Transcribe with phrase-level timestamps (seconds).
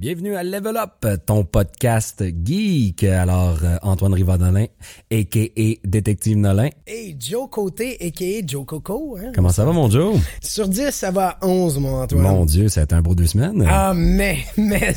[0.00, 3.04] Bienvenue à Level Up, ton podcast geek.
[3.04, 4.64] Alors, euh, Antoine Rivardolin,
[5.12, 5.86] a.k.a.
[5.86, 6.70] Détective Nolin.
[6.86, 8.46] Hey, Joe Côté, a.k.a.
[8.46, 9.18] Joe Coco.
[9.20, 9.32] Hein?
[9.34, 10.18] Comment ça va, mon Joe?
[10.42, 12.22] Sur 10, ça va à 11, mon Antoine.
[12.22, 13.62] Mon Dieu, ça a été un beau deux semaines.
[13.68, 14.94] Ah, mais, mais...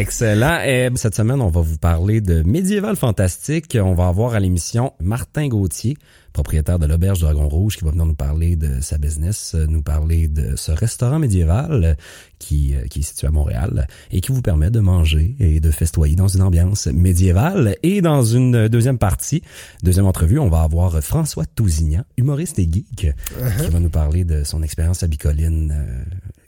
[0.00, 0.58] Excellent.
[0.66, 3.78] Et cette semaine, on va vous parler de médiéval fantastique.
[3.80, 5.96] On va avoir à l'émission Martin Gauthier,
[6.32, 9.82] propriétaire de l'Auberge Dragon Rouge, qui va venir nous parler de sa business, euh, nous
[9.82, 11.94] parler de ce restaurant médiéval euh,
[12.38, 15.70] qui, euh, qui est situé à Montréal et qui vous permet de manger et de
[15.70, 17.76] festoyer dans une ambiance médiévale.
[17.82, 19.42] Et dans une deuxième partie,
[19.82, 23.14] deuxième entrevue, on va avoir François Tousignan, humoriste et geek,
[23.58, 25.74] qui va nous parler de son expérience à Bicoline,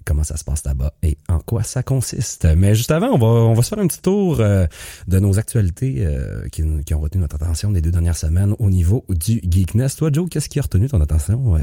[0.05, 2.47] comment ça se passe là-bas et en quoi ça consiste.
[2.56, 4.66] Mais juste avant, on va, on va se faire un petit tour euh,
[5.09, 8.70] de nos actualités euh, qui, qui, ont retenu notre attention des deux dernières semaines au
[8.70, 9.97] niveau du geekness.
[9.97, 11.61] Toi, Joe, qu'est-ce qui a retenu ton attention euh,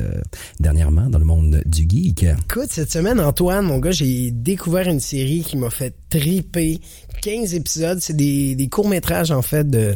[0.59, 2.23] dernièrement dans le monde du geek?
[2.23, 6.79] Écoute, cette semaine, Antoine, mon gars, j'ai découvert une série qui m'a fait triper.
[7.21, 9.95] 15 épisodes, c'est des, des courts-métrages, en fait, de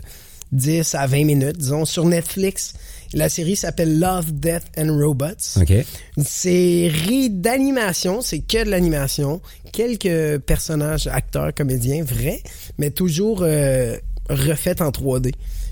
[0.51, 2.73] 10 à 20 minutes, disons, sur Netflix.
[3.13, 5.59] La série s'appelle Love, Death and Robots.
[5.61, 5.73] OK.
[6.17, 9.41] Une série d'animation, c'est que de l'animation.
[9.71, 12.41] Quelques personnages, acteurs, comédiens, vrais,
[12.77, 13.97] mais toujours euh,
[14.29, 15.31] refaits en 3D.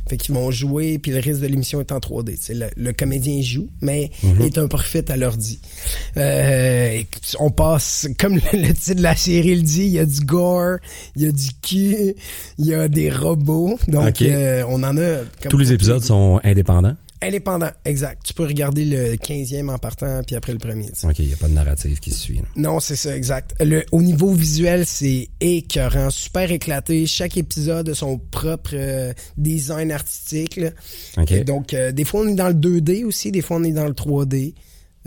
[0.10, 2.36] Fait qu'ils vont jouer, puis le reste de l'émission est en 3D.
[2.40, 5.60] C'est le, le, comédien joue, mais il est un parfait à l'ordi.
[6.18, 7.02] Euh,
[7.40, 10.22] on passe, comme le, le, titre de la série le dit, il y a du
[10.22, 10.78] gore,
[11.16, 12.16] il y a du cul,
[12.58, 13.78] il y a des robots.
[13.88, 14.34] Donc, okay.
[14.34, 15.20] euh, on en a...
[15.50, 16.96] Tous les épisodes sont indépendants?
[17.24, 18.24] Indépendant, exact.
[18.26, 20.90] Tu peux regarder le 15e en partant, puis après le premier.
[21.04, 22.38] OK, il n'y a pas de narrative qui se suit.
[22.38, 22.44] Là.
[22.56, 23.54] Non, c'est ça, exact.
[23.60, 27.06] Le, au niveau visuel, c'est écœurant, super éclaté.
[27.06, 30.56] Chaque épisode a son propre euh, design artistique.
[30.56, 30.70] Là.
[31.18, 31.32] OK.
[31.32, 33.72] Et donc, euh, des fois, on est dans le 2D aussi, des fois, on est
[33.72, 34.56] dans le 3D.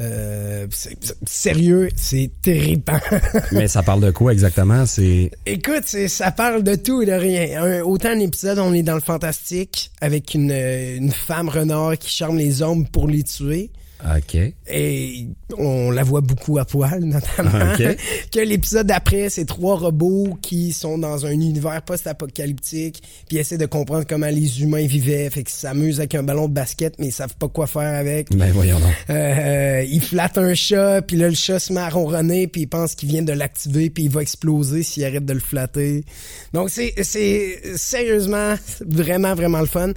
[0.01, 2.83] Euh, c'est, sérieux, c'est terrible.
[3.53, 4.87] Mais ça parle de quoi exactement?
[4.87, 5.31] C'est.
[5.47, 7.63] Écoute, c'est, ça parle de tout et de rien.
[7.63, 12.11] Un, autant un épisode, on est dans le fantastique avec une, une femme renard qui
[12.11, 13.71] charme les hommes pour les tuer.
[14.05, 14.37] OK.
[14.69, 17.73] Et on la voit beaucoup à poil, notamment.
[17.73, 17.97] Okay.
[18.33, 23.67] que l'épisode d'après, c'est trois robots qui sont dans un univers post-apocalyptique, puis essaient de
[23.67, 25.31] comprendre comment les humains vivaient.
[25.31, 28.35] Fait qu'ils s'amusent avec un ballon de basket, mais ils savent pas quoi faire avec.
[28.37, 28.93] Ben voyons donc.
[29.11, 32.69] Euh, ils flattent un chat, puis là, le chat se met à ronronner, puis ils
[32.69, 36.05] pensent qu'il vient de l'activer, puis il va exploser s'il arrête de le flatter.
[36.53, 38.55] Donc, c'est, c'est sérieusement
[38.87, 39.93] vraiment, vraiment le fun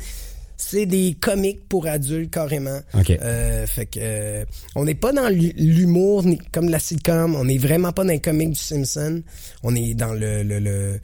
[0.57, 2.79] c'est des comiques pour adultes carrément.
[2.94, 3.19] Okay.
[3.22, 4.45] Euh, fait que euh,
[4.75, 8.51] on n'est pas dans l'humour comme la sitcom, on n'est vraiment pas dans les comiques
[8.51, 9.22] du Simpson.
[9.63, 11.00] On est dans le, le, le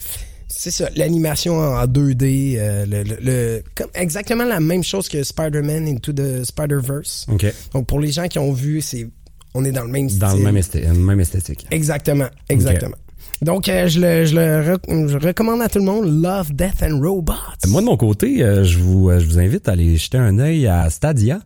[0.47, 5.23] c'est ça, l'animation en 2D, euh, le, le, le, comme exactement la même chose que
[5.23, 7.27] Spider-Man Into the Spider-Verse.
[7.29, 7.51] Okay.
[7.73, 9.07] Donc pour les gens qui ont vu, c'est
[9.55, 10.19] on est dans le même style.
[10.19, 11.67] Dans le même, esthé même esthétique.
[11.69, 12.95] Exactement, exactement.
[12.95, 13.02] Okay.
[13.41, 16.99] Donc, euh, je, le, je le je recommande à tout le monde Love, Death and
[17.01, 17.33] Robots.
[17.67, 20.67] Moi, de mon côté, euh, je, vous, je vous invite à aller jeter un œil
[20.67, 21.39] à Stadia,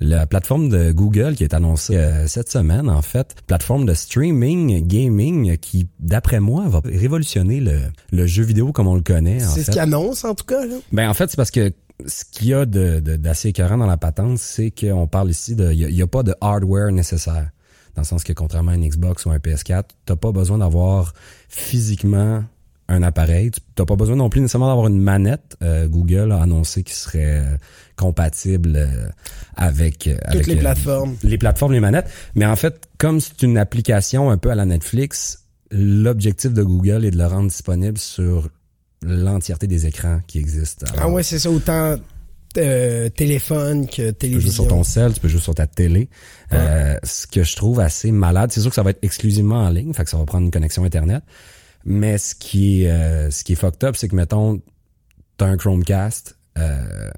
[0.00, 3.34] la plateforme de Google qui est annoncée euh, cette semaine, en fait.
[3.46, 7.80] Plateforme de streaming, gaming, qui, d'après moi, va révolutionner le,
[8.12, 9.40] le jeu vidéo comme on le connaît.
[9.40, 10.64] C'est ce qu'ils annonce, en tout cas.
[10.64, 10.76] Là.
[10.92, 11.72] Ben, en fait, c'est parce que
[12.06, 15.54] ce qu'il y a de, de, d'assez écœurant dans la patente, c'est qu'on parle ici
[15.54, 15.72] de...
[15.72, 17.50] Il n'y a, a pas de hardware nécessaire
[17.94, 21.12] dans le sens que contrairement à une Xbox ou un PS4, t'as pas besoin d'avoir
[21.48, 22.44] physiquement
[22.90, 23.50] un appareil.
[23.50, 25.56] Tu n'as pas besoin non plus nécessairement d'avoir une manette.
[25.62, 27.56] Euh, Google a annoncé qu'il serait euh,
[27.96, 29.08] compatible euh,
[29.56, 31.16] avec, toutes avec les plateformes.
[31.22, 32.10] Les plateformes, les manettes.
[32.34, 37.04] Mais en fait, comme c'est une application un peu à la Netflix, l'objectif de Google
[37.04, 38.48] est de le rendre disponible sur
[39.02, 40.86] l'entièreté des écrans qui existent.
[40.92, 41.50] Alors, ah ouais, c'est ça.
[41.50, 41.96] Autant
[42.58, 44.18] euh, téléphone que télévision.
[44.18, 46.08] Tu peux jouer sur ton cell, tu peux jouer sur ta télé.
[46.50, 46.58] Ouais.
[46.58, 49.70] Euh, ce que je trouve assez malade, c'est sûr que ça va être exclusivement en
[49.70, 51.22] ligne, fait que ça va prendre une connexion internet.
[51.84, 54.60] Mais ce qui est euh, ce qui est fucked up, c'est que mettons
[55.36, 57.10] t'as un Chromecast euh,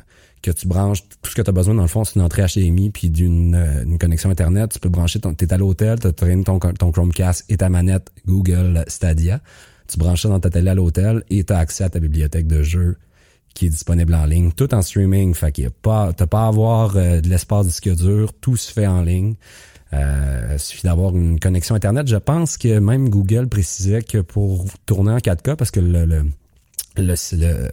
[0.43, 2.44] que tu branches tout ce que tu as besoin dans le fond, c'est une entrée
[2.44, 3.54] HDMI puis d'une
[3.84, 6.93] une connexion internet, tu peux brancher ton t'es à l'hôtel, tu as traîné ton ton
[6.93, 9.41] Chromecast et ta manette Google Stadia.
[9.88, 12.46] Tu branches ça dans ta télé à l'hôtel et tu as accès à ta bibliothèque
[12.46, 12.96] de jeux
[13.54, 15.34] qui est disponible en ligne, tout en streaming.
[15.34, 18.56] Fait qu'il y a pas, t'as pas à avoir euh, de l'espace disque dur, tout
[18.56, 19.34] se fait en ligne.
[19.93, 22.08] Euh, suffit d'avoir une connexion internet.
[22.08, 26.25] Je pense que même Google précisait que pour tourner en 4K, parce que le, le,
[26.96, 27.70] le, le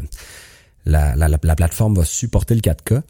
[0.85, 3.01] la, la, la, plateforme va supporter le 4K.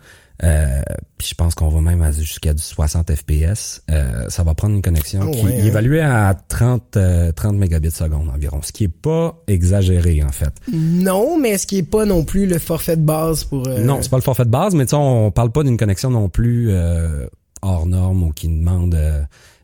[0.43, 0.81] Euh,
[1.17, 3.81] puis je pense qu'on va même jusqu'à du 60 FPS.
[3.91, 7.55] Euh, ça va prendre une connexion oh, qui ouais, est évaluée à 30 euh, 30
[7.55, 10.53] mégabits seconde environ, ce qui est pas exagéré en fait.
[10.71, 13.67] Non, mais ce qui est pas non plus le forfait de base pour.
[13.67, 15.77] euh, Non, c'est pas le forfait de base, mais tu sais, on parle pas d'une
[15.77, 17.27] connexion non plus euh,
[17.61, 18.97] hors norme ou qui demande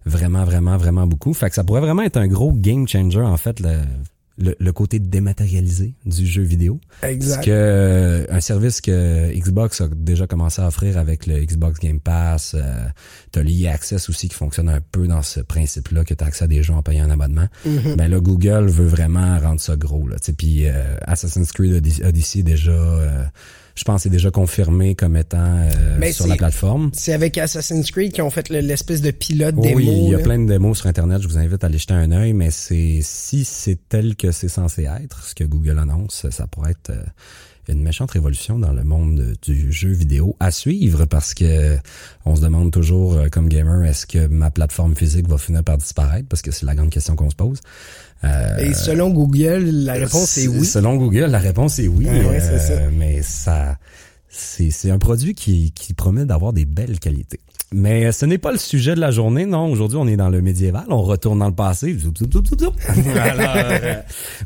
[0.05, 1.33] vraiment, vraiment, vraiment beaucoup.
[1.33, 3.59] Fait que ça pourrait vraiment être un gros game changer en fait.
[3.61, 3.77] Le,
[4.37, 6.79] le, le côté dématérialisé du jeu vidéo.
[7.03, 7.45] Exact.
[7.45, 11.99] Que, euh, un service que Xbox a déjà commencé à offrir avec le Xbox Game
[11.99, 12.55] Pass.
[12.55, 12.87] Euh,
[13.31, 16.47] t'as l'EA Access aussi qui fonctionne un peu dans ce principe-là, que t'as accès à
[16.47, 17.47] des jeux en payant un abonnement.
[17.65, 17.95] Mhm.
[17.95, 20.07] Ben là, Google veut vraiment rendre ça gros.
[20.07, 23.31] Là, puis euh, Assassin's Creed Odyssey Odyssey déjà...
[23.75, 26.91] euh, je pense c'est déjà confirmé comme étant euh, Mais sur la plateforme.
[26.93, 29.77] C'est avec Assassin's Creed qu'ils ont fait le- l'espèce de pilote Oui, démo.
[29.77, 30.23] oui, il y a là.
[30.23, 31.21] plein de démos sur Internet.
[31.21, 34.47] Je vous invite à aller jeter un œil, mais c'est si c'est tel que c'est
[34.49, 37.03] censé être, ce que Google annonce, ça pourrait être euh,
[37.67, 41.77] une méchante révolution dans le monde du jeu vidéo à suivre parce que
[42.23, 45.77] on se demande toujours euh, comme gamer est-ce que ma plateforme physique va finir par
[45.79, 47.59] disparaître parce que c'est la grande question qu'on se pose.
[48.25, 50.65] Euh, Et selon Google, la réponse est oui.
[50.65, 52.05] Selon Google, la réponse est oui.
[52.05, 52.81] Ouais, c'est ça.
[52.97, 53.77] Mais ça,
[54.29, 57.39] c'est, c'est un produit qui, qui promet d'avoir des belles qualités.
[57.73, 59.69] Mais ce n'est pas le sujet de la journée, non.
[59.71, 60.85] Aujourd'hui, on est dans le médiéval.
[60.89, 61.97] On retourne dans le passé.
[61.97, 62.71] Zoup, zoup, zoup.
[63.19, 63.95] Alors, euh,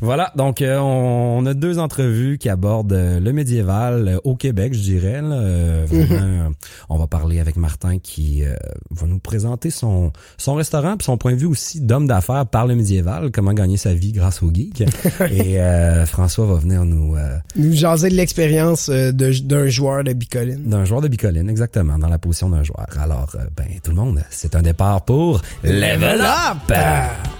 [0.00, 0.32] voilà.
[0.36, 4.74] Donc, euh, on, on a deux entrevues qui abordent euh, le médiéval euh, au Québec,
[4.74, 5.20] je dirais.
[5.22, 5.34] là.
[5.34, 6.48] Euh, vraiment, euh,
[6.88, 8.54] on va parler avec Martin qui euh,
[8.90, 12.66] va nous présenter son, son restaurant puis son point de vue aussi d'homme d'affaires par
[12.66, 14.82] le médiéval, comment gagner sa vie grâce au geek.
[15.30, 20.12] Et euh, François va venir nous euh, Nous jaser de l'expérience euh, d'un joueur de
[20.14, 20.62] Bicoline.
[20.64, 22.86] d'un joueur de bicoline, exactement, dans la position d'un joueur.
[22.98, 27.39] Alors, euh, ben, tout le monde, c'est un départ pour Level Up!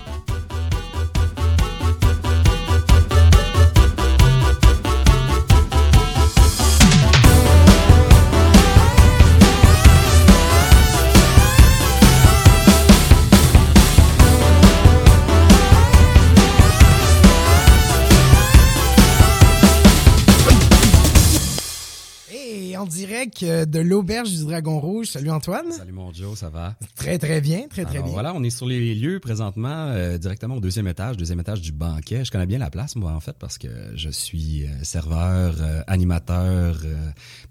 [23.42, 25.08] Euh, de l'auberge du Dragon Rouge.
[25.08, 25.70] Salut Antoine.
[25.72, 26.74] Salut mon Joe, ça va?
[26.96, 28.12] Très très bien, très très Alors bien.
[28.14, 31.70] voilà, on est sur les lieux présentement, euh, directement au deuxième étage, deuxième étage du
[31.70, 32.24] banquet.
[32.24, 35.82] Je connais bien la place, moi, en fait, parce que je suis euh, serveur, euh,
[35.86, 36.94] animateur, euh,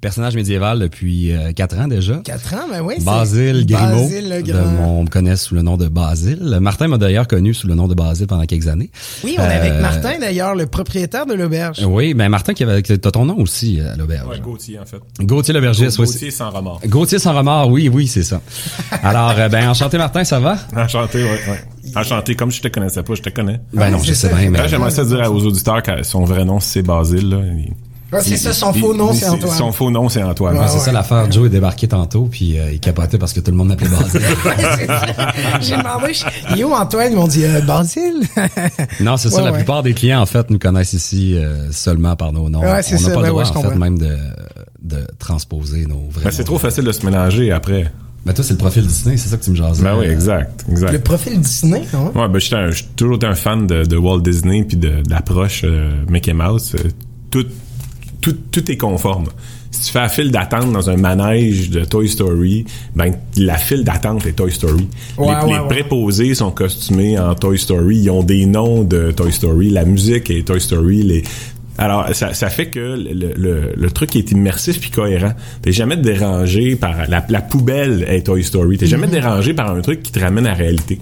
[0.01, 2.17] personnage médiéval depuis euh, quatre ans déjà.
[2.23, 2.95] Quatre ans, ben oui.
[3.03, 4.65] Basile Grimaud, Basile grand.
[4.65, 6.57] mon- on me connaît sous le nom de Basile.
[6.59, 8.89] Martin m'a d'ailleurs connu sous le nom de Basile pendant quelques années.
[9.23, 11.85] Oui, on est avec Martin d'ailleurs, le propriétaire de l'auberge.
[11.85, 14.27] Oui, ben Martin, qui avait, t'as ton nom aussi à l'auberge.
[14.27, 14.97] Ouais, Gauthier, en fait.
[15.19, 16.05] Gauthier oui.
[16.05, 16.81] Gauthier sans remords.
[16.87, 18.41] Gauthier sans remords, oui, oui, c'est ça.
[19.03, 20.57] Alors, euh, ben, enchanté Martin, ça va?
[20.75, 21.39] Enchanté, ouais.
[21.95, 23.59] Enchanté, comme je te connaissais pas, je te connais.
[23.73, 24.59] Ben non, c'est je sais bien, mais...
[24.59, 27.37] Là, j'aimerais ça dire aux auditeurs que son vrai nom, c'est Basile, là.
[27.57, 27.73] Il-
[28.11, 29.55] Ah, c'est ça, son il- faux nom, c'est Antoine.
[29.55, 30.55] Son faux nom, c'est Antoine.
[30.55, 30.83] Ouais, Ouais, c'est ouais.
[30.85, 31.31] ça l'affaire.
[31.31, 34.21] Joe est débarqué tantôt, puis euh, il capotait parce que tout le monde m'appelait Basile.
[35.61, 36.25] J'ai demandé, je-
[36.55, 37.11] il est où Antoine?
[37.11, 38.21] Ils m'ont dit, euh, Basile?
[38.99, 39.37] non, c'est ça.
[39.43, 42.61] Ouais, la plupart des clients, en fait, nous connaissent ici euh, seulement par nos noms.
[42.61, 44.17] Ouais, c'est On n'a ça, pas ben le droit, ouais, je en fait, même de,
[44.81, 47.91] de transposer nos vrais Ben, c'est trop facile de se mélanger après.
[48.25, 49.81] Ben toi, c'est le profil Disney, c'est ça que tu me jases.
[49.81, 50.91] Ben oui, Euh, exact, exact.
[50.91, 52.07] le profil Disney, non?
[52.07, 55.09] Ouais, ben, un- j'ai toujours été un fan de, de Walt Disney puis de, de
[55.09, 56.75] l'approche euh, Mickey Mouse.
[56.75, 56.89] Euh,
[57.31, 57.45] Tout,
[58.21, 59.27] tout, tout est conforme.
[59.71, 62.65] Si tu fais la file d'attente dans un manège de Toy Story,
[62.95, 64.87] ben la file d'attente est Toy Story.
[65.17, 65.67] Ouais, les ouais, les ouais.
[65.69, 67.99] préposés sont costumés en Toy Story.
[67.99, 69.69] Ils ont des noms de Toy Story.
[69.69, 71.03] La musique est Toy Story.
[71.03, 71.23] Les
[71.79, 75.31] alors, ça, ça fait que le, le, le truc est immersif puis cohérent.
[75.61, 78.77] T'es jamais dérangé par la, la poubelle est Toy Story.
[78.77, 80.99] T'es jamais dérangé par un truc qui te ramène à la réalité.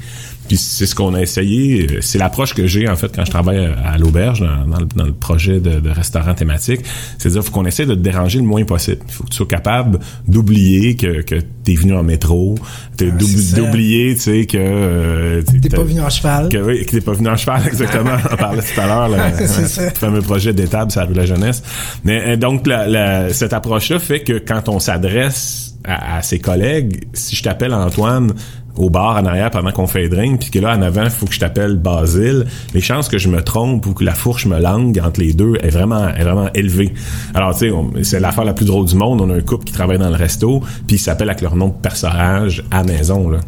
[0.48, 1.88] Puis c'est ce qu'on a essayé.
[2.02, 5.06] C'est l'approche que j'ai en fait quand je travaille à l'auberge dans, dans le, dans
[5.06, 6.82] le projet de, de restaurant thématique.
[7.18, 9.00] C'est-à-dire faut qu'on essaie de te déranger le moins possible.
[9.08, 12.56] Il faut que tu sois capable d'oublier que, que t'es venu en métro,
[12.96, 16.50] t'es Ah, d'oublier tu sais que euh, T'es pas venu en cheval.
[16.50, 18.18] que, oui, que t'es pas venu en cheval, exactement.
[18.32, 19.84] On parlait tout à l'heure, là, C'est ça.
[19.86, 21.64] le fameux projet d'étable, ça a vu la jeunesse.
[22.04, 26.40] Mais euh, donc, la, la- cette approche-là fait que quand on s'adresse à, à ses
[26.40, 28.34] collègues, si je t'appelle Antoine
[28.78, 31.26] au bar en arrière pendant qu'on fait drink, puis que là en avant il faut
[31.26, 34.60] que je t'appelle Basile, les chances que je me trompe ou que la fourche me
[34.60, 36.94] langue entre les deux est vraiment est vraiment élevée.
[37.34, 39.22] Alors tu sais, on- c'est l'affaire la plus drôle du monde.
[39.22, 41.68] On a un couple qui travaille dans le resto, puis ils s'appellent avec leur nom
[41.70, 43.40] de personnage à maison là.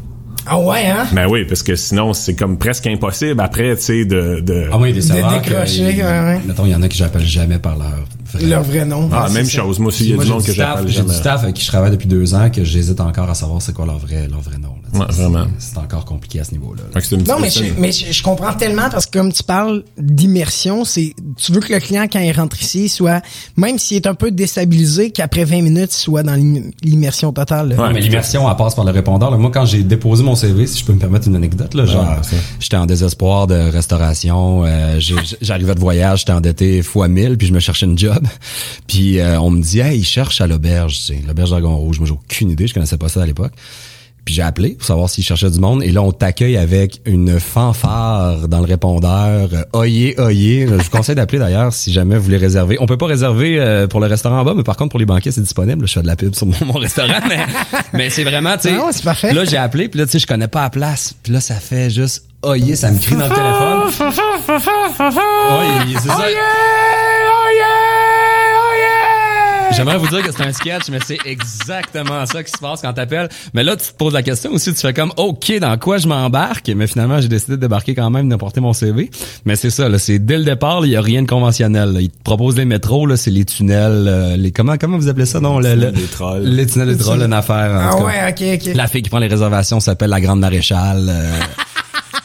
[0.52, 1.06] Ah ouais, hein?
[1.14, 4.40] Ben oui, parce que sinon, c'est comme presque impossible après, tu sais, de...
[4.40, 4.64] de...
[4.72, 5.44] Ah oui, des serveurs.
[5.44, 6.40] que- décrocher, ouais, ouais.
[6.48, 7.92] Mettons, il y en a que j'appelle jamais par leur
[8.42, 9.10] Leur vrai nom.
[9.12, 9.52] Ah, Ouais, même ça.
[9.62, 9.80] chose.
[9.80, 11.64] Moi aussi, il y a du monde que staff- j'appelle J'ai du staff avec qui
[11.64, 14.42] je travaille depuis deux ans que j'hésite encore à savoir c'est quoi leur vrai, leur
[14.42, 14.76] vrai nom.
[14.94, 15.00] là.
[15.00, 15.46] Ouais, C'est- vraiment.
[15.60, 16.84] C'est encore compliqué à ce niveau-là.
[17.28, 21.14] Non, mais je, mais je, je comprends tellement parce que comme tu parles d'immersion, c'est
[21.38, 23.22] tu veux que le client quand il rentre ici soit
[23.58, 27.70] même s'il est un peu déstabilisé qu'après 20 minutes il soit dans l'im- l'immersion totale.
[27.70, 27.76] là.
[27.76, 27.94] Ouais.
[27.94, 29.32] Mais l'immersion, elle passe par le répondeur.
[29.32, 29.38] là.
[29.38, 32.16] Moi, quand j'ai déposé mon CV, si je peux me permettre une anecdote, là, genre,
[32.60, 37.48] j'étais en désespoir de restauration, euh, j'ai- j'arrivais de voyage, j'étais endetté fois 1000, puis
[37.48, 38.19] je me cherchais une job.
[38.88, 42.00] Puis euh, on me dit, hey, il cherche à l'auberge, tu sais, l'auberge Dragon Rouge.
[42.00, 43.54] Moi, j'ai aucune idée, je connaissais pas ça à l'époque.
[44.26, 45.82] Puis j'ai appelé pour savoir s'ils cherchaient du monde.
[45.82, 49.50] Et là, on t'accueille avec une fanfare dans le répondeur.
[49.54, 50.68] Euh, Oyez, oyez.
[50.68, 52.78] Je vous conseille d'appeler d'ailleurs si jamais vous voulez réserver.
[52.80, 55.06] On peut pas réserver euh, pour le restaurant en bas, mais par contre pour les
[55.08, 55.88] banquets, c'est disponible.
[55.88, 57.40] Je fais de la pub sur mon, mon restaurant, mais,
[57.94, 58.76] mais c'est vraiment, tu sais.
[58.80, 59.34] Ah ouais, c'est parfait.
[59.34, 61.16] Là, j'ai appelé, puis là, tu sais, je connais pas la place.
[61.24, 64.12] Puis là, ça fait juste oyez, ça me crie dans le téléphone.
[65.88, 66.26] Oui, c'est ça.
[69.76, 72.92] J'aimerais vous dire que c'est un sketch, mais c'est exactement ça qui se passe quand
[72.92, 73.30] t'appelles.
[73.54, 76.08] Mais là, tu te poses la question aussi, tu fais comme, OK, dans quoi je
[76.08, 76.70] m'embarque?
[76.76, 79.10] Mais finalement, j'ai décidé de débarquer quand même, d'apporter mon CV.
[79.46, 81.94] Mais c'est ça, là, c'est dès le départ, il y a rien de conventionnel.
[81.94, 82.02] là.
[82.02, 85.26] Ils te proposent les métros, là, c'est les tunnels, euh, les comment comment vous appelez
[85.26, 86.44] ça non le, le- Des trolls.
[86.44, 87.72] les tunnels de trolls, une affaire.
[87.72, 88.04] en Ah tout cas.
[88.34, 88.76] ouais, ok, ok.
[88.76, 91.08] La fille qui prend les réservations s'appelle la grande maréchale.
[91.10, 91.40] euh,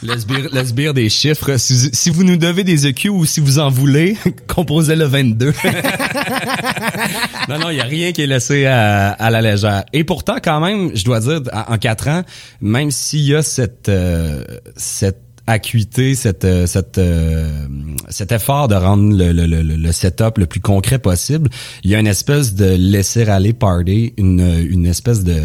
[0.03, 1.57] le, sbire, des chiffres.
[1.57, 5.53] Si, si vous nous devez des EQ ou si vous en voulez, composez le 22.
[7.49, 9.83] non, non, il y a rien qui est laissé à, à la légère.
[9.93, 12.23] Et pourtant, quand même, je dois dire, en, quatre ans,
[12.61, 14.43] même s'il y a cette, euh,
[14.75, 17.67] cette acuité, cette, euh, cette, euh,
[18.09, 21.49] cet effort de rendre le, le, le, le setup le plus concret possible,
[21.83, 25.39] il y a une espèce de laisser aller party, une, une espèce de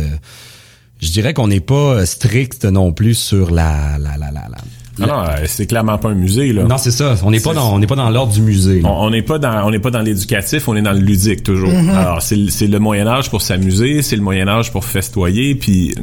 [1.00, 4.46] je dirais qu'on n'est pas strict non plus sur la la la la.
[4.50, 4.58] la-
[4.98, 6.64] Non, non, euh, c'est clairement pas un musée, là.
[6.64, 7.14] Non, c'est ça.
[7.22, 8.80] On n'est pas dans on n'est pas dans l'ordre du musée.
[8.82, 8.88] là.
[8.90, 11.70] On n'est pas dans on n'est pas dans l'éducatif, on est dans le ludique toujours.
[11.94, 15.54] Alors c'est le- c'est le Moyen Âge pour s'amuser, c'est le Moyen Âge pour festoyer,
[15.54, 15.94] puis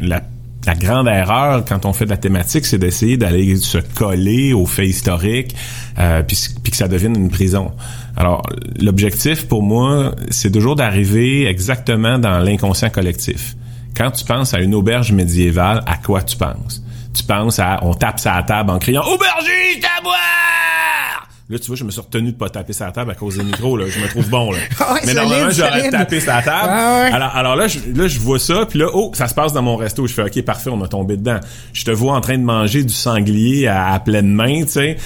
[0.00, 0.22] la
[0.66, 4.66] la grande erreur quand on fait de la thématique, c'est d'essayer d'aller se coller aux
[4.66, 5.54] faits historiques,
[5.98, 7.72] euh, puis, puis que ça devienne une prison.
[8.14, 8.42] Alors
[8.78, 13.56] l'objectif pour moi, c'est toujours d'arriver exactement dans l'inconscient collectif.
[13.96, 16.82] Quand tu penses à une auberge médiévale, à quoi tu penses?
[17.14, 20.50] Tu penses à on tape sa table en criant aubergiste à boire
[21.50, 23.42] Là, tu vois, je me suis retenu de pas taper sa table à cause des
[23.42, 23.86] micros, là.
[23.88, 24.58] Je me trouve bon, là.
[24.78, 26.68] Ah Mais normalement, j'aurais tapé sa table.
[26.70, 27.12] Ah ouais.
[27.12, 29.62] Alors, alors là, je, là, je vois ça, puis là, oh, ça se passe dans
[29.62, 30.06] mon resto.
[30.06, 31.40] Je fais, OK, parfait, on a tombé dedans.
[31.72, 34.96] Je te vois en train de manger du sanglier à, à pleine main, tu sais.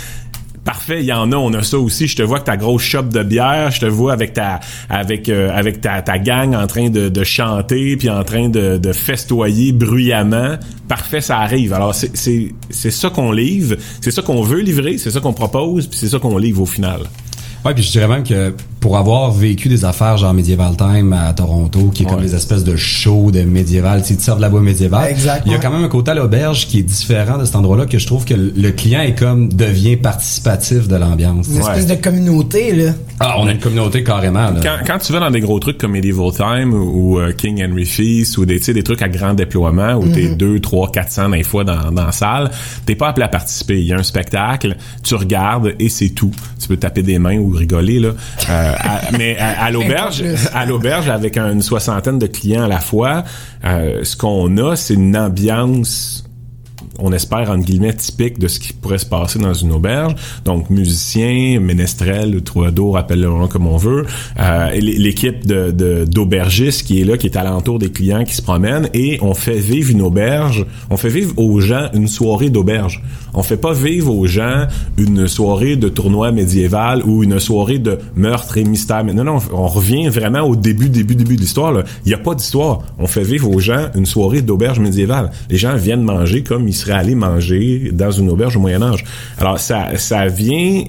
[0.64, 2.06] Parfait, il y en a, on a ça aussi.
[2.06, 5.28] Je te vois que ta grosse chope de bière, je te vois avec ta avec
[5.28, 8.92] euh, avec ta, ta gang en train de, de chanter puis en train de, de
[8.92, 10.56] festoyer bruyamment.
[10.88, 11.74] Parfait, ça arrive.
[11.74, 15.34] Alors c'est c'est c'est ça qu'on livre, c'est ça qu'on veut livrer, c'est ça qu'on
[15.34, 17.00] propose, puis c'est ça qu'on livre au final.
[17.64, 18.54] Ouais, puis je dirais même que
[18.84, 22.26] pour avoir vécu des affaires genre Medieval Time à Toronto, qui est comme Ouais.
[22.26, 25.10] des espèces de shows de médiéval, tu sais, tu sors de la boîte médiévale.
[25.10, 27.56] Exact, Il y a quand même un côté à l'auberge qui est différent de cet
[27.56, 31.48] endroit-là que je trouve que le client est comme devient participatif de l'ambiance.
[31.48, 32.92] Une espèce de communauté, là.
[33.20, 34.50] Ah, on a une communauté carrément.
[34.50, 34.60] Là.
[34.62, 37.64] Quand, quand tu vas dans des gros trucs comme Medieval Time ou, ou, euh, King
[37.64, 41.42] Henry Feast ou des, trucs à grand déploiement où t'es deux, trois, quatre cents des
[41.42, 42.50] fois dans, dans la salle,
[42.84, 43.80] t'es pas appelé à participer.
[43.80, 46.32] Il y a un spectacle, tu regardes et c'est tout.
[46.60, 48.10] Tu peux taper des mains ou rigoler là.
[48.50, 53.24] Euh, à- mais à, l'auberge, à l'auberge avec une soixantaine de clients à la fois,
[53.64, 56.23] euh, ce qu'on a, c'est une ambiance
[56.98, 60.14] on espère, entre guillemets, typique de ce qui pourrait se passer dans une auberge.
[60.44, 64.06] Donc, musiciens, ménestrels, troubadours, appelle-le comme on veut.
[64.38, 68.42] Euh, L'équipe de, de- d'aubergistes qui est là, qui est alentour des clients qui se
[68.42, 68.88] promènent.
[68.94, 73.02] Et on fait vivre une auberge, on fait vivre aux gens une soirée d'auberge.
[73.34, 77.98] On fait pas vivre aux gens une soirée de tournoi médiéval ou une soirée de
[78.14, 79.02] meurtre et mystère.
[79.04, 81.72] Mais non, non, on revient vraiment au début, début, début de l'histoire.
[82.04, 82.82] Il n'y a pas d'histoire.
[82.98, 85.30] On fait vivre aux gens une soirée d'auberge médiévale.
[85.50, 89.04] Les gens viennent manger comme ils allés manger dans une auberge au Moyen Âge.
[89.38, 90.84] Alors ça, ça vient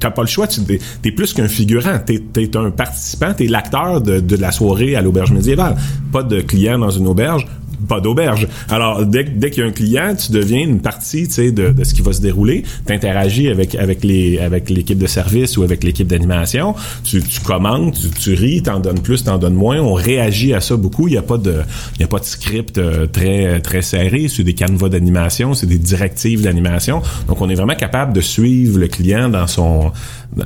[0.00, 0.62] t'as pas le choix, tu
[1.02, 5.30] t'es plus qu'un figurant, t'es, t'es un participant, t'es l'acteur de la soirée à l'auberge
[5.30, 5.76] médiévale.
[6.10, 7.46] Pas de client dans une auberge,
[7.88, 8.48] pas d'auberge.
[8.68, 11.70] Alors dès, dès qu'il y a un client, tu deviens une partie, tu sais, de,
[11.70, 12.64] de ce qui va se dérouler.
[12.86, 16.74] T'interagis avec avec les avec l'équipe de service ou avec l'équipe d'animation.
[17.04, 19.80] Tu, tu commandes, tu, tu ris, t'en donnes plus, t'en donnes moins.
[19.80, 21.08] On réagit à ça beaucoup.
[21.08, 21.62] Il y a pas de
[21.96, 24.28] il y a pas de script euh, très très serré.
[24.28, 27.02] C'est des canevas d'animation, c'est des directives d'animation.
[27.28, 29.92] Donc on est vraiment capable de suivre le client dans son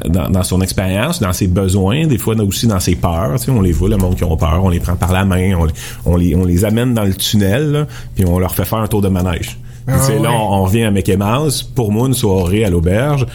[0.09, 3.39] dans, dans son expérience, dans ses besoins, des fois aussi dans ses peurs.
[3.39, 5.25] Tu sais, on les voit, le monde qui ont peur, on les prend par la
[5.25, 5.69] main, on,
[6.11, 8.87] on les on les amène dans le tunnel, là, puis on leur fait faire un
[8.87, 9.59] tour de manège.
[9.89, 10.27] Ah Là, ouais.
[10.29, 11.63] on, on revient à Mickey Mouse.
[11.63, 13.27] Pour moi, une soirée à l'auberge,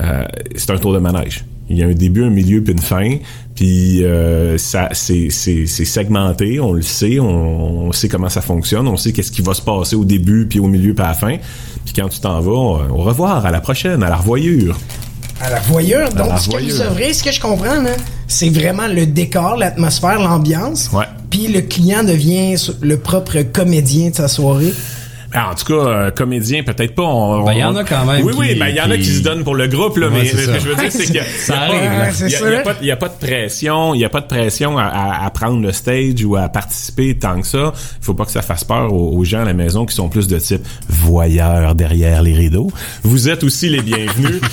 [0.00, 0.24] euh,
[0.56, 1.44] c'est un tour de manège.
[1.68, 3.16] Il y a un début, un milieu, puis une fin.
[3.54, 8.40] Puis euh, ça, c'est, c'est, c'est segmenté, on le sait, on, on sait comment ça
[8.40, 11.08] fonctionne, on sait qu'est-ce qui va se passer au début, puis au milieu, puis à
[11.08, 11.36] la fin.
[11.84, 12.50] Puis quand tu t'en vas,
[12.90, 14.76] au revoir, à la prochaine, à la revoyure.
[15.40, 16.10] À la voyeur.
[16.10, 17.92] Donc, la ce que vous ce que je comprends, là,
[18.28, 20.90] c'est vraiment le décor, l'atmosphère, l'ambiance.
[20.92, 21.06] Ouais.
[21.30, 24.74] Puis le client devient le propre comédien de sa soirée.
[25.32, 27.02] Ben, en tout cas, euh, comédien, peut-être pas.
[27.04, 28.96] on- Ben, il y en a quand même Oui, oui, ben, il y en a
[28.96, 30.90] qui- qui se donnent pour le groupe, là, Ouais, mais, ce que je veux dire,
[30.90, 31.58] c'est qu'il y a, Ça il
[32.30, 32.62] y a arrive,
[32.98, 36.24] pas- de pression, il y a pas de pression à, à- à prendre le stage
[36.24, 37.72] ou à participer tant que ça.
[38.00, 40.08] Il faut pas que ça fasse peur aux, aux gens à la maison qui sont
[40.08, 42.70] plus de type voyeurs derrière les rideaux.
[43.04, 44.40] Vous êtes aussi les bienvenus.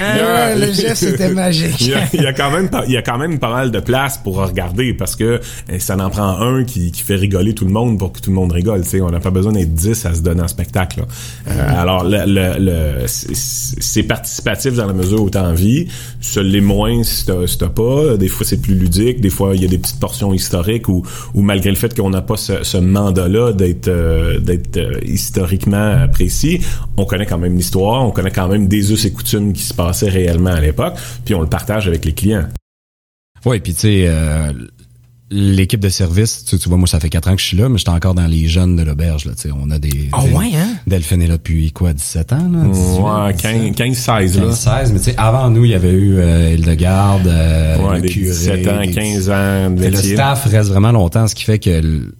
[0.00, 1.80] Euh, a- Ah, le geste était magique.
[1.80, 3.50] il y, a, il y a quand même pas, il y a quand même pas
[3.50, 7.14] mal de place pour regarder parce que eh, ça en prend un qui, qui fait
[7.16, 8.84] rigoler tout le monde pour que tout le monde rigole.
[9.00, 11.04] On n'a pas besoin d'être 10 à se donner en spectacle.
[11.48, 15.88] Euh, alors le, le, c'est- participatif dans la mesure où t'as envie.
[16.20, 17.24] Ça l'est moins si
[17.74, 18.16] pas.
[18.16, 19.20] Des fois c'est plus ludique.
[19.20, 21.02] Des fois il y a des petites portions historiques où,
[21.34, 24.38] malgré le fait qu'on n'a pas ce, ce mandat-là d'être euh,
[24.76, 26.60] euh, historiquement précis,
[26.96, 28.04] on connaît quand même l'histoire.
[28.06, 30.94] On connaît quand même des us et coutumes qui se passaient réellement à l'époque.
[31.24, 32.46] Puis on le partage avec les clients.
[33.46, 34.08] Oui, puis tu sais,
[35.36, 37.68] l'équipe de service, tu, tu vois, moi, ça fait quatre ans que je suis là,
[37.68, 39.24] mais j'étais encore dans les jeunes de l'auberge.
[39.24, 40.08] Là, tu sais, on a des...
[40.12, 40.68] Ah des- ouais, hein?
[40.86, 42.48] Delphine est là depuis quoi, 17 ans?
[42.52, 44.42] Là, 18, Ouais, 15, 15 16 là.
[44.46, 47.96] 15, 16, mais tu sais, avant nous, il y avait eu euh, Hildegarde, euh, Ouais,
[47.96, 51.44] le des curé, 17 ans, des- 15 ans le staff reste vraiment longtemps, ce qui
[51.44, 52.12] fait que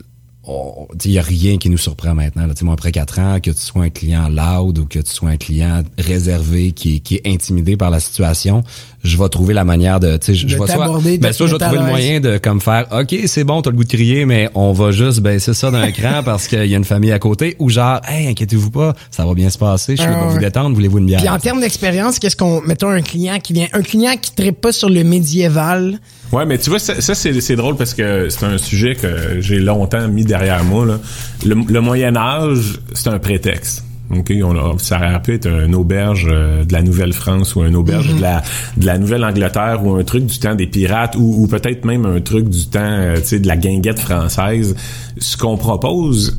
[1.04, 2.46] il y a rien qui nous surprend maintenant.
[2.46, 2.54] Là.
[2.62, 5.36] Moi, après quatre ans, que tu sois un client loud ou que tu sois un
[5.36, 8.62] client réservé qui, est- qui est intimidé par la situation,
[9.02, 10.86] je vais trouver la manière de, je, vais soit,
[11.18, 13.76] ben, soit je vais trouver le moyen de comme faire, ok, c'est bon, t'as le
[13.76, 16.76] goût de crier, mais on va juste baisser ça d'un cran parce qu'il y a
[16.78, 20.02] une famille à côté, ou genre, hey, inquiétez-vous pas, ça va bien se passer, je
[20.02, 22.60] suis là Ah, pour vous détendre, voulez-vous une bière Puis en termes d'expérience, qu'est-ce qu'on
[22.62, 25.98] mettons un client qui vient un client qui ne pas sur le médiéval.
[26.34, 29.40] Ouais, mais tu vois, ça, ça, c'est, c'est drôle parce que c'est un sujet que
[29.40, 30.84] j'ai longtemps mis derrière moi.
[30.84, 30.98] Là.
[31.46, 33.84] Le, le Moyen Âge, c'est un prétexte.
[34.10, 37.76] Ok, on a, ça aurait pu être une auberge euh, de la Nouvelle-France ou une
[37.76, 38.42] auberge de la
[38.76, 42.20] de la Nouvelle-Angleterre ou un truc du temps des pirates ou, ou peut-être même un
[42.20, 44.74] truc du temps, euh, de la guinguette française.
[45.18, 46.36] Ce qu'on propose,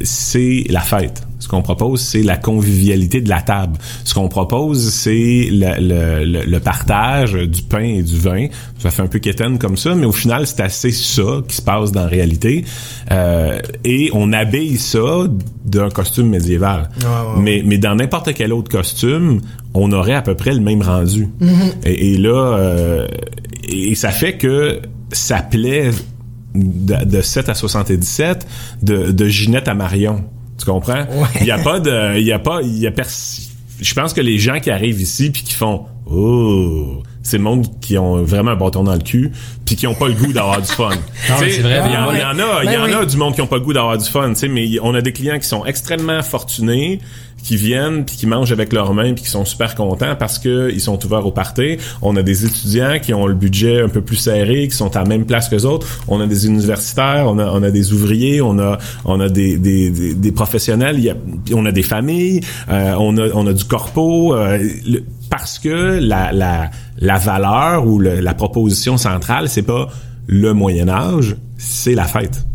[0.00, 1.22] c'est la fête.
[1.40, 3.78] Ce qu'on propose, c'est la convivialité de la table.
[4.04, 8.46] Ce qu'on propose, c'est le, le, le, le partage du pain et du vin.
[8.80, 11.62] Ça fait un peu quétaine comme ça, mais au final, c'est assez ça qui se
[11.62, 12.64] passe dans la réalité.
[13.12, 15.26] Euh, et on habille ça
[15.64, 16.90] d'un costume médiéval.
[17.00, 19.40] Ouais, Mais, mais dans n'importe quel autre costume,
[19.74, 21.28] on aurait à peu près le même rendu.
[21.84, 23.08] et, et là, euh,
[23.68, 24.80] et ça fait que
[25.12, 25.90] ça plaît
[26.58, 28.46] de, de 7 à 77,
[28.82, 30.24] de, de Ginette à Marion.
[30.58, 31.04] Tu comprends?
[31.40, 33.06] Il y a pas de, il y a pas, il y a pers-
[33.80, 37.66] je pense que les gens qui arrivent ici puis qui font, oh, c'est le monde
[37.80, 39.30] qui ont vraiment un bâton dans le cul
[39.64, 40.90] puis qui ont pas le goût d'avoir du fun.
[41.38, 42.92] C'est vrai, Il y, en- il y en a, il y Ben en oui.
[42.94, 44.94] a du monde qui ont pas le goût d'avoir du fun, tu sais, mais on
[44.94, 47.00] a des clients qui sont extrêmement fortunés,
[47.42, 50.70] qui viennent puis qui mangent avec leurs mains puis qui sont super contents parce que
[50.72, 51.78] ils sont ouverts au party.
[52.02, 55.00] On a des étudiants qui ont le budget un peu plus serré, qui sont à
[55.02, 55.86] la même place que les autres.
[56.08, 59.56] On a des universitaires, on a, on a des ouvriers, on a, on a des,
[59.56, 61.14] des, des, des professionnels, y a,
[61.54, 64.34] on a des familles, euh, on a, on a du corpo.
[64.34, 64.58] euh,
[65.30, 69.88] parce que la, la, la valeur ou la proposition centrale, c'est pas
[70.26, 72.47] le Moyen Âge, c'est la fête.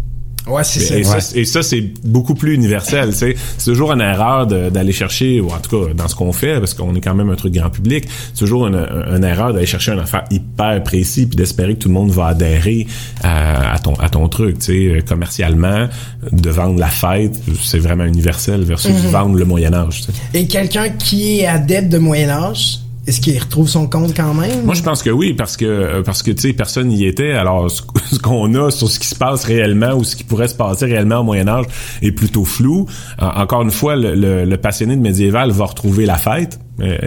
[0.47, 0.95] Ouais, c'est ça.
[0.97, 1.21] Et, Ouais.
[1.21, 3.11] ça, et ça, c'est beaucoup plus universel.
[3.11, 3.35] tu sais.
[3.57, 6.73] C'est toujours une erreur d'aller chercher, ou en tout cas dans ce qu'on fait, parce
[6.73, 8.75] qu'on est quand même un truc grand public, c'est toujours une,
[9.15, 12.27] une erreur d'aller chercher une affaire hyper précis puis d'espérer que tout le monde va
[12.27, 12.87] adhérer
[13.23, 14.59] à, à ton, à ton truc.
[14.59, 15.87] Tu sais, commercialement,
[16.31, 20.01] de vendre la fête, c'est vraiment universel versus vendre le Moyen Âge.
[20.01, 20.11] tu sais.
[20.39, 24.63] Et quelqu'un qui est adepte de Moyen Âge, est-ce qu'il retrouve son compte quand même?
[24.63, 27.31] Moi, je pense que oui, parce que euh, parce que tu sais, personne n'y était.
[27.33, 27.81] Alors, ce,
[28.21, 31.17] qu'on a sur ce qui se passe réellement ou ce qui pourrait se passer réellement
[31.19, 31.65] au Moyen Âge
[32.01, 32.85] est plutôt flou.
[33.19, 36.97] En- encore une fois, le, le- le passionné de médiéval va retrouver la fête, euh,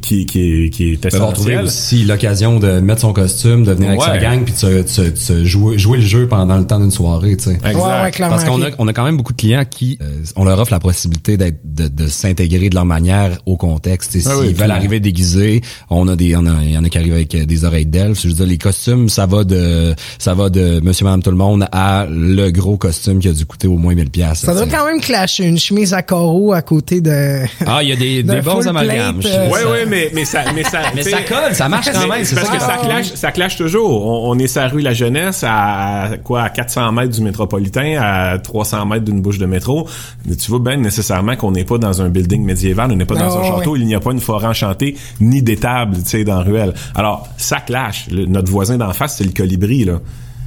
[0.00, 1.64] qui, qui, est- qui essentielle.
[1.64, 4.06] aussi l'occasion de mettre son costume, de venir avec Ouais.
[4.06, 6.66] sa gang, puis de, se- de se- de se jouer, jouer le jeu pendant le
[6.66, 7.50] temps d'une soirée, tu sais.
[7.54, 7.76] Exact.
[7.76, 8.36] Ouais, ouais, clairement.
[8.36, 8.74] Parce qu'on a, ok.
[8.78, 11.60] on a quand même beaucoup de clients qui, euh, on leur offre la possibilité d'être,
[11.64, 14.12] de, de s'intégrer de leur manière au contexte.
[14.16, 14.74] Ah S'ils oui, veulent clairement.
[14.74, 17.44] arriver déguisés, on a des, on a- il y en a qui arrivent avec euh,
[17.46, 18.20] des oreilles d'elfe.
[18.22, 21.36] Je veux dire, les costumes, ça va de, ça va de Monsieur, Madame, tout le
[21.36, 24.40] monde à le gros costume qui a dû coûter au moins 1000 pièces.
[24.40, 27.42] Ça doit quand même clasher une chemise à carreaux à côté de.
[27.66, 29.11] Ah, il y a des, des bons amalgames.
[29.20, 29.70] Je euh, trouve Ouais, ça.
[29.70, 32.24] ouais, mais, mais ça, mais ça, Mais ça colle, ça marche quand même.
[32.24, 32.54] c'est parce ça.
[32.56, 34.06] que ça Ah, clash, ça clash toujours.
[34.06, 38.00] On, on est sur la rue La Jeunesse à, quoi, à 400 mètres du métropolitain,
[38.00, 39.88] à 300 mètres d'une bouche de métro.
[40.26, 43.14] Mais tu vois bien nécessairement qu'on n'est pas dans un building médiéval, on n'est pas
[43.16, 46.08] dans Ah, un ouais, château, il n'y a pas une forêt enchantée, ni d'étable, tu
[46.08, 46.74] sais, dans la ruelle.
[46.94, 48.06] Alors, ça clash.
[48.10, 49.98] Le- notre voisin d'en face, c'est le colibri, là.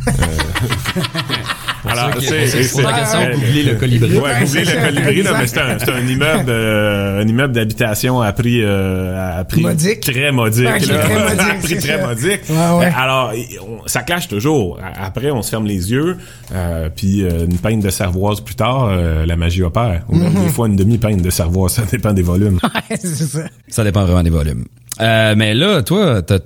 [0.07, 0.11] Euh,
[1.87, 3.33] Alors, c'est- c'est- c'est- c'est la question, euh,
[3.71, 4.17] le colibri.
[4.17, 8.21] Ouais, googlez le colibri, là, mais c'est un, c'est un immeuble, euh, un immeuble d'habitation
[8.21, 10.01] à prix, euh, à prix Modique.
[10.01, 10.79] très modique, là.
[10.79, 12.07] très modique, à prix c'est très ça.
[12.07, 12.41] modique.
[12.49, 12.93] Ouais, ouais.
[12.97, 13.33] Alors,
[13.67, 14.79] on- ça clash toujours.
[14.99, 16.17] Après, on se ferme les yeux,
[16.53, 20.03] euh, puis euh, une peine de cervoise plus tard, euh, la magie opère.
[20.09, 20.43] Ou même Mhm.
[20.43, 22.59] des fois une demi-peine de cervoise, ça dépend des volumes.
[22.63, 23.39] Ouais, ça.
[23.67, 24.65] Ça dépend vraiment des volumes.
[25.01, 26.39] Euh, mais là, toi, t'as-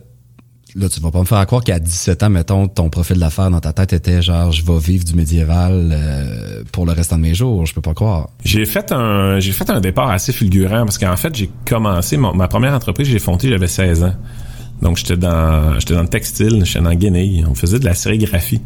[0.75, 3.59] là, tu vas pas me faire croire qu'à 17 ans, mettons, ton profil d'affaires dans
[3.59, 7.33] ta tête était genre, je vais vivre du médiéval euh, pour le restant de mes
[7.33, 7.65] jours.
[7.65, 8.29] Je peux pas croire.
[8.43, 12.47] J'ai fait un j'ai fait un départ assez fulgurant parce qu'en fait j'ai commencé ma
[12.47, 14.13] première entreprise j'ai fondé j'avais 16 ans
[14.81, 18.61] donc j'étais dans j'étais dans le textile j'étais dans Guinée on faisait de la sérigraphie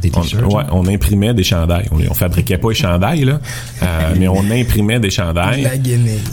[0.00, 3.40] Des on, ouais, on imprimait des chandails on, fabriquait pas les chandails là
[3.82, 5.70] euh, mais on imprimait des chandails La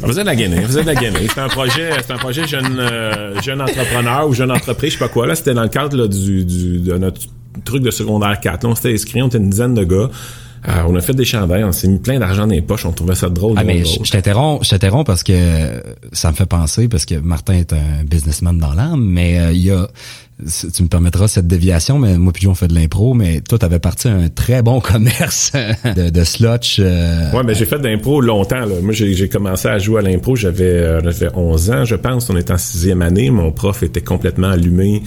[0.03, 1.27] on faisait de la Guinée, on faisait de la Guinée.
[1.27, 5.03] C'était un projet, c'était un projet jeune, euh, jeune entrepreneur ou jeune entreprise, je sais
[5.03, 5.27] pas quoi.
[5.27, 7.21] Là, c'était dans le cadre là, du, du, de notre
[7.65, 8.63] truc de secondaire 4.
[8.63, 10.09] Là, on s'était inscrits, on était une dizaine de gars.
[10.67, 12.91] Euh, on a fait des chandails, on s'est mis plein d'argent dans les poches, on
[12.91, 13.55] trouvait ça drôle.
[13.57, 14.05] Ah, drôle, mais drôle.
[14.05, 18.03] je t'interromps, je t'interromps parce que ça me fait penser, parce que Martin est un
[18.05, 19.87] businessman dans l'âme, mais euh, il y a,
[20.75, 23.79] tu me permettras cette déviation, mais moi puis on fait de l'impro, mais toi, t'avais
[23.79, 25.51] parti un très bon commerce
[25.95, 26.77] de, de slotch.
[26.79, 28.65] euh, Ouais, mais j'ai fait de l'impro longtemps.
[28.65, 28.75] Là.
[28.81, 32.29] Moi, j'ai commencé à jouer à l'impro, j'avais euh, j'avais 11 ans, je pense.
[32.29, 33.29] On était en sixième année.
[33.29, 35.03] Mon prof était complètement allumé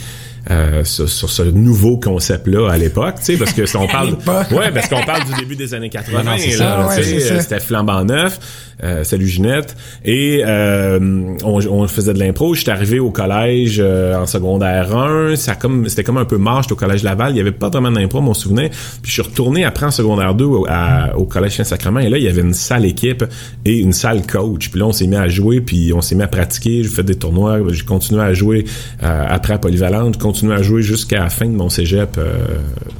[0.50, 4.10] euh, sur, sur ce nouveau concept-là à l'époque, tu sais, parce que si on parle,
[4.52, 6.22] ouais, parce qu'on parle du début des années 80.
[6.22, 7.40] Non, non, c'est là, ça, ouais, ça.
[7.40, 8.38] c'était flambant neuf.
[8.82, 9.76] Euh, salut Ginette.
[10.04, 10.98] Et euh,
[11.44, 12.54] on, on faisait de l'impro.
[12.54, 15.36] J'étais arrivé au collège euh, en secondaire 1.
[15.36, 17.30] Ça comme c'était comme un peu marche au collège Laval.
[17.32, 18.70] Il y avait pas vraiment d'impro, mon souvenir.
[18.70, 22.00] Puis je suis retourné après en secondaire 2 au, à- au collège Saint-Sacrement.
[22.00, 23.24] Et là, il y avait une salle équipe
[23.64, 24.68] et une salle coach.
[24.70, 26.82] Puis là, on s'est mis à jouer, puis on s'est mis à pratiquer.
[26.82, 27.60] J'ai fait des tournois.
[27.70, 28.64] J'ai continué à jouer
[29.04, 30.18] euh, après à Polyvalente.
[30.34, 32.32] Continué à jouer jusqu'à la fin de mon cégep, euh,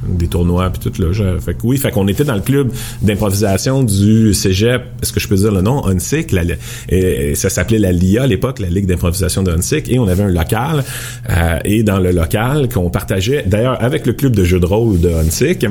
[0.07, 1.09] des tournois, puis tout là.
[1.11, 2.71] Je- fait que oui, fait qu'on était dans le club
[3.01, 4.83] d'improvisation du cégep.
[5.03, 5.85] Est-ce que je peux dire le nom?
[5.85, 6.31] Unsick.
[6.31, 6.43] La,
[6.87, 9.89] et, et ça s'appelait la LIA à l'époque, la Ligue d'improvisation de Unsick.
[9.91, 10.85] Et on avait un local.
[11.29, 15.01] euh, et dans le local qu'on partageait, d'ailleurs, avec le club de jeux de rôle
[15.01, 15.65] de Unsick.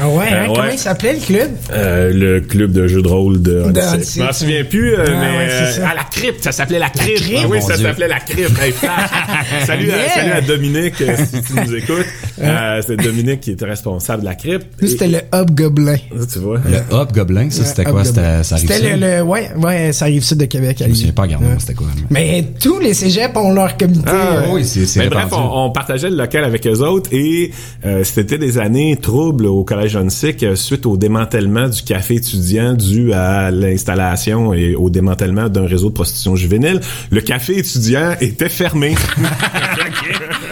[0.00, 1.50] Ah ouais, hein, Euh, comment il s'appelait le club?
[1.72, 4.22] Euh, le club de jeux de rôle de Unsick.
[4.22, 6.90] Je m'en souviens plus, euh, Ah, mais ouais, euh, à la crypte, ça s'appelait la
[6.90, 7.22] crypte.
[7.22, 7.40] crypte?
[7.42, 8.56] Ah oui, Mon ça s'appelait la crypte.
[8.62, 8.72] Hey,
[9.66, 10.94] salut, à, salut à Dominique,
[11.30, 12.06] si tu nous écoutes.
[12.40, 14.66] Euh, c'est Dominique qui était responsable de la crypte.
[14.80, 15.96] Lui, c'était le Hub Gobelin.
[16.18, 16.60] Ça, tu vois.
[16.68, 18.00] Le Hop Gobelin, ça, c'était quoi?
[18.02, 20.78] Hub C'était, ça arrive C'était le, le- ouais, ouais, ça arrive sud de Québec.
[20.80, 21.50] Je me souviens pas, regarde, Ouais.
[21.58, 21.86] c'était quoi?
[22.10, 24.02] Mais tous les cégeps ont leur comité.
[24.06, 27.10] Ah, euh, oui, c'est, c'est Mais bref, on, on partageait le local avec eux autres
[27.12, 27.50] et
[27.84, 32.74] euh, c'était des années troubles au collège John-Sick euh, suite au démantèlement du café étudiant
[32.74, 36.80] dû à l'installation et au démantèlement d'un réseau de prostitution juvénile.
[37.10, 38.94] Le café étudiant était fermé.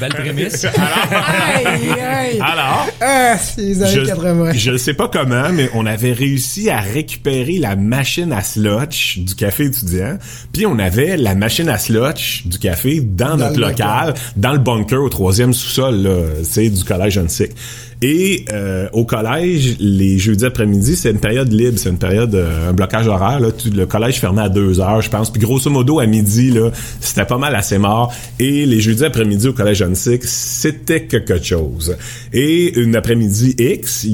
[0.00, 0.64] Belle prémisse.
[0.64, 2.40] Aïe, aïe.
[2.40, 4.52] Alors, Ah, c'est les années 80.
[4.52, 9.18] je, je sais pas comment, mais on avait réussi à récupérer la machine à slotch
[9.18, 10.18] du café étudiant,
[10.52, 15.02] puis on avait la machine à slotch du café dans, notre local, dans le bunker
[15.02, 17.52] au troisième sous-sol, là, c'est du collège John-Sick.
[18.00, 22.70] Et euh, au collège, les jeudis après-midi, c'est une période libre, c'est une période, euh,
[22.70, 23.40] un blocage horaire.
[23.40, 25.32] Là, le collège fermait à deux heures, je pense.
[25.32, 28.14] Puis grosso modo, à midi, là, c'était pas mal assez mort.
[28.38, 31.96] Et les jeudis après-midi au collège John c'était quelque chose.
[32.32, 34.06] Et une après-midi X,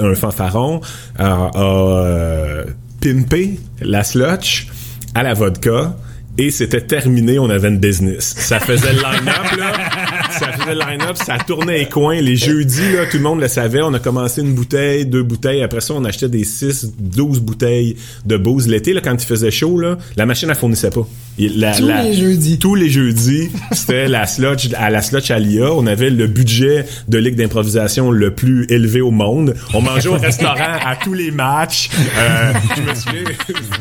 [0.00, 0.80] un fanfaron
[1.20, 2.64] euh, a euh,
[3.00, 4.68] pimpé la slotch
[5.14, 5.96] à la vodka.
[6.38, 8.34] Et c'était terminé, on avait une business.
[8.36, 9.72] Ça faisait le line-up, là.
[10.38, 12.20] Ça faisait le line-up, ça tournait les coins.
[12.20, 13.82] Les jeudis, là, tout le monde le savait.
[13.82, 15.62] On a commencé une bouteille, deux bouteilles.
[15.62, 18.68] Après ça, on achetait des 6, 12 bouteilles de booze.
[18.68, 21.06] L'été, là, quand il faisait chaud, là, la machine, elle fournissait pas.
[21.38, 22.58] La- Tous la- les jeudis.
[22.58, 25.72] Tous les jeudis, c'était la slotch, à la slotch à l'IA.
[25.72, 29.54] On avait le budget de ligue d'improvisation le plus élevé au monde.
[29.74, 31.90] On mangeait au restaurant à tous les matchs.
[32.18, 33.34] Euh, je me souviens,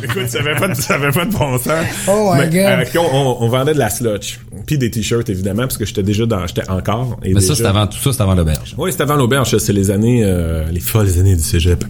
[0.04, 1.86] écoute, ça avait pas de, ça avait pas de bon sens.
[2.08, 2.96] Oh my Mais, God.
[2.96, 4.40] euh, on- on vendait de la slotch.
[4.68, 7.18] Puis des t-shirts, évidemment, parce que j'étais déjà dans, j'étais encore.
[7.24, 8.76] et Mais ça, c'est avant, tout ça, c'est avant l'auberge.
[8.78, 11.84] oui, c'était avant l'auberge, c'est les années, euh, les folles années du cégep.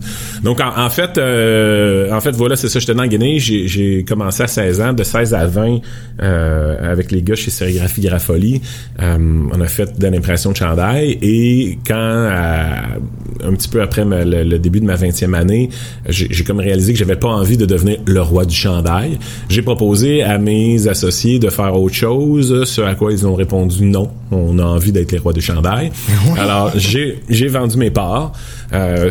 [0.44, 4.44] Donc, en, en fait, euh, en fait, voilà, c'est ça, j'étais dans Guinée, j'ai, commencé
[4.44, 5.80] à 16 ans, de 16 à 20,
[6.22, 8.62] euh, avec les gars chez Sérigraphie Grafolie.
[9.02, 9.18] Euh,
[9.52, 12.98] on a fait de l'impression de chandail, et quand, à-
[13.44, 15.70] un petit peu après ma- le, le début de ma 20e année,
[16.08, 19.18] j'ai, j'ai comme réalisé que j'avais pas envie de devenir le roi du chandail.
[19.50, 23.86] J'ai proposé à mes associés de faire autre chose, ce à quoi ils ont répondu
[23.86, 24.10] non.
[24.32, 25.92] On, on a envie d'être les rois du chandail.
[26.38, 28.34] Alors, j'ai, vendu mes parts.
[28.74, 29.10] Euh,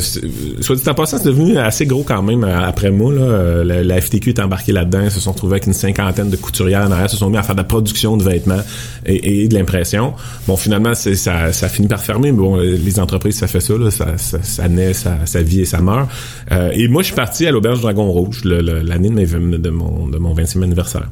[0.61, 3.13] soit dit en passant, c'est devenu assez gros quand même euh, après moi.
[3.13, 3.23] Là.
[3.23, 5.03] Euh, La, la FTQ est embarquée là-dedans.
[5.05, 7.11] Ils se sont retrouvés avec une cinquantaine de couturières en arrière.
[7.11, 8.61] se sont mis à faire de la production de vêtements
[9.07, 10.15] et, et de l'impression.
[10.47, 12.33] Bon, finalement, ça, ça finit par fermer.
[12.33, 13.75] Mais bon, les entreprises, ça fait ça.
[13.77, 13.91] Là.
[13.91, 16.09] Ça, ça, ça naît, ça, ça vit et ça meurt.
[16.53, 20.35] Euh, et moi, je suis parti à l'Auberge Dragon Rouge l'année de, mon, de mon
[20.35, 21.09] 20e anniversaire.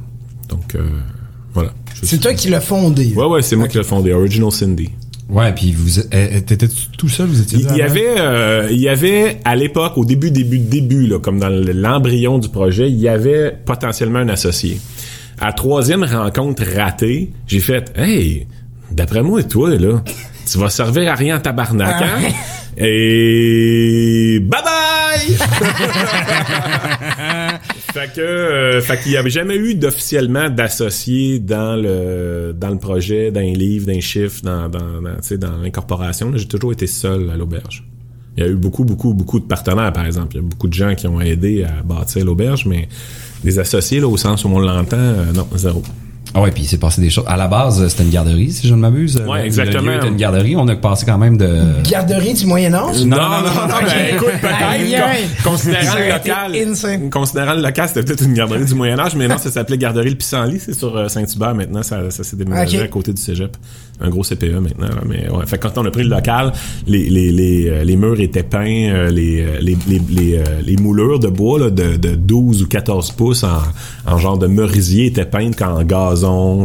[0.48, 0.80] Donc, euh,
[2.02, 3.12] C'est toi qui l'as fondé.
[3.14, 4.12] Ouais, ouais, c'est moi qui l'ai fondé.
[4.12, 4.90] Original Cindy.
[5.28, 6.66] Ouais, puis vous euh, euh, t'étais
[6.98, 7.90] tout seul, vous étiez Il y avant?
[7.90, 12.38] avait, euh, il y avait à l'époque, au début, début, début, là, comme dans l'embryon
[12.38, 14.78] du projet, il y avait potentiellement un associé.
[15.40, 18.46] À la troisième rencontre ratée, j'ai fait, hey,
[18.90, 20.02] d'après moi, toi, là,
[20.50, 22.28] tu vas servir à rien en tabarnak, hein?
[22.76, 25.36] Et bye bye!
[28.06, 33.30] fait que, euh, qu'il y avait jamais eu d'officiellement d'associé dans le dans le projet,
[33.30, 36.32] dans les livres, dans les chiffres, dans dans l'incorporation.
[36.34, 37.84] J'ai toujours été seul à l'auberge.
[38.36, 40.34] Il y a eu beaucoup beaucoup beaucoup de partenaires par exemple.
[40.34, 42.88] Il y a beaucoup de gens qui ont aidé à bâtir l'auberge, mais
[43.44, 45.82] des associés là au sens où on l'entend, euh, non zéro.
[46.34, 47.24] Ah ouais, puis il s'est passé des choses.
[47.26, 49.22] À la base, c'était une garderie, si je ne m'abuse.
[49.28, 49.82] Ouais, exactement.
[49.82, 50.56] Le lieu était une garderie.
[50.56, 51.82] On a passé quand même de...
[51.88, 53.04] Garderie du Moyen-Âge?
[53.04, 57.10] Non, non, non, non, ben, écoute, Aïe, peut-être, considérant le local, insane.
[57.10, 60.16] considérant le local, c'était peut-être une garderie du Moyen-Âge, mais non, ça s'appelait garderie le
[60.16, 63.56] Pissenlit, c'est sur euh, Saint-Hubert maintenant, ça, ça s'est déménagé à côté du cégep.
[64.00, 65.46] Un gros CPE maintenant, là, mais ouais.
[65.46, 66.52] Fait que quand on a pris le local,
[66.86, 71.20] les, les, les, euh, les murs étaient peints, euh, les, les, les, les, les moulures
[71.20, 73.60] de bois, là, de, de 12 ou 14 pouces en,
[74.06, 75.84] en genre de merisier étaient peintes en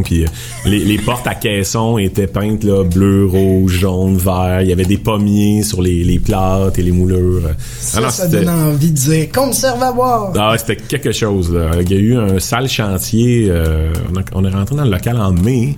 [0.04, 0.28] puis euh,
[0.66, 4.84] les, les portes à caisson étaient peintes, là, bleu, rouge, jaune, vert, il y avait
[4.84, 7.42] des pommiers sur les, les plates et les moulures.
[7.80, 10.32] Ça, donne envie de dire conserve à boire.
[10.36, 11.52] ah, c'était quelque chose.
[11.52, 11.70] Là.
[11.80, 13.46] Il y a eu un sale chantier.
[13.50, 15.76] euh, on, a- on est rentré dans le local en mai,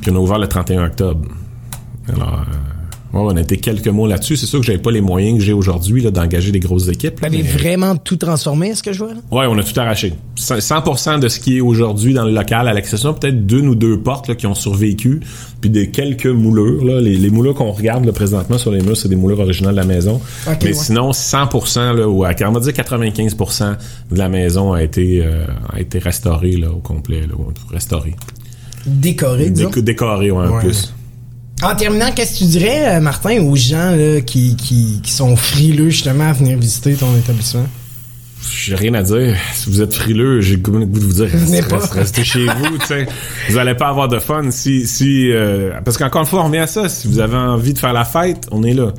[0.00, 1.26] puis on a ouvert le 31 octobre.
[2.14, 2.71] Alors, euh,
[3.12, 4.36] ouais, on a été quelques mois là-dessus.
[4.36, 7.20] C'est sûr que j'avais pas les moyens que j'ai aujourd'hui là, d'engager des grosses équipes.
[7.20, 9.14] Vous avez mais- vraiment tout transformé, est-ce que je vois?
[9.14, 9.20] là?
[9.30, 10.12] Ouais, on a tout arraché.
[10.36, 13.98] 100% de ce qui est aujourd'hui dans le local, à l'exception peut-être d'une ou deux
[14.00, 15.20] portes là, qui ont survécu,
[15.60, 16.84] puis des quelques moulures.
[16.84, 17.00] Là.
[17.00, 19.80] Les, les moulures qu'on regarde là, présentement sur les murs, c'est des moulures originales de
[19.80, 20.20] la maison.
[20.46, 20.72] Mais ouais.
[20.72, 23.76] sinon, 100%, là, ou à, on va dire 95%
[24.10, 27.20] de la maison a été, euh, a été restaurée là, au complet.
[27.20, 27.34] Là,
[27.70, 28.14] restaurée.
[28.86, 29.68] Décoré, disons?
[29.70, 30.60] Déco- décorée, ouais, en Ouais.
[30.64, 30.92] plus.
[31.62, 35.36] En terminant, qu'est-ce que tu dirais, euh, Martin, aux gens là, qui, qui, qui sont
[35.36, 37.66] frileux justement à venir visiter ton établissement?
[38.50, 39.36] J'ai rien à dire.
[39.54, 41.78] Si vous êtes frileux, j'ai le goût de vous dire restez, pas.
[41.92, 42.78] restez- chez vous.
[43.50, 46.58] Vous allez pas avoir de fun si si euh, parce qu'encore une fois on revient
[46.58, 48.92] à ça, si vous avez envie de faire la fête, on est là.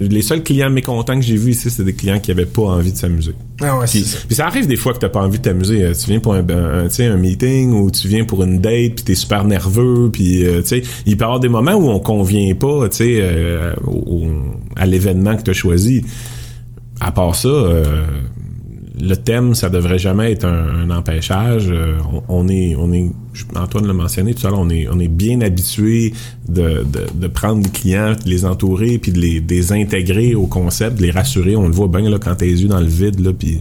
[0.00, 2.92] Les seuls clients mécontents que j'ai vus ici, c'est des clients qui avaient pas envie
[2.92, 3.32] de s'amuser.
[3.60, 4.18] Ah ouais, c'est Puis, ça.
[4.26, 5.82] puis ça arrive des fois que t'as pas envie de t'amuser.
[5.84, 8.60] Euh, Tu viens pour un, un, tu sais, un meeting ou tu viens pour une
[8.60, 11.74] date puis t'es super nerveux puis euh, tu sais, il peut y avoir des moments
[11.74, 13.74] où on convient pas, tu sais, euh,
[14.76, 16.04] à l'événement que t'as choisi.
[17.00, 18.06] À part ça, euh,
[19.00, 21.68] le thème, ça devrait jamais être un, un empêchage.
[21.70, 21.96] Euh,
[22.28, 23.10] on, est, on est,
[23.56, 26.12] Antoine l'a mentionné tout à l'heure, on est, on est bien habitué
[26.48, 30.34] de, de, de prendre des clients, de les entourer, puis de les, de les intégrer
[30.34, 31.56] au concept, de les rassurer.
[31.56, 33.60] On le voit bien là quand t'as les yeux dans le vide, là, puis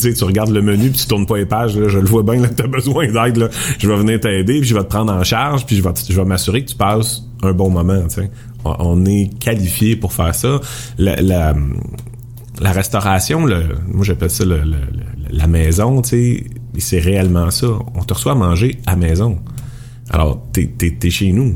[0.00, 1.76] tu, tu regardes le menu, puis tu tournes pas les pages.
[1.76, 3.36] Là, je le vois bien là, que t'as besoin d'aide.
[3.36, 5.90] Là, je vais venir t'aider, puis je vais te prendre en charge, puis je vais,
[6.08, 8.02] je vais m'assurer que tu passes un bon moment.
[8.08, 8.30] Tu sais,
[8.64, 10.60] on, on est qualifié pour faire ça.
[10.98, 11.54] La, la,
[12.60, 16.44] la restauration, le, moi j'appelle ça le- le- le- la maison, tu sais,
[16.78, 17.68] c'est réellement ça.
[17.94, 19.38] On te reçoit à manger à maison.
[20.10, 21.54] Alors, t'es, t'es, t'es chez nous.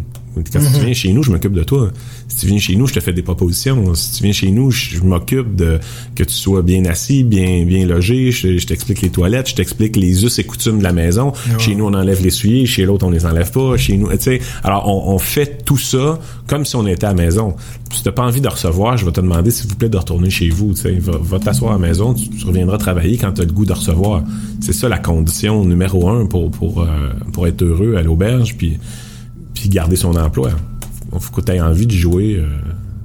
[0.53, 1.91] Quand tu viens chez nous, je m'occupe de toi.
[2.29, 3.95] Si tu viens chez nous, je te fais des propositions.
[3.95, 5.79] Si tu viens chez nous, je, je m'occupe de
[6.15, 8.31] que tu sois bien assis, bien bien logé.
[8.33, 11.33] Je, je t'explique les toilettes, je t'explique les us et coutumes de la maison.
[11.59, 12.67] Chez nous, on enlève les souliers.
[12.67, 13.79] Chez l'autre, on les enlève pas.
[13.79, 14.41] Chez nous, tu sais.
[14.63, 17.57] Alors, on, on fait tout ça comme si on était à la maison.
[17.97, 20.29] Si t'as pas envie de recevoir, je vais te demander s'il vous plaît de retourner
[20.29, 20.75] chez vous.
[20.75, 22.13] Tu va, va t'asseoir à la maison.
[22.13, 24.23] Tu, tu reviendras travailler quand tu as le goût de recevoir.
[24.61, 26.87] C'est ça la condition numéro un pour pour euh,
[27.33, 28.57] pour être heureux à l'auberge.
[28.59, 28.79] Puis
[29.55, 30.51] puis garder son emploi.
[31.11, 32.47] Il faut que tu aies envie de jouer euh,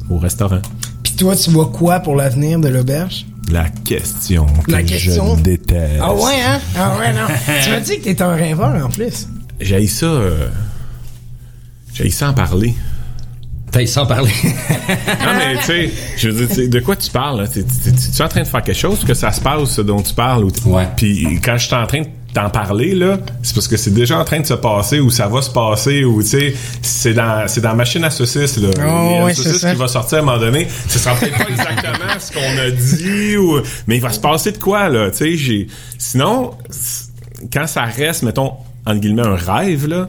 [0.10, 0.62] au restaurant.
[1.04, 3.26] Puis toi, tu vois quoi pour l'avenir de l'auberge?
[3.50, 5.38] La question que La question?
[5.38, 6.02] je déteste.
[6.02, 6.60] Ah ouais, hein?
[6.78, 7.28] Ah ouais, non.
[7.64, 9.30] tu m'as dit que t'étais un rêveur en plus.
[9.60, 10.06] J'ai ça...
[10.06, 10.48] Euh,
[11.94, 12.74] j'ai ça en parler.
[13.72, 14.32] T'as sans parler.
[15.24, 17.42] Non, mais tu sais, je veux dire, tu sais, de quoi tu parles?
[17.42, 17.48] là?
[17.48, 20.02] T'es- t'es- T'es-tu en train de faire quelque chose que ça se passe, ce dont
[20.02, 20.44] tu parles?
[20.44, 20.88] Ou Ouais.
[20.98, 24.18] Puis quand je suis en train de t'en parler, là, c'est parce que c'est déjà
[24.20, 27.48] en train de se passer ou ça va se passer ou, tu sais, c'est dans,
[27.48, 28.70] c'est dans la machine à saucisses, là.
[28.78, 29.72] Oh, Il y a c'est saucisse ça.
[29.72, 30.68] qui va sortir à un moment donné.
[30.90, 34.52] Ce sera peut-être pas exactement ce qu'on a dit ou, mais il va se passer
[34.52, 36.52] de quoi, là, tu sais, j'ai, sinon,
[37.54, 38.54] quand ça reste, mettons,
[38.86, 40.08] entre guillemets, un rêve, là,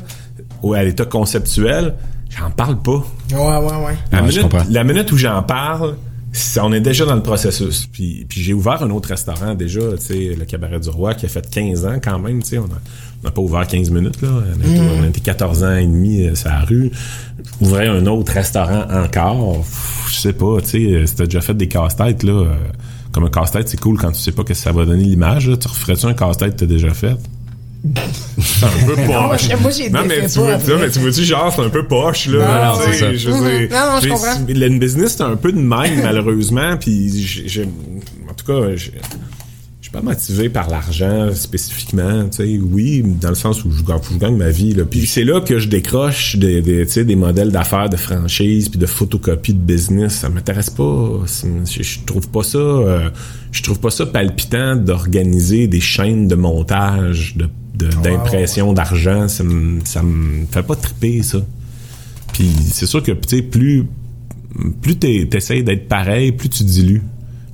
[0.62, 1.94] ou à l'état conceptuel,
[2.38, 3.04] j'en parle pas.
[3.32, 3.96] Ouais, ouais, ouais.
[4.10, 5.96] La, Ouais, je minute, la minute où j'en parle,
[6.32, 7.86] ça- on est déjà dans le processus.
[7.92, 11.26] Puis, puis j'ai ouvert un autre restaurant déjà, tu sais, le Cabaret du Roi, qui
[11.26, 12.58] a fait 15 ans quand même, tu sais.
[12.58, 12.66] On
[13.24, 14.28] n'a pas ouvert 15 minutes, là.
[14.30, 16.90] On a, été, on a été 14 ans et demi euh, sur la rue.
[17.60, 19.64] Ouvrir un autre restaurant encore,
[20.08, 22.32] je sais pas, tu sais, euh, si t'as déjà fait des casse-têtes, là.
[22.32, 22.54] euh,
[23.12, 25.56] comme un casse-tête, c'est cool quand tu sais pas que ça va donner l'image, là.
[25.58, 27.14] Tu referais-tu un casse-tête que t'as déjà fait?
[28.38, 29.60] C'est un peu poche.
[29.60, 30.78] moi, j'ai Non, mais tu pas vois, après.
[30.78, 32.38] mais tu vois-tu, genre, c'est un peu poche, là.
[32.38, 33.12] Non, non, c'est ça.
[33.14, 33.58] je veux Mhm.
[33.68, 34.38] dire, Non, non, je comprends.
[34.48, 38.92] Le business, c'est un peu de même, malheureusement, puis j'ai- j'ai- en tout cas, j'ai-
[39.80, 43.82] je suis pas motivé par l'argent spécifiquement, tu sais, oui, dans le sens où je
[43.82, 44.84] gagne, je gagne ma vie, là.
[44.84, 48.68] Puis c'est là que je décroche des, des, tu sais, des modèles d'affaires, de franchise,
[48.68, 50.14] puis de photocopie de business.
[50.14, 51.18] Ça m'intéresse pas.
[51.26, 53.10] Je, je trouve pas ça, euh,
[53.50, 59.28] je trouve pas ça palpitant d'organiser des chaînes de montage, de de- d'impression d'argent.
[59.28, 61.38] Ça me, ça me fait pas triper, ça.
[62.32, 63.84] Puis c'est sûr que, tu sais, plus,
[64.80, 67.02] plus t'es- t'essayes d'être pareil, plus tu dilues.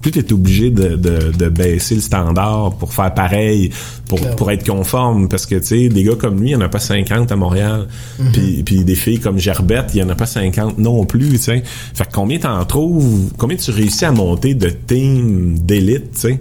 [0.01, 3.71] Plus t'es obligé de, de, de baisser le standard pour faire pareil,
[4.07, 4.37] pour, Clairement.
[4.37, 5.29] pour être conforme.
[5.29, 7.37] Parce que, tu sais, des gars comme lui, il y en a pas 50 à
[7.37, 7.89] Montréal.
[8.33, 11.39] puis, puis des filles comme Gerbette, il y en a pas 50 non plus, tu
[11.39, 11.65] sais.
[11.95, 16.41] Fait que combien t'en trouves, combien tu réussis à monter de team d'élite, tu sais?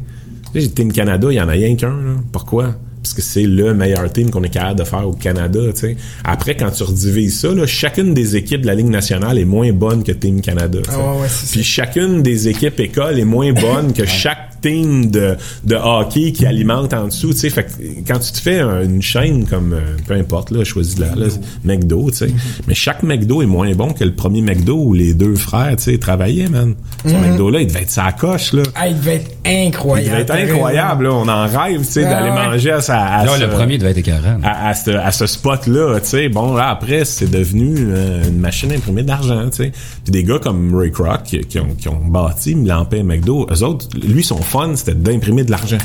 [0.54, 2.14] Sais, Team Canada, il y en a rien qu'un, là.
[2.32, 2.76] Pourquoi?
[3.08, 5.98] Parce que c'est le meilleur team qu'on est capable de faire au Canada, tu sais.
[6.26, 9.72] Après, quand tu redivises ça, là, chacune des équipes de la Ligue nationale est moins
[9.72, 10.80] bonne que Team Canada.
[10.90, 15.36] Ah ouais, ouais, Puis chacune des équipes écoles est moins bonne que chaque team de,
[15.64, 17.50] de hockey qui alimente en dessous, tu sais.
[17.50, 17.70] Fait que
[18.08, 21.28] quand tu te fais un- une chaîne comme, euh, peu importe, là, choisis là, là,
[21.64, 22.30] McDo, tu sais.
[22.68, 25.84] Mais chaque McDo est moins bon que le premier McDo où les deux frères, tu
[25.84, 26.76] sais, travaillaient, man.
[27.06, 28.64] Ce McDo-là, il devait être sa coche, là.
[28.76, 30.10] Ah, il devait être Il incroyable.
[30.12, 31.14] devait être incroyable, là.
[31.14, 32.48] On en rêve, tu sais, Ah d'aller ouais.
[32.48, 34.40] manger à sa, à ce- le premier devait être écœurant.
[34.44, 36.30] à, à ce, à ce spot-là, tu sais.
[36.30, 39.72] Bon, là, après, c'est devenu euh, une machine imprimée d'argent, tu sais.
[40.04, 43.48] Puis des gars comme Ray Kroc, qui, qui ont, qui ont bâti Milampé et McDo,
[43.52, 44.38] eux autres, lui, son
[44.76, 45.78] c'était d'imprimer de l'argent.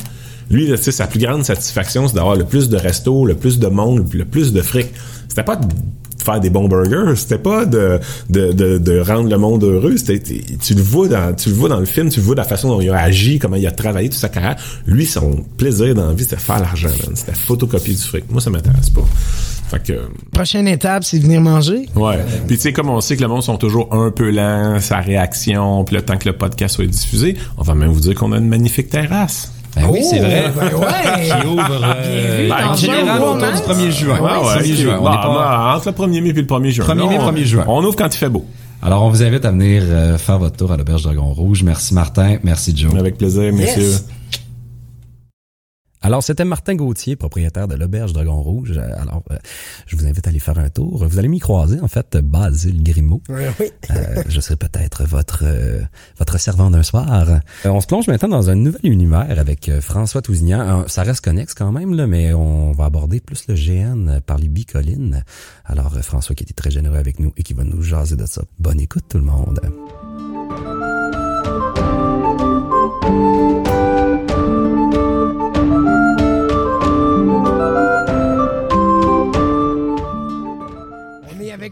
[0.51, 3.69] Lui, là, sa plus grande satisfaction, c'est d'avoir le plus de restos, le plus de
[3.69, 4.89] monde, le plus de fric.
[5.29, 5.59] C'était pas
[6.23, 7.99] faire des bons burgers, c'était pas de,
[8.31, 10.21] de, de, de rendre le monde heureux, c'était,
[10.61, 12.47] tu le vois dans, tu le vois dans le film, tu le vois de la
[12.47, 14.57] façon dont il a agi, comment il a travaillé toute sa carrière.
[14.87, 17.15] Lui, son plaisir dans la vie, c'était faire l'argent, man.
[17.15, 18.25] C'était photocopier du fric.
[18.31, 19.03] Moi, ça m'intéresse pas.
[19.71, 20.01] Fait que,
[20.33, 21.89] Prochaine étape, c'est venir manger?
[21.97, 22.19] ouais.
[22.47, 24.99] Puis tu sais, comme on sait que le monde sont toujours un peu lents, sa
[24.99, 28.33] réaction, puis le temps que le podcast soit diffusé, on va même vous dire qu'on
[28.33, 29.53] a une magnifique terrasse.
[29.75, 30.53] Ben oui, c'est Oh, vrai.
[30.55, 31.41] ben ouais.
[31.41, 34.19] Qui ouvre euh, en général autour du 1er juin.
[34.21, 34.77] Ouais, ouais, 1er ok.
[34.79, 34.97] juin.
[35.01, 36.85] On Bah, est pas- bah, entre le 1er mai puis le 1er juin.
[36.85, 37.65] 1er mai, Là, on- 1er juin.
[37.67, 38.45] On ouvre quand il fait beau.
[38.83, 41.63] Alors, on vous invite à venir euh, faire votre tour à l'Auberge Dragon Rouge.
[41.63, 42.95] Merci Martin, merci Joe.
[42.99, 43.83] Avec plaisir, messieurs.
[43.83, 44.07] Yes.
[46.05, 48.73] Alors, c'était Martin Gauthier, propriétaire de l'Auberge Dragon Rouge.
[48.77, 49.37] Euh, Alors, euh,
[49.87, 51.07] je vous invite à aller faire un tour.
[51.07, 53.23] Vous allez m'y croiser, en fait, Basile Grimaud.
[53.29, 53.45] Oui.
[53.91, 55.81] Euh, je serai peut-être votre euh,
[56.19, 57.41] votre servant d'un soir.
[57.65, 60.85] On se plonge maintenant dans un nouvel univers avec François Tousignan.
[60.89, 64.49] Ça reste connexe quand même, là, mais on va aborder plus le GN par les
[64.49, 65.25] bicolines.
[65.65, 68.43] Alors, François qui était très généreux avec nous et qui va nous jaser de ça.
[68.59, 69.61] Bonne écoute tout le monde.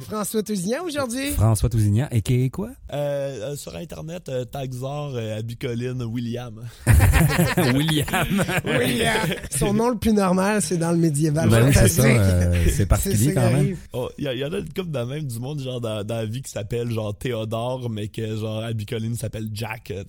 [0.01, 1.31] Avec François Tousignan aujourd'hui.
[1.33, 2.71] François Tousignan, et qui est quoi?
[2.93, 6.61] Euh, euh, sur Internet, euh, Taxor, euh, Abicoline, William.
[7.75, 8.07] William.
[8.67, 9.17] Euh,
[9.51, 11.49] son nom le plus normal, c'est dans le médiéval.
[11.49, 12.01] Ben oui, c'est
[12.83, 13.77] euh, particulier quand même.
[13.93, 15.81] Oh, Il y, a- il y en a une couple de même du monde genre
[15.81, 19.93] dans, dans la vie qui s'appelle genre Théodore, mais que genre Abicoline s'appelle Jack.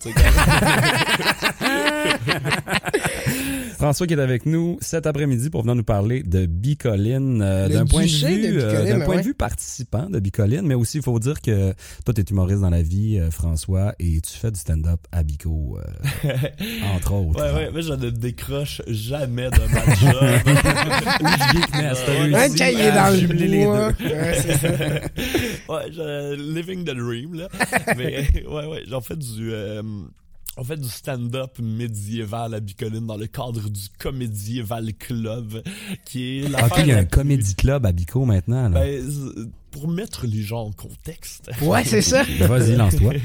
[3.77, 7.85] François qui est avec nous cet après-midi pour venir nous parler de Bicoline euh, d'un
[7.85, 9.21] point de vue de Bicoline, d'un point ouais.
[9.21, 9.33] de vue
[10.09, 11.73] de Bicoline mais aussi il faut dire que
[12.05, 15.23] toi tu es humoriste dans la vie euh, François et tu fais du stand-up à
[15.23, 16.33] Bico euh,
[16.95, 17.41] entre autres.
[17.41, 20.41] ouais, ouais, moi je ne décroche jamais de ma job.
[22.35, 23.87] Un cahier dans le bois.
[23.87, 24.69] Ouais, c'est ça.
[25.73, 27.47] ouais, je, living the dream, là.
[27.97, 29.81] Mais, ouais, ouais, j'en fais du, euh,
[30.57, 35.61] on fait du stand-up médiéval à Bicoline dans le cadre du Comédieval Club,
[36.05, 38.69] qui est la Ok, il y a un comédie club à Bico maintenant.
[38.69, 38.81] Là.
[38.81, 41.49] Ben, pour mettre les gens en contexte.
[41.61, 42.23] Ouais, c'est ça.
[42.39, 43.13] Vas-y, lance-toi.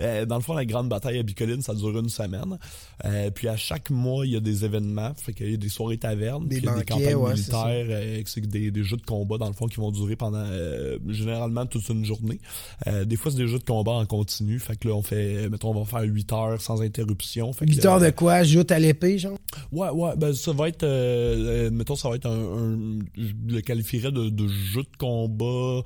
[0.00, 2.56] Euh, dans le fond, la grande bataille à Bicoline, ça dure une semaine.
[3.04, 5.12] Euh, puis à chaque mois, il y a des événements.
[5.14, 7.14] Fait qu'il y a des soirées tavernes, Des puis il y a des banquets, campagnes
[7.16, 10.14] ouais, militaires, euh, c'est des, des jeux de combat, dans le fond, qui vont durer
[10.16, 12.40] pendant euh, généralement toute une journée.
[12.86, 14.58] Euh, des fois, c'est des jeux de combat en continu.
[14.60, 17.52] Fait que là, on fait, mettons, on va faire 8 heures sans interruption.
[17.52, 18.44] Fait que, 8 heures de quoi?
[18.44, 19.36] Joute à l'épée, genre?
[19.72, 23.54] Ouais, ouais, ben ça va être, euh, euh, mettons, ça va être un, un- je
[23.54, 25.82] le qualifierais de, de jeu de combat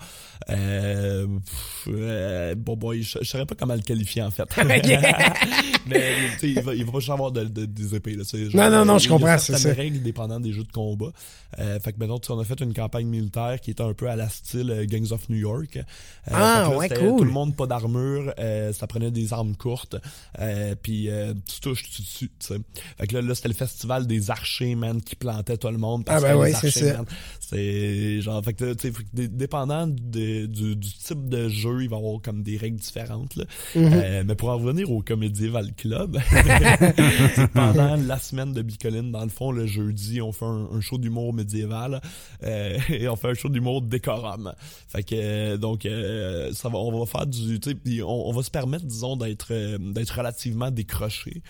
[0.50, 4.44] Euh, pff, euh, bon boy, je, je saurais pas comment le qualifier en fait.
[5.86, 6.00] Mais
[6.34, 8.14] tu sais, il va, il va pas juste avoir de, de- des épées.
[8.16, 8.24] Là,
[8.54, 9.72] Non, non, non, je comprends, c'est ça.
[9.72, 11.10] règles dépendant des jeux de combat.
[11.58, 14.16] Euh, fait que maintenant, on a fait une campagne militaire qui était un peu à
[14.16, 15.76] la style euh, Gangs of New York.
[15.76, 15.82] Euh,
[16.30, 17.18] Ah, là, ouais, cool.
[17.18, 19.96] Tout le monde pas d'armure, euh, ça prenait des armes courtes,
[20.40, 22.56] euh, puis euh, tu touches, tu tues, tu sais.
[22.98, 26.04] Fait que là, là c'était le festival des archers, man, qui plantaient tout le monde.
[26.06, 27.04] parce Ah, ben les c'est ça.
[27.40, 31.96] C'est genre, fait que tu sais, dépendant de- du, du type de jeu, il va
[31.96, 33.36] y avoir comme des règles différentes.
[33.36, 33.44] Là.
[33.74, 33.90] Mhm.
[33.94, 36.18] Euh, mais pour en revenir au Comédieval Club,
[37.54, 40.98] pendant la semaine de Bicoline, dans le fond, le jeudi, on fait un, un show
[40.98, 42.00] d'humour médiéval
[42.42, 44.52] euh, et on fait un show d'humour décorum.
[44.88, 47.58] Fait que euh, donc euh, ça va, on va faire du,
[48.02, 51.42] on, on va se permettre, disons, d'être euh, d'être relativement décroché.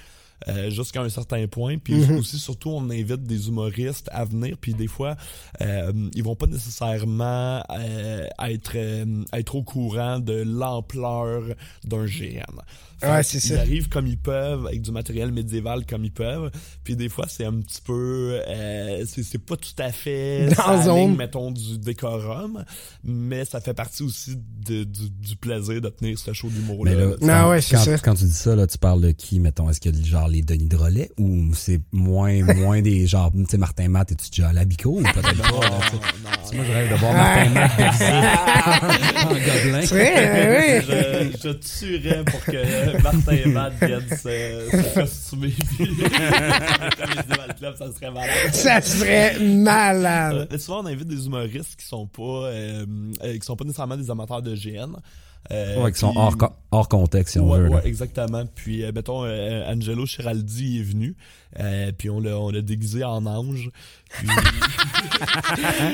[0.48, 1.78] Euh, jusqu'à un certain point.
[1.78, 4.56] Puis aussi surtout on invite des humoristes à venir.
[4.60, 5.16] Puis des fois
[5.60, 11.42] euh, ils vont pas nécessairement euh, être euh, être au courant de l'ampleur
[11.84, 12.62] d'un GN
[13.02, 13.60] Ouais, c'est ils ça.
[13.60, 16.50] arrivent comme ils peuvent avec du matériel médiéval comme ils peuvent
[16.84, 20.82] puis des fois c'est un petit peu euh, c'est c'est pas tout à fait Dans
[20.82, 20.96] zone.
[20.98, 22.64] ligne, mettons du décorum
[23.04, 26.94] mais ça fait partie aussi de- du, du plaisir de tenir ce show d'humour Mais
[26.94, 27.98] là, Non, quand, ouais, c'est quand, ça.
[27.98, 30.28] quand tu dis ça, là, tu parles de qui, mettons, est-ce qu'il y a genre
[30.28, 34.48] les Denis Drolet ou c'est moins, moins des genre, tu sais, Martin Matt, es-tu déjà
[34.48, 35.80] à la bico ou peut-être pas, là,
[36.44, 36.56] sais?
[36.56, 37.72] Moi, je rêve de voir Martin Matt
[39.24, 39.80] en gobelin.
[39.80, 40.82] Oui.
[40.86, 45.86] je, je tuerais pour que Martin Matt vienne se, se costumer puis
[47.58, 48.52] club, ça serait malade.
[48.52, 50.48] Ça serait malade.
[50.52, 52.86] Euh, souvent, on invite des humoristes qui sont pas euh,
[53.22, 54.96] euh, qui sont pas nécessairement des amateurs de GN.
[55.50, 57.68] Euh, Ouais, qui sont hors, co- hors contexte, si on ouais, veut.
[57.68, 58.44] ouais, exactement.
[58.54, 61.16] Puis, euh, mettons, euh, Angelo Chiraldi est venu.
[61.60, 63.70] Euh, puis on l'a on l'a déguisé en ange.
[64.10, 64.26] Puis-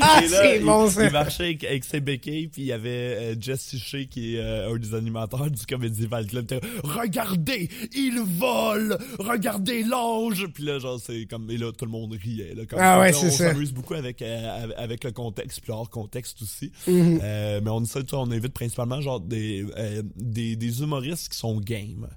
[0.01, 1.05] Ah, c'est il- bon, ça.
[1.05, 4.39] Il marchait avec, avec ses béquilles, puis il y avait euh, Jesse Shea, qui est
[4.39, 6.47] euh, un des animateurs du Comédie Val Club.
[6.83, 8.97] Regardez, il vole!
[9.19, 10.47] Regardez l'ange!
[10.53, 11.49] Puis là, genre, c'est comme...
[11.51, 12.53] Et là, tout le monde riait.
[12.55, 13.49] Là, comme, Ah ouais, on c'est ça.
[13.51, 16.71] s'amuse beaucoup avec, euh, avec le contexte, puis hors contexte aussi.
[16.87, 17.19] Mhm.
[17.23, 17.83] Euh, mais on
[18.13, 22.07] on invite principalement genre des, euh, des, des humoristes qui sont game.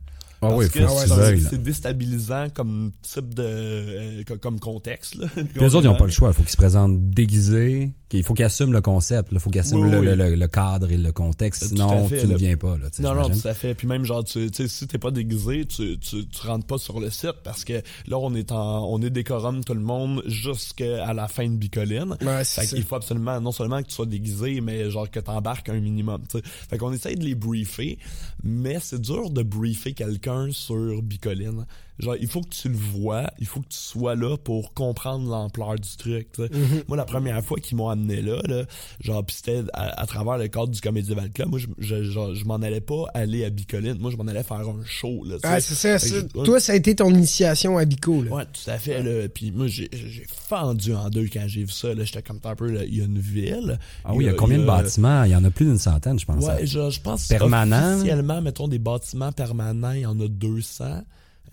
[0.45, 5.15] Ah Parce oui, que faut c'est- déstabilisant comme type de euh, co- comme contexte.
[5.15, 6.31] Là, Puis les autres, ils n'ont pas le choix.
[6.31, 7.93] Il faut qu'ils se présentent déguisés.
[8.15, 9.29] Il faut qu'ils assument le concept.
[9.33, 10.07] Il faut qu'ils assument Oui, le, oui.
[10.07, 11.63] le- le- le cadre et le contexte.
[11.63, 12.77] Tout Sinon, fait, tu ne viens pas.
[12.77, 13.75] Là, Non, non, tout à fait.
[13.75, 17.09] Puis même, genre, tu si t'es pas déguisé, tu, tu, tu rentres pas sur le
[17.09, 17.75] site parce que
[18.09, 22.17] là, on est en, on est décorum tout le monde jusqu'à la fin de Bicoline.
[22.21, 22.77] Ouais, c'est Fait ça.
[22.77, 26.21] qu'il faut absolument, non seulement que tu sois déguisé, mais genre que t'embarques un minimum,
[26.29, 26.45] tu sais.
[26.69, 27.99] Fait qu'on essaye de les briefer,
[28.43, 31.67] mais c'est dur de briefer quelqu'un sur Bicoline.
[32.03, 35.31] Genre, il faut que tu le vois, il faut que tu sois là pour comprendre
[35.31, 36.49] l'ampleur du truc, tu sais.
[36.49, 36.85] Mm-hmm.
[36.89, 38.65] Moi, la première fois qu'ils m'ont amené là, là,
[39.01, 42.35] genre, pis c'était à, à travers le cadre du Comédieval Club, moi, je, je, genre,
[42.35, 45.37] je m'en allais pas aller à Bicoline, moi, je m'en allais faire un show, là,
[45.45, 45.99] Ah, c'est ça.
[45.99, 46.27] Je-.
[46.45, 48.31] Toi, ça a été ton initiation à Bico, là.
[48.33, 49.03] Ouais, tout à fait.
[49.03, 49.29] Là.
[49.29, 51.95] Puis moi, j'ai j'ai fendu en deux quand j'ai vu ça.
[51.95, 52.71] Là, j'étais comme un peu.
[52.71, 53.79] là, Il y a une ville.
[54.05, 55.25] Ah oui, il y a combien de bâtiments?
[55.25, 56.45] Il y en a plus d'une centaine, je pense.
[56.45, 57.95] Ouais, je, je pense Permanent?
[57.99, 61.03] officiellement, mettons des bâtiments permanents, il y en a 200.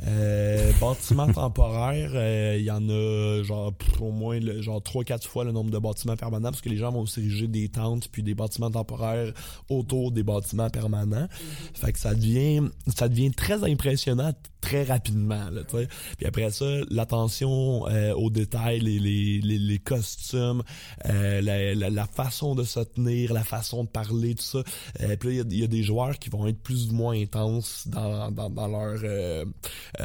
[0.08, 5.44] Euh, bâtiments temporaires, euh, il y en a genre au moins le, genre 3-4 fois
[5.44, 8.24] le nombre de bâtiments permanents parce que les gens vont aussi ériger des tentes puis
[8.24, 9.34] des bâtiments temporaires
[9.68, 11.28] autour des bâtiments permanents.
[11.74, 14.32] Fait que ça devient ça devient très impressionnant
[14.62, 15.50] très rapidement.
[15.50, 15.88] Là, tu sais.
[16.18, 20.64] puis après ça, l'attention euh, aux détails, les, les, les, les costumes,
[21.06, 24.64] euh, la, la, la façon de se tenir, la façon de parler, tout ça.
[25.02, 27.20] Euh, puis là, il y y, a des joueurs qui vont être plus ou moins
[27.20, 29.00] intenses dans, dans, dans leur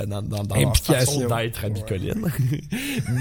[0.06, 1.20] dans, dans, dans leur Implication.
[1.20, 2.14] façon d'être à Bicoline.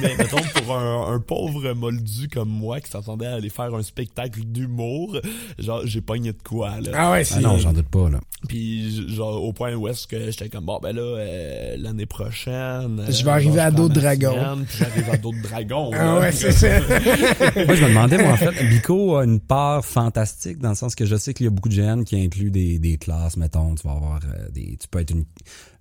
[0.01, 3.84] Mais mettons, pour un, un pauvre moldu comme moi qui s'attendait à aller faire un
[3.84, 5.18] spectacle d'humour,
[5.59, 6.91] genre j'ai pogné de quoi là.
[6.93, 7.39] Ah ouais, Ah c'est...
[7.41, 8.09] non, j'en doute pas.
[8.09, 8.20] Là.
[8.47, 12.99] Puis genre au point où est-ce que j'étais comme bon ben là euh, l'année prochaine
[12.99, 14.34] euh, Je vais arriver genre, à d'autres dragons.
[14.34, 15.91] semaine, puis j'arrive à d'autres dragons.
[15.93, 16.20] Ah là.
[16.20, 16.80] ouais, c'est ça.
[16.80, 20.95] Moi, je me demandais, moi, en fait, Bico a une part fantastique dans le sens
[20.95, 23.76] que je sais qu'il y a beaucoup de GN qui incluent des, des classes, mettons,
[23.76, 25.26] tu vas avoir euh, des, tu peux être une,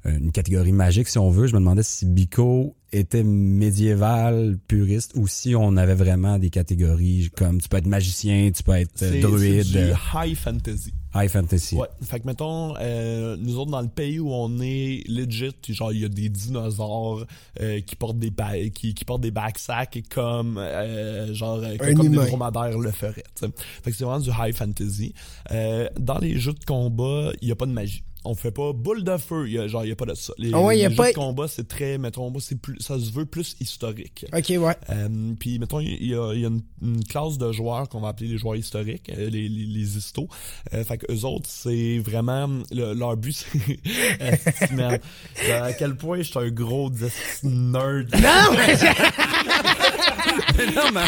[0.05, 1.47] une catégorie magique si on veut.
[1.47, 7.31] Je me demandais si Bico était médiéval, puriste, ou si on avait vraiment des catégories
[7.37, 10.93] comme tu peux être magicien, tu peux être euh, C'est druide, c'est du high fantasy.
[11.15, 11.75] high fantasy.
[11.77, 11.87] Ouais.
[12.03, 16.01] Fait que mettons, euh, nous autres dans le pays où on est legit, genre il
[16.01, 17.25] y a des dinosaures
[17.61, 22.07] euh, qui portent des ba- qui, qui portent des backsacks comme euh, genre Un comme
[22.07, 22.23] humain.
[22.25, 23.25] des dromadaires le feraient.
[23.35, 23.53] tu sais.
[23.83, 25.15] Fait que c'est vraiment du high fantasy.
[25.51, 28.03] Euh, dans les jeux de combat, il y a pas de magie.
[28.25, 29.45] On fait pas boule de feu.
[29.49, 30.33] Il y a, genre, il y a pas de ça.
[30.39, 32.61] Les, Ah ouais, il y a les pas- jeux de combat, c'est très, mettons, c'est
[32.61, 34.25] plus, ça se veut plus historique.
[34.33, 34.77] Ok, ouais.
[34.91, 38.01] Euh, puis mettons il y a, il y a une, une classe de joueurs qu'on
[38.01, 40.29] va appeler les joueurs historiques, euh, les, les, les histos.
[40.75, 43.81] Euh, fait que eux autres c'est vraiment le- leur but c'est.
[45.49, 46.91] Euh, à quel point je suis un gros
[47.43, 48.09] nerd.
[48.15, 48.57] Non,
[50.57, 51.01] mais non, mais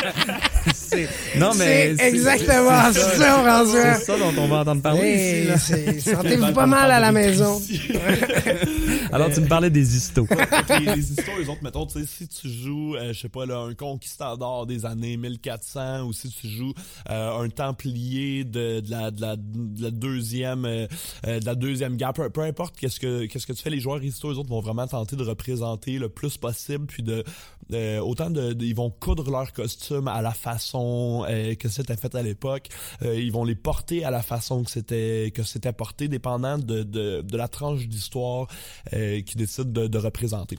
[0.74, 1.08] c'est
[1.38, 3.94] non mais c'est exactement c'est ça, François.
[3.94, 7.60] C'est ça dont on va entendre parler Sentez-vous pas mal à la maison.
[9.12, 9.96] Alors tu me parlais des
[10.26, 13.28] que les, les histoires, les autres, mettons, tu sais, si tu joues, euh, je sais
[13.28, 16.74] pas, là, un conquistador des années 1400, ou si tu joues
[17.10, 20.86] euh, un templier de, de, la, de, la, de la deuxième euh,
[21.26, 23.80] euh, de la deuxième guerre, peu, peu importe qu'est-ce que qu'est-ce que tu fais, les
[23.80, 27.24] joueurs histo, les autres vont vraiment tenter de représenter le plus possible, puis de
[27.72, 31.96] euh, autant de, de- ils vont coudre leurs costumes à la façon euh, que c'était
[31.96, 32.68] fait à l'époque,
[33.02, 36.82] Euh, ils vont les porter à la façon que c'était que c'était porté, dépendant de,
[36.94, 38.48] de, de la tranche d'histoire
[38.94, 40.58] euh, qu'ils décident de, de représenter.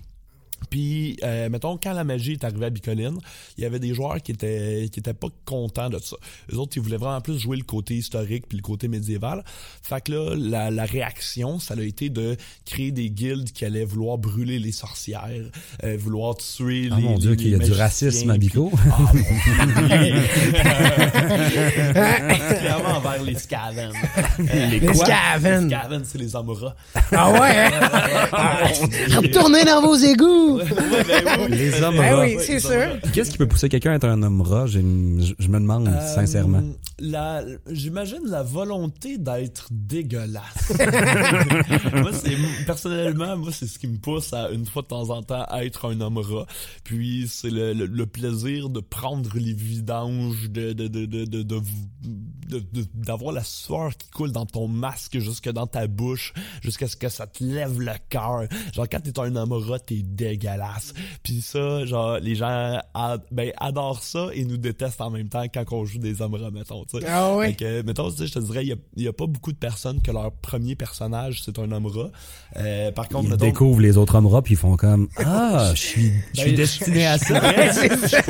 [0.69, 3.17] Puis, euh, mettons, quand la magie est arrivée à Bicoline,
[3.57, 6.15] il y avait des joueurs qui étaient qui étaient pas contents de ça.
[6.49, 9.43] Les autres, ils voulaient vraiment plus jouer le côté historique puis le côté médiéval.
[9.81, 12.35] Fait que là, la, la réaction, ça a été de
[12.65, 15.29] créer des guildes qui allaient vouloir brûler les sorcières,
[15.83, 18.33] euh, vouloir tuer Ah les mon dieu, les- qu'il y a les du racisme à
[18.33, 18.71] puis- Bico.
[18.75, 20.15] Ah, mon Dieu.
[22.59, 23.91] Clairement envers les Skaven.
[24.39, 24.93] Euh, Les quoi?
[25.05, 25.69] Skaven.
[25.69, 26.75] Les Skaven, c'est les Amuras.
[27.11, 27.89] Ah ouais, hein?
[29.17, 30.54] Retournez dans vos égouts!
[30.55, 31.57] Ouais, ben oui.
[31.57, 32.21] Les hommes Ben rats.
[32.25, 32.99] oui, c'est sûr.
[33.13, 34.65] Qu'est-ce qui peut pousser quelqu'un à être un homme rat?
[34.67, 36.63] Je je me demande Euh, sincèrement.
[36.99, 40.71] La, j'imagine la volonté d'être dégueulasse.
[41.93, 42.35] moi, c'est,
[42.65, 45.65] personnellement, moi, c'est ce qui me pousse à, une fois de temps en temps, à
[45.65, 46.45] être un homme rat.
[46.83, 51.43] Puis, c'est le, le, le plaisir de prendre les vidanges, de, de, de, de, de,
[51.43, 51.59] de-
[52.47, 56.31] de- de- d'avoir la sueur qui coule dans ton masque jusque dans ta bouche,
[56.61, 58.43] jusqu'à ce que ça te lève le cœur.
[58.73, 60.34] Genre, quand t'es un homme rat, t'es dégueulasse.
[61.23, 65.43] Puis ça, genre, les gens ad- ben, adorent ça et nous détestent en même temps
[65.53, 67.05] quand on joue des hommes rats, mettons, tu sais.
[67.07, 67.47] Ah ouais.
[67.47, 70.11] Fait que, mettons, je te dirais, il y y a pas beaucoup de personnes que
[70.11, 72.09] leur premier personnage, c'est un homme rat.
[72.57, 73.45] Euh, par contre, Ils mettons...
[73.45, 76.55] découvrent les autres hommes rats puis ils font comme Ah, je suis, je suis Ben,
[76.57, 77.41] destiné à ça.
[77.41, 78.21] Ça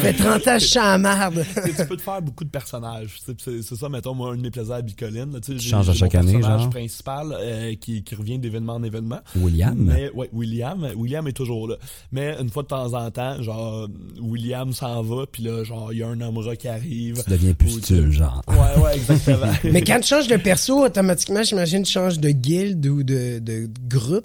[0.00, 1.44] fait 30 ans je suis en marde.
[1.76, 3.18] Tu peux te faire beaucoup de personnages.
[3.38, 5.38] C'est ça, mettons, moi, un de mes plaisirs à Bicoline.
[5.44, 6.70] Tu changes à chaque année, personnage genre?
[6.70, 9.20] principal euh, qui, qui revient d'événement en événement.
[9.42, 9.76] William.
[9.76, 10.88] Mais, ouais, William.
[10.96, 11.76] William est toujours là.
[12.12, 13.88] Mais une fois de temps en temps, genre,
[14.20, 17.22] William s'en va, puis là, genre, il y a un homme qui arrive.
[17.24, 18.42] Tu deviens pustule, genre.
[18.48, 19.52] Ouais, ouais, exactement.
[19.64, 23.68] Mais quand tu changes de perso, automatiquement, j'imagine, tu changes de guilde ou de, de
[23.88, 24.24] groupe.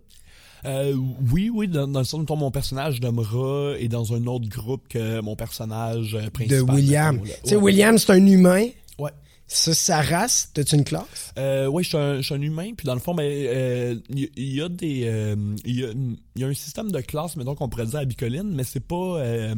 [0.65, 0.95] Euh,
[1.31, 4.47] oui, oui, dans, dans le sens où mon personnage d'homme rat est dans un autre
[4.47, 6.75] groupe que mon personnage euh, De principal.
[6.75, 7.15] William.
[7.15, 7.33] mettons, là.
[7.43, 7.61] Tu sais, Ouais.
[7.63, 8.67] William, c'est un humain.
[8.97, 9.11] Ouais.
[9.47, 11.31] Ça, sa race, t'as-tu une classe?
[11.37, 14.61] Euh, ouais, je suis un, un humain, puis dans le fond, mais euh, y, y
[14.61, 15.35] a des, euh,
[15.65, 15.89] y, a,
[16.35, 18.79] il y a un système de classe, mettons qu'on pourrait dire à Bicoline, mais c'est
[18.79, 19.53] pas, euh,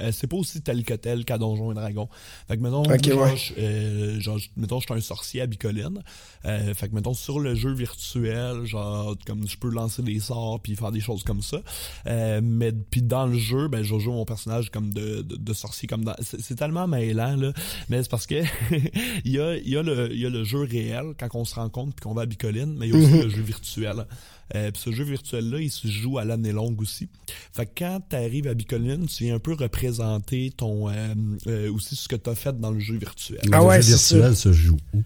[0.00, 2.08] euh, c'est pas aussi tel que tel qu'à Donjon et Dragon.
[2.48, 3.36] Fait que mettons, Ok, genre, ouais.
[3.36, 6.02] je- euh, genre, je- mettons, je suis un sorcier à Bicoline.
[6.44, 10.60] Euh, fait que mettons sur le jeu virtuel, genre comme je peux lancer des sorts
[10.60, 11.58] puis faire des choses comme ça.
[12.06, 15.52] Euh, mais puis dans le jeu, ben je joue mon personnage comme de, de, de
[15.52, 16.14] sorcier comme dans.
[16.20, 17.52] C'est tellement mêlant là,
[17.88, 18.42] mais c'est parce que
[19.24, 21.44] il y a il y a le il y a le jeu réel quand on
[21.44, 24.06] se rencontre puis qu'on va à Bicoline, mais il y a aussi le jeu virtuel.
[24.56, 27.08] Euh, puis ce jeu virtuel-là, il se joue à l'année longue aussi.
[27.52, 31.14] Fait que quand tu arrives à Bicoline, tu viens un peu représenter ton euh,
[31.46, 33.40] euh, aussi ce que tu as fait dans le jeu virtuel.
[33.52, 35.02] Ah le ouais, jeu virtuel se joue où?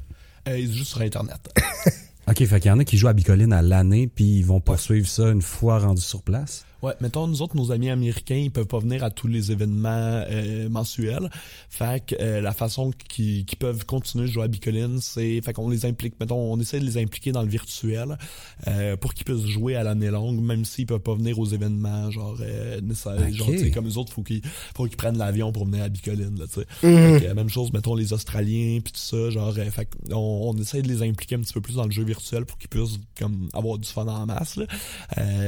[0.48, 1.48] Euh, il se joue sur Internet.
[2.28, 4.60] OK, fait qu'il y en a qui jouent à Bicoline à l'année puis ils vont
[4.60, 6.64] poursuivre ça une fois rendus sur place?
[6.84, 9.88] Ouais, mettons, nous autres, nos amis américains, ils peuvent pas venir à tous les événements
[10.28, 11.30] euh, mensuels.
[11.70, 15.40] Fait que euh, la façon qu'ils qu'ils peuvent continuer de jouer à Bicoline, c'est...
[15.40, 18.18] Fait qu'on les implique, mettons, on essaie de les impliquer dans le virtuel
[18.68, 22.10] euh, pour qu'ils puissent jouer à l'année longue, même s'ils peuvent pas venir aux événements,
[22.10, 23.32] genre, euh, nécessaire- Ok.
[23.32, 24.42] genre comme les autres, faut qu'ils
[24.76, 26.66] faut qu'ils prennent l'avion pour venir à Bicoline, là, tu sais.
[26.80, 30.56] Fait que, euh, même chose, mettons, les Australiens, puis tout ça, genre, fait qu'on on
[30.58, 32.98] essaie de les impliquer un petit peu plus dans le jeu virtuel pour qu'ils puissent,
[33.18, 34.66] comme, avoir du fun en masse, là.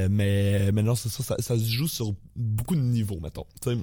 [0.08, 3.46] Mais, mais non, c'est ça, ça, se joue sur beaucoup de niveaux, mettons.
[3.62, 3.76] Tu sais,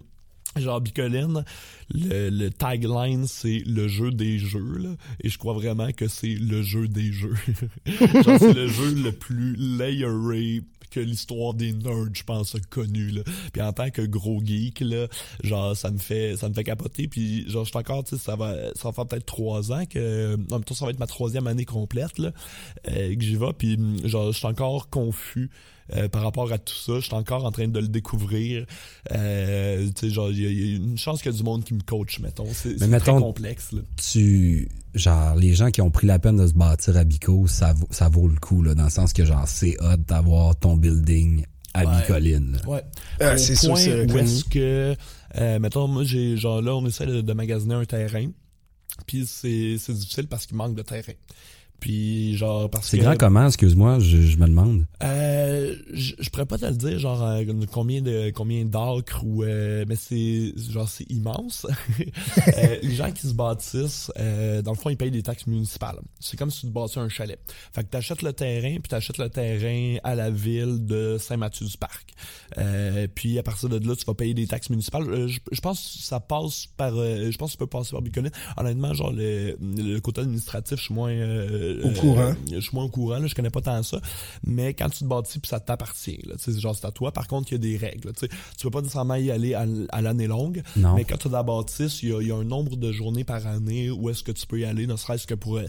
[0.55, 1.43] Genre Bicoline,
[1.91, 6.35] le, le tagline c'est le jeu des jeux là, et je crois vraiment que c'est
[6.35, 7.33] le jeu des jeux.
[7.87, 10.61] Genre c'est le jeu le plus layeré
[10.93, 13.21] que l'histoire des nerds, je pense, a connu là.
[13.51, 15.07] Puis en tant que gros geek là,
[15.43, 17.07] genre ça me fait ça me fait capoter.
[17.07, 19.85] Puis genre je suis encore, tu sais, ça va ça va faire peut-être trois ans
[19.85, 22.31] que en même temps ça va être ma troisième année complète là
[22.89, 23.53] euh, que j'y vais.
[23.57, 25.49] Puis genre je suis encore confus
[25.95, 26.93] euh, par rapport à tout ça.
[26.95, 28.65] Je suis encore en train de le découvrir.
[29.11, 31.37] Euh, tu sais, genre, il y, a- il y a une chance qu'il y a
[31.37, 32.47] du monde qui me coach, mettons.
[32.53, 33.81] C'est très complexe, là.
[34.11, 37.73] tu genre les gens qui ont pris la peine de se bâtir à Bico, ça
[37.73, 40.75] vaut, ça vaut le coup là dans le sens que genre c'est hot d'avoir ton
[40.77, 42.01] building à Ouais.
[42.01, 42.51] Bicoline.
[42.63, 42.69] là.
[42.69, 42.83] Ouais.
[43.19, 44.95] Ah, c'est sûr, c'est où est-ce que,
[45.37, 48.27] euh, mettons, moi, j'ai, genre là, on essaie de, de magasiner un terrain,
[49.07, 51.13] puis c'est, c'est difficile parce qu'il manque de terrain.
[51.84, 54.86] Puis genre parce C'est que grand comment, excuse-moi, je, je me demande.
[55.03, 59.43] euh, je, je pourrais pas te le dire genre euh, combien de combien d'acres ou
[59.43, 61.67] euh, mais c'est genre c'est immense.
[62.57, 65.97] Euh, les gens qui se bâtissent euh, dans le fond ils payent des taxes municipales.
[66.19, 67.39] C'est comme si tu te bâtissais un chalet.
[67.73, 71.77] Fait que t'achètes le terrain puis t'achètes le terrain à la ville de Saint-Mathieu du
[71.77, 72.13] Parc.
[72.57, 75.03] Euh, puis à partir de là tu vas payer des taxes municipales.
[75.09, 77.91] Euh, je, je pense que ça passe par euh, je pense que tu peux passer
[77.91, 78.31] par Bicoline.
[78.57, 82.34] Honnêtement genre le, le côté administratif je suis moins euh, Au courant.
[82.51, 83.99] je suis moins au courant, là, je connais pas tant ça.
[84.45, 87.11] Mais quand tu te bâtis puis ça t'appartient, là, sais, genre c'est à toi.
[87.11, 88.11] Par contre, il y a des règles.
[88.13, 90.61] Tu sais, tu peux pas nécessairement y aller à, l'année longue.
[90.76, 90.95] Non.
[90.95, 93.24] Mais quand tu as la bâtisse, il y a, y a un nombre de journées
[93.24, 95.65] par année où est-ce que tu peux y aller, ne serait-ce que pour euh,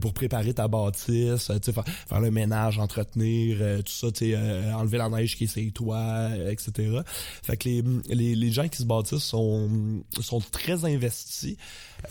[0.00, 4.98] pour préparer ta bâtisse, euh, faire, faire le ménage, entretenir, euh, tout ça, euh, enlever
[4.98, 7.00] la neige qui est sur les toits, euh, etc.
[7.42, 9.68] Fait que les, les, les gens qui se bâtissent sont
[10.20, 11.56] sont très investis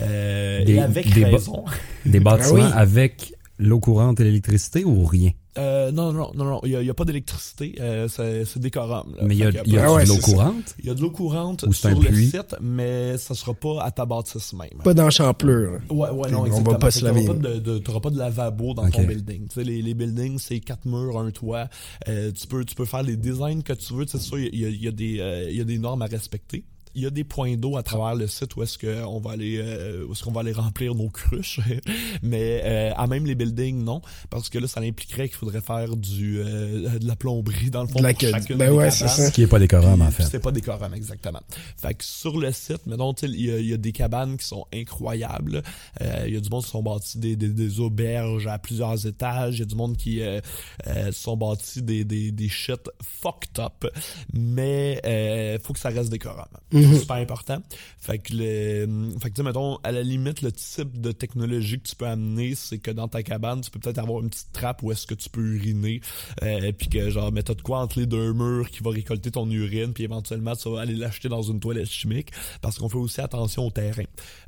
[0.02, 1.66] euh, Des- et avec des raison.
[2.06, 2.72] Des bâtiments Ah oui.
[2.74, 5.32] avec l'eau courante et l'électricité ou rien?
[5.58, 9.16] Euh, non, non, non, non, il y a, pas d'électricité, euh, c'est, c'est décorum.
[9.16, 9.24] là.
[9.24, 10.76] Mais il y a, y a Ah ouais, de l'eau courante?
[10.78, 12.28] il y a de l'eau courante Ou sur le puits?
[12.30, 14.70] site, mais ça sera pas à ta bâtisse même.
[14.84, 15.80] Pas dans Champlure.
[15.90, 16.78] Ouais, ouais, non, On va exactement.
[16.78, 17.26] pas se laver.
[17.26, 18.92] de, de- t'auras pas de lavabo dans Ok.
[18.92, 19.48] ton building.
[19.48, 21.70] Tu sais, les, les buildings, c'est quatre murs, un toit.
[22.08, 24.06] Euh, tu peux, tu peux faire les designs que tu veux.
[24.06, 25.80] Tu c'est sûr, il y a, il y a des, euh, il y a des
[25.80, 26.66] normes à respecter.
[26.98, 29.60] Il y a des points d'eau à travers le site où est-ce qu'on va aller,
[29.62, 31.60] euh, où est-ce qu'on va aller remplir nos cruches.
[32.24, 35.96] Mais euh, à même les buildings, non, parce que là, ça impliquerait qu'il faudrait faire
[35.96, 38.76] du, euh, de la plomberie dans le fond De la pour queue- chacune ben des
[38.76, 39.28] ouais, c'est ça.
[39.28, 40.24] Ce qui est pas décorum, en fait.
[40.24, 41.42] C'est pas décorum, exactement.
[41.80, 43.92] Fait que sur le site, mettons, tu sais, il y, a- il y a des
[43.92, 45.62] cabanes qui sont incroyables.
[46.02, 49.06] Euh, Il y a du monde qui sont bâtis des, des, des auberges à plusieurs
[49.06, 49.58] étages.
[49.58, 50.42] Il y a du monde qui euh,
[50.88, 53.86] euh, sont bâtis des, des, des shit fucked up.
[54.34, 56.46] Mais euh, faut que ça reste décorum.
[56.94, 57.58] C'est super important.
[58.00, 61.96] Fait que, le, fait que mettons, à la limite, le type de technologie que tu
[61.96, 64.92] peux amener, c'est que dans ta cabane, tu peux peut-être avoir une petite trappe où
[64.92, 66.02] est-ce que tu peux uriner,
[66.44, 69.32] euh, puis que genre, mais t'as de quoi entre les deux murs qui va récolter
[69.32, 72.32] ton urine, puis éventuellement, tu vas aller l'acheter dans une toilette chimique,
[72.62, 74.04] parce qu'on fait aussi attention au terrain.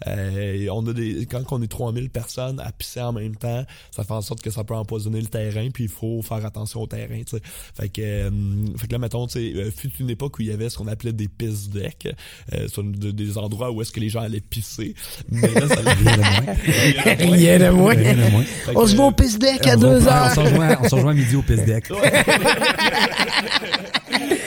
[0.08, 4.04] Euh, on a des, quand on est 3000 personnes à pisser en même temps, ça
[4.04, 6.88] fait en sorte que ça peut empoisonner le terrain, puis il faut faire attention au
[6.88, 7.42] terrain, tu sais.
[7.74, 8.32] Fait que, euh,
[8.78, 10.78] fait que là, mettons, tu sais, euh, fut une époque où il y avait ce
[10.78, 12.08] qu'on appelait des piss decks,
[12.54, 14.96] euh, sur une- de- des endroits où est-ce que les gens allaient pisser.
[15.32, 17.14] Mais là, ça Rien de moins.
[17.18, 17.94] Rien de moins.
[17.94, 18.44] Rien de moins.
[18.44, 20.28] Fait On se va au pisse deck à deux heures.
[20.32, 21.90] On se rejoint, se à midi au PSDEC.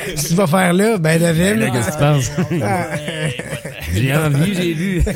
[0.05, 0.99] Qu'est-ce que tu vas faire là?
[0.99, 1.57] Ben, David.
[1.59, 2.31] Là, qu'est-ce que tu penses?
[2.63, 2.97] Ah.
[3.95, 5.01] J'ai envie, j'ai vu.
[5.03, 5.13] Fait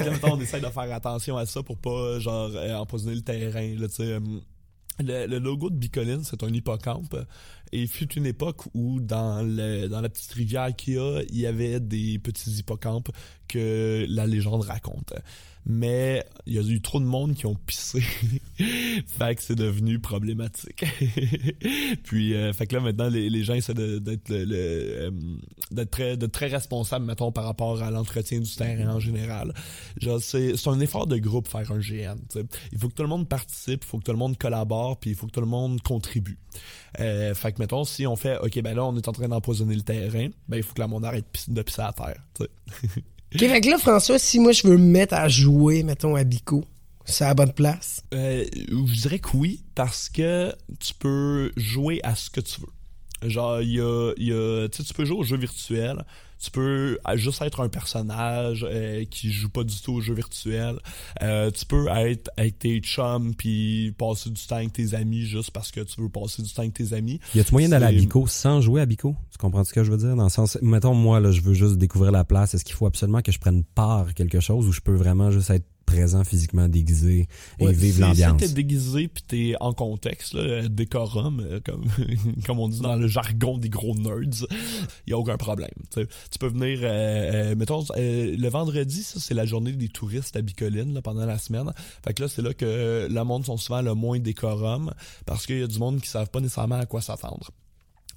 [0.00, 3.14] que là, mettons, on essaie de faire attention à ça pour pas, genre, euh, empoisonner
[3.14, 4.02] le terrain, là, tu sais.
[4.02, 4.20] euh,
[5.00, 7.16] Le, le logo de Bicoline, c'est un hippocampe.
[7.72, 11.38] Et il fut une époque où, dans, dans la petite rivière qu'il y a, il
[11.38, 13.10] y avait des petits hippocampes
[13.48, 15.14] que la légende raconte.
[15.70, 18.00] Mais il y a eu trop de monde qui ont pissé.
[18.58, 20.82] fait que c'est devenu problématique.
[22.04, 25.10] Puis, euh, fait que là, maintenant, les, les gens essaient d'être le,
[25.76, 29.52] euh, très, très responsables, mettons, par rapport à l'entretien du terrain en général.
[30.20, 32.16] C'est, un effort de groupe faire un GN.
[32.72, 35.10] Il faut que tout le monde participe, il faut que tout le monde collabore, puis
[35.10, 36.38] il faut que tout le monde contribue.
[36.98, 39.74] Euh, fait que, mettons, si on fait, OK, ben là, on est en train d'empoisonner
[39.74, 42.22] le terrain, ben il faut que la monde arrête de pisser à terre.
[43.34, 46.24] OK, fait que là, François, si moi, je veux me mettre à jouer, mettons, à
[46.24, 46.64] Bico,
[47.04, 48.02] c'est à la bonne place?
[48.14, 53.28] Euh, je dirais que oui, parce que tu peux jouer à ce que tu veux.
[53.28, 56.04] Genre, y a, tu peux jouer aux jeux virtuels,
[56.38, 60.14] tu peux euh, juste être un personnage euh, qui joue pas du tout aux jeux
[60.14, 60.78] virtuels.
[61.22, 65.50] Euh, tu peux être avec tes chums puis passer du temps avec tes amis juste
[65.50, 67.20] parce que tu veux passer du temps avec tes amis.
[67.34, 69.16] Y a-tu moyen d'aller à Bico sans jouer à Bico?
[69.30, 70.14] Tu comprends ce que je veux dire?
[70.16, 72.54] Dans le sens, mettons, moi, là, je veux juste découvrir la place.
[72.54, 75.30] Est-ce qu'il faut absolument que je prenne part à quelque chose ou je peux vraiment
[75.30, 77.28] juste être présent physiquement déguisé
[77.58, 78.40] et Ouais, vivre l'ambiance?
[78.42, 81.84] Si t'es déguisé puis t'es en contexte, là, décorum, euh, comme,
[82.46, 84.46] comme on dit dans le jargon des gros nerds,
[85.06, 85.70] il y a aucun problème.
[85.90, 86.08] tu sais.
[86.30, 90.36] Tu peux venir, euh, euh, mettons, euh, le vendredi, ça c'est la journée des touristes
[90.36, 91.72] à Bicoline là, pendant la semaine.
[92.04, 94.92] Fait que là, c'est là que le monde sont souvent le moins décorum
[95.26, 97.50] parce qu'il y a du monde qui savent pas nécessairement à quoi s'attendre.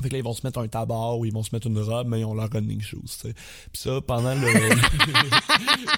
[0.01, 1.79] Fait que là, ils vont se mettre un tabac ou ils vont se mettre une
[1.79, 3.33] robe, mais ils ont leur running shoes, tu sais.
[3.71, 4.41] Puis ça, pendant le...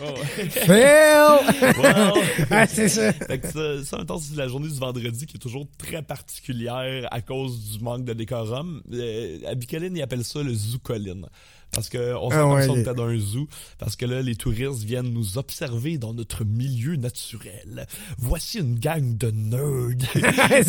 [0.02, 0.16] Oh.
[0.50, 1.74] Fail!
[1.78, 2.22] Wow.
[2.52, 3.14] ah, c'est ça.
[3.14, 7.08] Fait que ça, ça, mettons, c'est la journée du vendredi qui est toujours très particulière
[7.12, 8.82] à cause du manque de décorum.
[8.92, 11.28] Euh, à Bicoline, ils appellent ça le zoocoline.
[11.74, 13.48] Parce que on sent Ah comme ouais, si on les- était dans un zoo.
[13.80, 17.88] Parce que là, les touristes viennent nous observer dans notre milieu naturel.
[18.18, 20.20] Voici une gang de nerds qui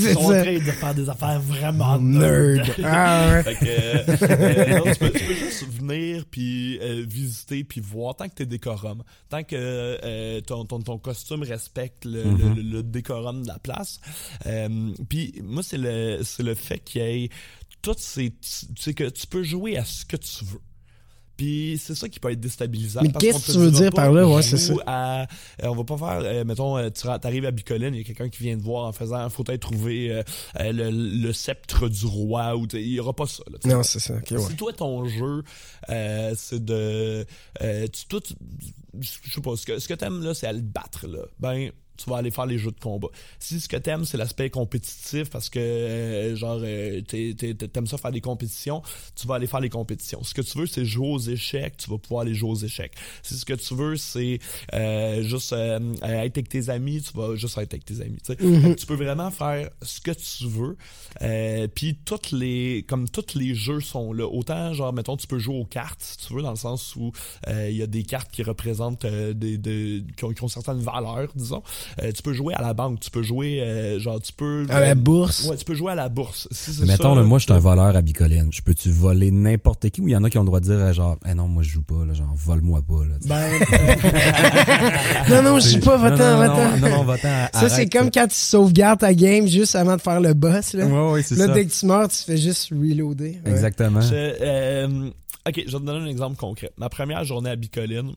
[0.02, 2.56] C'est sont en train de faire des affaires vraiment nerds.
[2.66, 2.74] Nerd.
[2.84, 3.42] Ah, ouais.
[3.42, 8.16] Fait que, euh, non, tu, peux, tu peux juste venir puis euh, visiter puis voir
[8.16, 12.62] tant que t'es décorum, tant que euh, ton, ton, ton costume respecte le, le- le-
[12.62, 14.00] le décorum de la place.
[15.08, 17.28] Puis moi c'est le c'est le fait qu'il y ait
[17.82, 20.60] toutes ces tu sais que tu peux jouer à ce que tu veux.
[21.36, 23.00] Puis c'est ça qui peut être déstabilisant.
[23.02, 24.28] Mais qu'est-ce que tu veux dire par là?
[24.28, 24.74] Ouais, c'est ça.
[24.86, 25.26] à- euh,
[25.68, 28.28] on va pas faire, euh, mettons, euh, tu arrives à Bicoline, il y a quelqu'un
[28.28, 30.22] qui vient te voir en faisant, faut être trouver euh,
[30.60, 33.42] euh, le, le sceptre du roi, ou il y aura pas ça.
[33.50, 33.58] Là.
[33.64, 34.14] Non, c'est ça.
[34.36, 34.42] ouais.
[34.50, 35.42] Si toi ton jeu
[35.90, 37.24] euh, c'est de
[37.92, 38.34] tu, toi, tu-
[39.00, 41.70] je sais pas ce que ce que t'aimes là c'est aller te battre là ben
[41.96, 43.08] tu vas aller faire les jeux de combat.
[43.38, 48.12] Si ce que t'aimes c'est l'aspect compétitif parce que euh, genre euh, t'aimes ça faire
[48.12, 48.82] des compétitions,
[49.14, 50.22] tu vas aller faire les compétitions.
[50.22, 52.94] Ce que tu veux c'est jouer aux échecs, tu vas pouvoir aller jouer aux échecs.
[53.22, 54.38] Si ce que tu veux c'est
[54.72, 58.18] euh, juste euh, être avec tes amis, tu vas juste être avec tes amis.
[58.24, 58.36] tu
[58.76, 60.76] tu peux vraiment faire ce que tu veux.
[61.22, 64.26] Euh, Puis toutes les comme tous les jeux sont là.
[64.26, 67.12] Autant genre mettons tu peux jouer aux cartes si tu veux dans le sens où
[67.48, 70.80] euh, il y a des cartes qui représentent des, des qui, ont, qui ont certaines
[70.80, 71.62] valeurs disons.
[72.02, 74.80] Euh, tu peux jouer à la banque, tu peux jouer euh, genre tu peux À
[74.80, 75.46] la bourse.
[75.48, 76.48] Ouais, tu peux jouer à la bourse.
[76.50, 78.48] Si c'est Mettons, ça, là, moi, je suis un voleur à Bicoline.
[78.52, 80.64] Je peux-tu voler n'importe qui ou il y en a qui ont le droit de
[80.66, 83.14] dire, euh, genre, eh non, moi, je joue pas, là, genre, vole-moi pas, là.
[83.26, 83.50] Ben,
[85.30, 86.70] non, non, je suis pas votant, non, votant.
[86.70, 87.46] Non, non, non, votant.
[87.52, 90.86] Ça, c'est comme quand tu sauvegardes ta game juste avant de faire le boss, là.
[90.86, 91.52] Ouais, ouais, c'est Là, ça.
[91.52, 93.40] dès que tu meurs, tu fais juste reloader.
[93.44, 93.50] Ouais.
[93.52, 94.00] Exactement.
[94.00, 95.08] Je, euh,
[95.46, 96.70] ok, je vais te donner un exemple concret.
[96.76, 98.12] Ma première journée à Bicoline,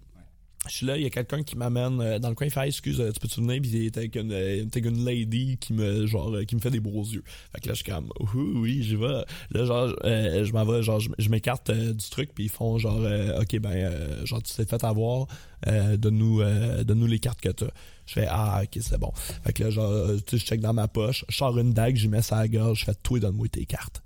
[0.70, 2.68] je suis là, il y a quelqu'un qui m'amène euh, dans le coin, il fait
[2.68, 5.74] excuse, euh, tu peux te venir, puis il était avec une, euh, une lady qui
[5.74, 7.24] me genre euh, qui me fait des beaux yeux.
[7.54, 9.24] Fait que là je suis comme oui, oui, j'y vais.
[9.52, 13.00] Là genre euh, je m'en vais, genre je, m'écarte du truc, puis ils font genre
[13.40, 15.28] ok ben genre tu t'es fait avoir,
[15.66, 16.44] donne-nous
[16.84, 17.68] donne-nous les cartes que t'as.
[18.06, 19.12] Je fais ah ok c'est bon.
[19.44, 21.96] Fait que là genre tu sais je check dans ma poche, je sors une dague,
[21.96, 24.02] j'y mets ça à la gorge, je fais toi donne-moi tes cartes.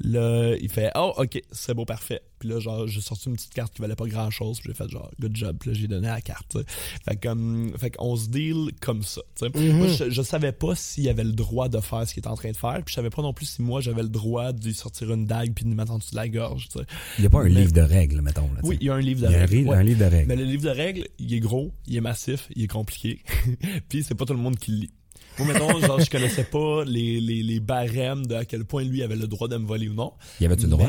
[0.00, 2.20] Là, il fait Oh, ok, c'est beau, parfait.
[2.38, 4.60] Puis là, genre, j'ai sorti une petite carte qui valait pas grand chose.
[4.60, 5.56] Puis j'ai fait genre, good job.
[5.58, 6.46] Puis là, j'ai donné la carte.
[6.50, 6.64] tu sais.
[7.04, 9.22] Fait comme, fait qu'on se deal comme ça.
[9.36, 9.72] tu sais.
[9.72, 12.36] Moi, je, je savais pas s'il avait le droit de faire ce qu'il était en
[12.36, 12.74] train de faire.
[12.84, 15.26] Puis je savais pas non plus si moi, j'avais le droit de lui sortir une
[15.26, 16.68] dague puis de mettre en dessous de la gorge.
[16.72, 16.84] tu sais.
[17.18, 18.60] Il y a pas un Mais- livre de règles, mettons, là.
[18.62, 19.56] Oui, il y a un livre de Il y a un, règles.
[19.56, 19.76] livre- ouais.
[19.76, 20.28] un livre de règles.
[20.28, 23.22] Mais le livre de règles, il est gros, il est massif, il est compliqué.
[23.88, 24.90] puis c'est pas tout le monde qui le lit.
[25.38, 29.02] Moi, mettons, genre, je connaissais pas les, les, les barèmes de à quel point lui
[29.02, 30.12] avait le droit de me voler ou non.
[30.40, 30.88] Y avait-tu le droit?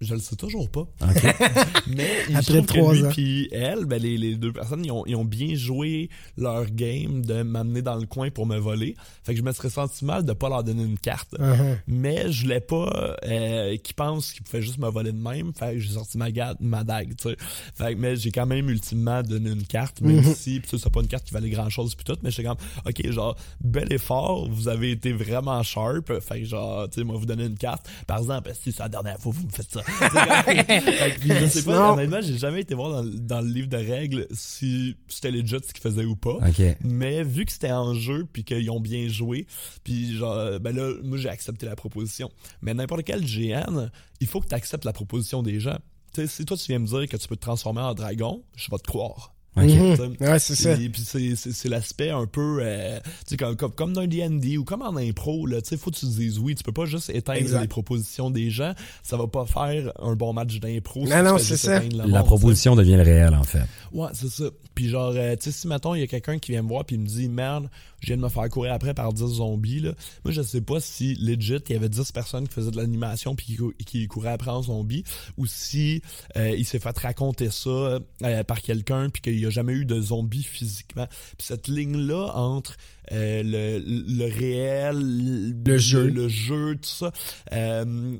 [0.00, 0.82] Je le sais toujours pas.
[1.02, 1.36] OK.
[1.88, 3.10] Mais il Après trois que lui ans.
[3.10, 7.24] puis elle, ben les, les deux personnes, ils ont, ils ont bien joué leur game
[7.24, 8.94] de m'amener dans le coin pour me voler.
[9.24, 11.34] Fait que je me serais senti mal de pas leur donner une carte.
[11.38, 11.78] Uh-huh.
[11.88, 15.52] Mais je voulais pas euh, qu'ils pensent qu'ils pouvaient juste me voler de même.
[15.52, 16.26] Fait que j'ai sorti ma,
[16.60, 17.36] ma dague, tu sais.
[17.74, 20.34] Fait que, mais j'ai quand même ultimement donné une carte, même Mhm.
[20.34, 22.44] si, pis ça, c'est pas une carte qui valait grand chose puis tout, mais j'étais
[22.48, 26.12] comme, ok, genre, bel effort, vous avez été vraiment sharp.
[26.20, 27.88] Fait que genre, tu sais, moi, vous donner une carte.
[28.06, 29.80] Par exemple, si c'est la dernière fois que vous me faites ça.
[29.88, 31.92] Je sais pas, Non.
[31.94, 35.56] honnêtement, j'ai jamais été voir dans, le- dans le livre de règles si c'était legit
[35.66, 36.38] ce qu'ils faisaient ou pas.
[36.84, 39.46] Mais vu que c'était en jeu puis qu'ils ont bien joué,
[39.84, 42.30] puis genre ben là moi j'ai accepté la proposition.
[42.62, 45.78] Mais n'importe quel GN, il faut que tu acceptes la proposition des gens.
[46.14, 48.42] Tu sais si toi tu viens me dire que tu peux te transformer en dragon,
[48.56, 49.34] je vais te croire.
[49.66, 50.16] Mhm.
[50.20, 50.74] Ouais, c'est ça.
[50.74, 54.00] Puis, puis c'est, c'est, c'est l'aspect un peu euh, tu sais comme, comme, comme dans
[54.02, 56.54] un D&D ou comme en impro là, tu sais faut que tu te dises oui,
[56.54, 57.60] tu peux pas juste éteindre Exact.
[57.62, 61.24] les propositions des gens, ça va pas faire un bon match d'impro si Non, tu
[61.24, 61.80] non, fais c'est juste ça.
[61.80, 62.24] La monde, sais.
[62.24, 63.62] proposition devient le réel, en fait.
[63.92, 64.44] Ouais, c'est ça.
[64.74, 66.84] Puis genre, euh, tu sais, si mettons, il y a quelqu'un qui vient me voir
[66.84, 67.68] puis il me dit, merde,
[68.00, 69.92] je viens de me faire courir après par 10 zombies, là.
[70.24, 73.34] Moi, je sais pas si, legit, il y avait 10 personnes qui faisaient de l'animation
[73.34, 75.04] puis qui, cou- qui couraient après en zombie,
[75.36, 76.02] ou si
[76.36, 79.84] euh, il s'est fait raconter ça euh, par quelqu'un puis qu'il y a jamais eu
[79.84, 81.06] de zombies physiquement.
[81.36, 82.76] Puis cette ligne-là entre
[83.12, 86.06] euh, le, le réel, Le jeu.
[86.08, 87.12] le jeu, tout ça,
[87.52, 88.16] euh,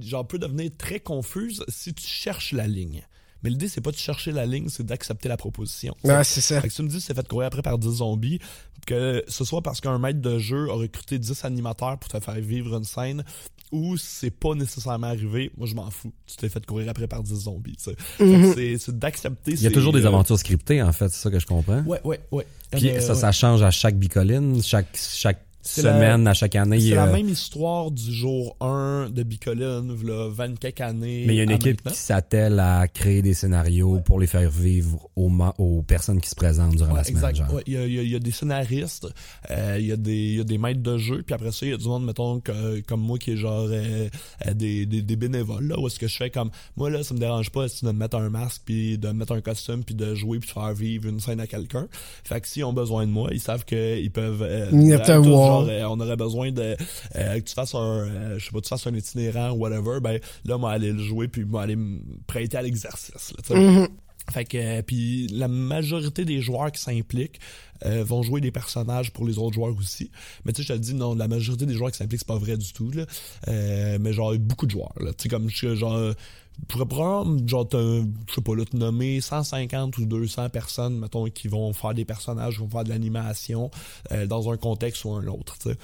[0.00, 3.02] genre peut devenir très confuse si tu cherches la ligne.
[3.46, 5.94] Mais l'idée, c'est pas de chercher la ligne, c'est d'accepter la proposition.
[6.02, 6.60] Ouais, c'est ça.
[6.60, 8.40] Fait que tu me dis c'est fait courir après par 10 zombies,
[8.88, 12.34] que ce soit parce qu'un maître de jeu a recruté 10 animateurs pour te faire
[12.40, 13.22] vivre une scène,
[13.70, 16.12] ou c'est pas nécessairement arrivé, moi je m'en fous.
[16.26, 17.76] Tu t'es fait courir après par 10 zombies.
[17.76, 17.96] tu sais.
[17.98, 19.52] Fait que c'est- C'est d'accepter.
[19.52, 21.82] Il y a toujours des aventures scriptées, en fait, c'est ça que je comprends.
[21.82, 22.46] Ouais, ouais, ouais.
[22.72, 23.20] Puis Euh, ça, ouais.
[23.20, 26.80] ça change à chaque bicoline, chaque, chaque C'est la- à chaque année.
[26.80, 31.24] C'est la euh, même histoire du jour 1 de Bicoline, v'là 20 quelques années.
[31.26, 31.92] Mais il y a une équipe maintenant.
[31.92, 36.28] qui s'attelle à créer des scénarios pour les faire vivre aux, ma- aux personnes qui
[36.30, 37.16] se présentent durant Ouais, la semaine.
[37.24, 37.36] exact.
[37.36, 37.54] genre.
[37.54, 39.08] Ouais, Il y, a, il y a- il y a des scénaristes,
[39.50, 41.66] euh, il y, a des- il y a des maîtres de jeu, puis après ça,
[41.66, 44.08] il y a du monde, mettons, que- comme moi, qui est genre euh,
[44.46, 47.14] euh, des, des, des bénévoles, là, où est-ce que je fais comme, moi, là, ça
[47.14, 49.94] me dérange pas de me mettre un masque, puis de me mettre un costume, puis
[49.94, 51.88] de jouer, puis de faire vivre une scène à quelqu'un.
[52.24, 54.42] Fait que s'ils ont besoin de moi, ils savent qu'ils peuvent...
[54.42, 55.55] Euh, euh, tous, voir.
[55.60, 56.76] Genre, euh, on aurait besoin de
[57.16, 60.00] euh, que tu fasses un euh, je sais pas tu fasses un itinérant ou whatever
[60.00, 63.88] ben là moi aller le jouer puis moi aller me prêter à l'exercice là, sais.
[64.30, 67.40] Fait que euh, puis la majorité des joueurs qui s'impliquent
[67.84, 70.10] euh, vont jouer des personnages pour les autres joueurs aussi.
[70.44, 72.38] Mais tu sais, je te dis non, la majorité des joueurs qui s'impliquent c'est pas
[72.38, 73.06] vrai du tout là.
[73.48, 75.12] Euh, mais genre beaucoup de joueurs là.
[75.12, 76.14] Tu sais comme genre
[76.60, 81.26] je pourrais prendre, genre, je sais pas, là, te nommer 150 ou 200 personnes, mettons,
[81.26, 83.70] qui vont faire des personnages, vont faire de l'animation
[84.12, 85.76] euh, dans un contexte ou un autre, tu sais.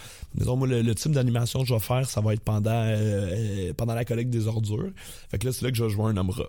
[0.45, 3.95] Moi, le, le type d'animation que je vais faire, ça va être pendant euh, pendant
[3.95, 4.91] la collecte des ordures.
[5.31, 6.15] Fait que là, c'est là que je vais jouer un.
[6.15, 6.43] Tu sais.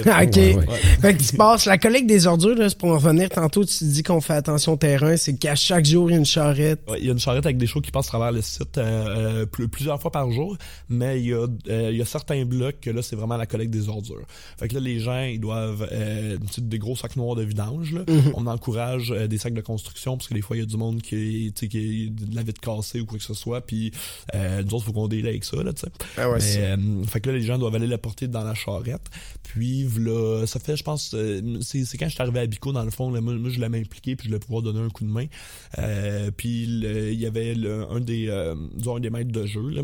[0.00, 0.36] OK.
[0.36, 0.66] Ouais, ouais.
[1.00, 3.84] Fait que tu passes la collecte des ordures, là, c'est pour en revenir tantôt, tu
[3.84, 6.80] dis qu'on fait attention au terrain, c'est qu'à chaque jour, il y a une charrette.
[6.88, 8.78] Ouais, il y a une charrette avec des shows qui passent à travers le site
[8.78, 10.56] euh, euh, plus- plusieurs fois par jour,
[10.88, 13.46] mais il y a, euh, il y a certains blocs que là, c'est vraiment la
[13.46, 14.22] collecte des ordures.
[14.58, 17.42] Fait que là, les gens, ils doivent euh, tu sais, des gros sacs noirs de
[17.42, 17.92] vidange.
[17.92, 18.00] Là.
[18.34, 20.76] On encourage euh, des sacs de construction parce que des fois, il y a du
[20.76, 23.60] monde qui, tu sais, qui a de la vitre cassée ou quoi que ce soit,
[23.60, 23.92] puis
[24.34, 25.88] euh, nous autres, faut qu'on délai avec ça, là, tu sais.
[26.16, 26.38] Ah ouais,
[26.76, 29.08] Mais, fait que là, les gens doivent aller la porter dans la charrette.
[29.42, 29.83] Puis,
[30.46, 33.10] ça fait, je pense, euh, c'est quand je suis arrivé à Bico, dans le fond,
[33.10, 35.26] là, moi, je l'avais impliqué, puis je voulais pouvoir donner un coup de main.
[35.78, 37.54] Euh, puis, il y avait
[37.90, 38.54] un des, euh,
[38.86, 39.82] un des maîtres de jeu, là.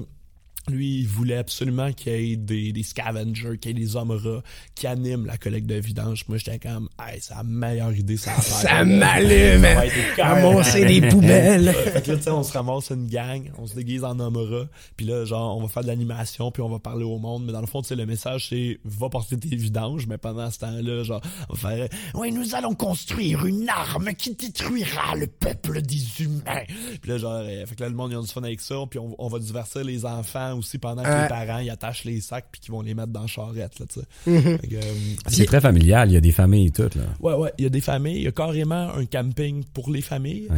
[0.69, 4.11] Lui, il voulait absolument qu'il y ait des, des scavengers, qu'il y ait des hommes
[4.11, 4.43] rats
[4.75, 6.25] qui animent la collecte de vidange.
[6.29, 8.71] Moi, j'étais comme, hey, c'est la meilleure idée, ça va faire.
[8.71, 9.67] Ça m'allume!
[10.19, 11.73] Ramasser des poubelles.
[11.73, 14.67] fait que là, tu sais, on se ramasse une gang, on se déguise en Omra,
[14.97, 17.53] puis là, genre, on va faire de l'animation, puis on va parler au monde, mais
[17.53, 20.59] dans le fond, tu sais, le message, c'est va porter tes vidanges, mais pendant ce
[20.59, 25.83] temps-là, genre, on va faire Ouais, nous allons construire une arme qui détruira le peuple
[25.83, 26.65] des humains.
[27.01, 28.77] Puis là, genre, euh, fait que là, le monde, ils ont du fun avec ça,
[28.89, 31.23] puis on, on va divertir les enfants aussi pendant que Ouais.
[31.23, 33.87] les parents, ils attachent les sacs, puis qu'ils vont les mettre dans la charrette, là.
[34.27, 34.59] Mm-hmm.
[34.69, 34.81] Que, euh,
[35.29, 37.05] C'est très familial, il y a des familles et tout, là.
[37.21, 40.03] Ouais, ouais, il y a des familles, il y a carrément un camping pour les
[40.03, 40.49] familles.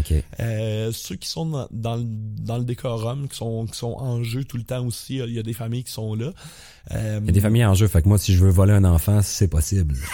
[0.41, 4.23] Euh, ceux qui sont dans, dans, le, dans le décorum, qui sont, qui sont en
[4.23, 6.33] jeu tout le temps aussi, il y a des familles qui sont là.
[6.91, 8.73] Euh, Il y a des familles en jeu, fait que moi, si je veux voler
[8.73, 9.95] un enfant, c'est possible.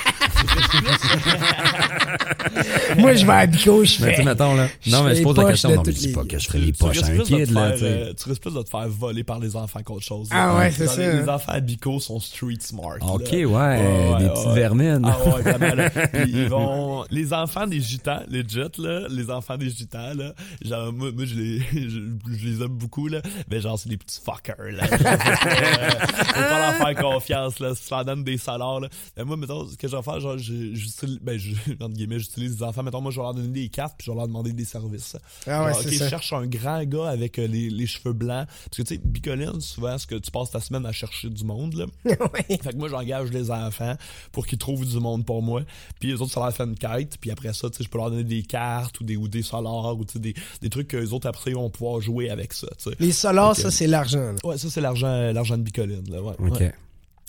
[2.98, 4.16] Moi, je vais à Bico, je Mais tu fais.
[4.16, 4.68] sais, mettons, là.
[4.86, 5.70] Non, mais je les pose la question.
[5.74, 7.14] Non, mais je dis les- pas que je ferais tu- les poches à risques un
[7.14, 7.84] plus de te kid, là, faire, tu sais.
[7.86, 10.28] euh, tu risques plus de te faire voler par les enfants qu'autre chose.
[10.32, 10.56] Ah là.
[10.58, 12.96] ouais, c'est ça, Les, les enfants à Bico sont street smart.
[13.02, 13.78] Ok, ouais, Ouais,
[14.18, 14.54] des ouais, petites ouais.
[14.54, 15.02] vermines.
[15.04, 15.90] Ah ouais, vraiment, là.
[15.90, 17.04] Puis ils vont...
[17.10, 21.34] Les enfants des gitans, legit, là, les enfants des gitans, là, genre, moi, moi je,
[21.34, 22.00] les, je,
[22.38, 24.84] je les aime beaucoup, là, mais genre, c'est des petits fuckers, là.
[26.58, 28.88] Pas, leur faire confiance, là, si tu leur donnes des salaires, là.
[29.16, 32.18] Mais moi, mettons, ce que je vais faire, genre, je- j'utilise, ben, je, entre guillemets,
[32.18, 34.26] j'utilise les enfants, mettons, moi, je vais leur donner des cartes, puis je vais leur
[34.28, 35.16] demander des services.
[35.46, 35.90] Ah ouais, Genre, ça.
[35.90, 38.46] je cherche un grand gars avec euh, les, les cheveux blancs.
[38.46, 41.44] Parce que, tu sais, Bicoline, souvent, ce que tu passes ta semaine à chercher du
[41.44, 41.86] monde, là.
[42.04, 42.58] Ouais.
[42.62, 43.94] Fait que moi, j'engage les enfants
[44.32, 45.62] pour qu'ils trouvent du monde pour moi.
[46.00, 47.16] Puis les autres, ça leur fait une quête.
[47.20, 49.42] Puis après ça, tu sais, je peux leur donner des cartes ou des, ou des
[49.42, 52.30] solars ou tu sais, des, des trucs que les autres, après, ils vont pouvoir jouer
[52.30, 52.96] avec ça, tu sais.
[53.00, 53.56] Les solars, Ok.
[53.58, 54.32] ça, c'est l'argent.
[54.32, 54.34] là.
[54.44, 56.34] Ouais, ça, c'est l'argent, l'argent de Bicoline, là, ouais.
[56.50, 56.74] Ouais.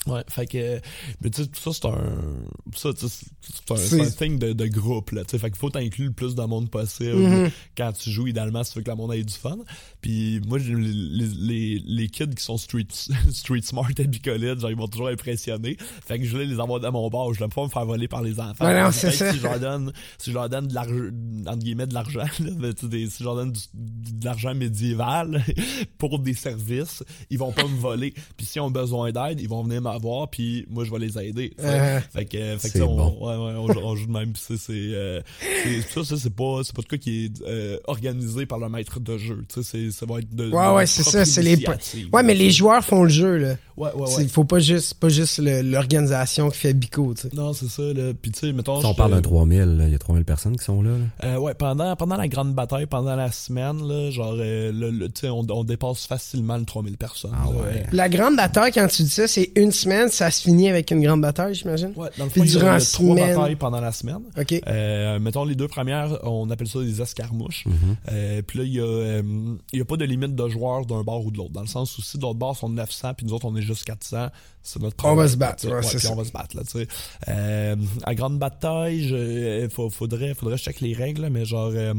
[0.07, 0.79] Ouais, fait que,
[1.21, 2.13] mais tu sais, tout ça, c'est un,
[2.73, 5.69] ça, c'est un, C'est- un thing de, de groupe, là, tu sais, fait qu'il faut
[5.69, 7.51] t'inclure le plus de monde possible Mhm.
[7.77, 9.57] quand tu joues, idéalement, si tu veux que la monde ait du fun.
[10.01, 12.87] Puis moi, les, les, les kids qui sont street,
[13.31, 15.75] street smart et bicolines, genre, ils m'ont toujours impressionné.
[16.05, 18.07] Fait que je voulais les avoir à mon bord, je voulais pas me faire voler
[18.07, 18.65] par les enfants.
[18.65, 19.31] Ouais, non, c'est ça.
[19.33, 21.09] Si je leur donne, si je leur donne de l'argent,
[21.45, 24.25] entre guillemets, de l'argent, là, mais tu sais, des- si je leur donne du- de
[24.25, 25.43] l'argent médiéval
[25.97, 28.13] pour des services, ils vont pas me voler.
[28.37, 31.53] Puis s'ils ont besoin d'aide, ils vont venir m'avoir, puis moi, je vais les aider.
[31.59, 31.99] Euh.
[32.13, 33.17] Fait que, fait que ça, on, bon.
[33.21, 34.33] ouais, ouais, on, joue- on joue de même.
[34.35, 35.21] C'est, euh,
[35.93, 39.17] ça, ça, c'est pas, pas de quoi qui est euh, organisé par le maître de
[39.17, 39.43] jeu.
[39.49, 40.45] Ça va être de.
[40.49, 41.41] Ouais, de ouais, c'est ça.
[41.41, 41.57] Les.
[42.13, 43.55] Ouais, mais les joueurs font le jeu, là.
[43.79, 44.27] Ouais, ouais.
[44.27, 47.29] Faut pas juste, pas juste l'organisation qui fait Bico, tu sais.
[47.33, 48.11] Non, c'est ça, là.
[48.21, 48.79] Puis tu sais, mettons.
[48.81, 50.91] Si on parle d'un 3000, là, il y a 3000 personnes qui sont là.
[50.91, 51.05] là.
[51.29, 55.07] Euh, ouais, pendant, pendant la grande bataille, pendant la semaine, là, genre, euh, le, le-
[55.09, 57.31] tu sais, on, on dépasse facilement le 3000 personnes.
[57.33, 57.85] Ah là, ouais.
[57.91, 61.01] La grande bataille, quand tu dis ça, c'est une semaine, ça se finit avec une
[61.01, 61.93] grande bataille, j'imagine?
[61.95, 63.35] Ouais, dans le Puis fond, il y a, durant il y a la trois semaine-
[63.37, 64.21] batailles pendant la semaine.
[64.37, 64.61] OK.
[64.67, 67.63] Euh, mettons les deux premières, on appelle ça des escarmouches.
[68.11, 69.21] Euh, puis là, il y a, euh,
[69.73, 71.51] il y a pas de limite de joueurs d'un bord ou de l'autre.
[71.53, 73.85] Dans le sens où si d'autres bords sont 900 puis nous autres on est juste
[73.85, 74.27] 400,
[74.63, 76.13] c'est notre On va problème, se battre, ouais, Ouais, c'est puis ça.
[76.13, 76.87] on va se battre là, tu sais.
[77.27, 81.71] Euh, à grande bataille, je, faut- faudrait, faudrait que je check les règles, mais genre.
[81.73, 81.93] euh,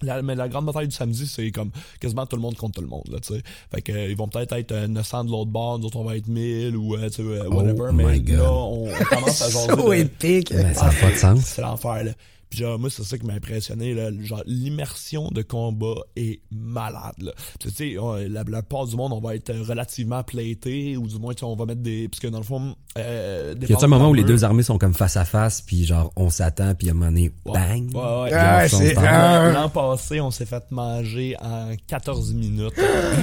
[0.00, 2.82] La, mais la grande bataille du samedi, c'est comme quasiment tout le monde contre tout
[2.82, 3.42] le monde, là, tu sais.
[3.74, 6.04] Fait que, euh, ils vont peut-être être euh, 900 de l'autre bord, nous autres, on
[6.04, 7.86] va être 1000 ou, euh, tu sais, euh, whatever.
[7.88, 9.66] Oh mais là, on, on commence à jaser.
[9.70, 10.52] So de- épique.
[10.74, 11.40] Ça n'a pas de sens.
[11.40, 12.12] c'est l'enfer, là.
[12.50, 14.10] Puis genre, moi, c'est ça qui m'a impressionné, là.
[14.22, 17.32] Genre, l'immersion de combat est malade, là.
[17.60, 17.96] Tu sais,
[18.28, 21.44] la, la part du monde, on va être relativement platé, ou du moins, tu sais,
[21.46, 22.08] on va mettre des...
[22.08, 22.74] Parce que dans le fond...
[22.96, 25.84] Euh, Y a un moment où les deux armées sont comme face à face, puis
[25.84, 27.94] genre on s'attend, puis à un moment donné, bang.
[27.94, 28.30] Ouais, ouais.
[28.30, 29.52] Dans- ah.
[29.52, 32.74] L'an passé, on s'est fait manger en 14 minutes.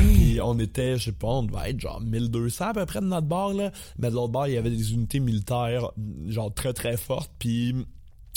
[0.04, 3.06] Puis on était, je sais pas, on devait être genre 1200 à peu près de
[3.06, 3.72] notre bord, là.
[4.00, 5.92] Mais de l'autre bord, il y avait des unités militaires,
[6.28, 7.32] genre très très fortes.
[7.40, 7.76] Puis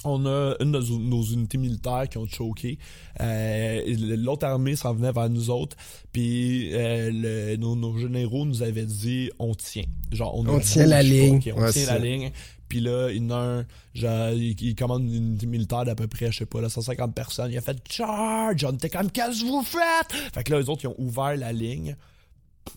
[0.05, 2.79] on a une de nos, unités militaires qui ont choqué.
[3.21, 3.83] Euh,
[4.17, 5.77] L'autre armée s'en venait vers nous autres.
[6.13, 9.85] Puis euh, le- nos, nos généraux nous avaient dit on tient.
[10.13, 11.41] Genre, on, tient la ligne.
[11.57, 12.31] on Ouais, tient la ligne.
[12.69, 15.95] Puis là, il y en a un, genre, il, il commande une unité militaire d'à
[15.95, 17.51] peu près, je sais pas, là, 150 personnes.
[17.51, 18.65] Il a fait charge.
[18.65, 20.13] On était comme, qu'est-ce que vous faites?
[20.35, 21.97] Fait que là, les autres, ils ont ouvert la ligne.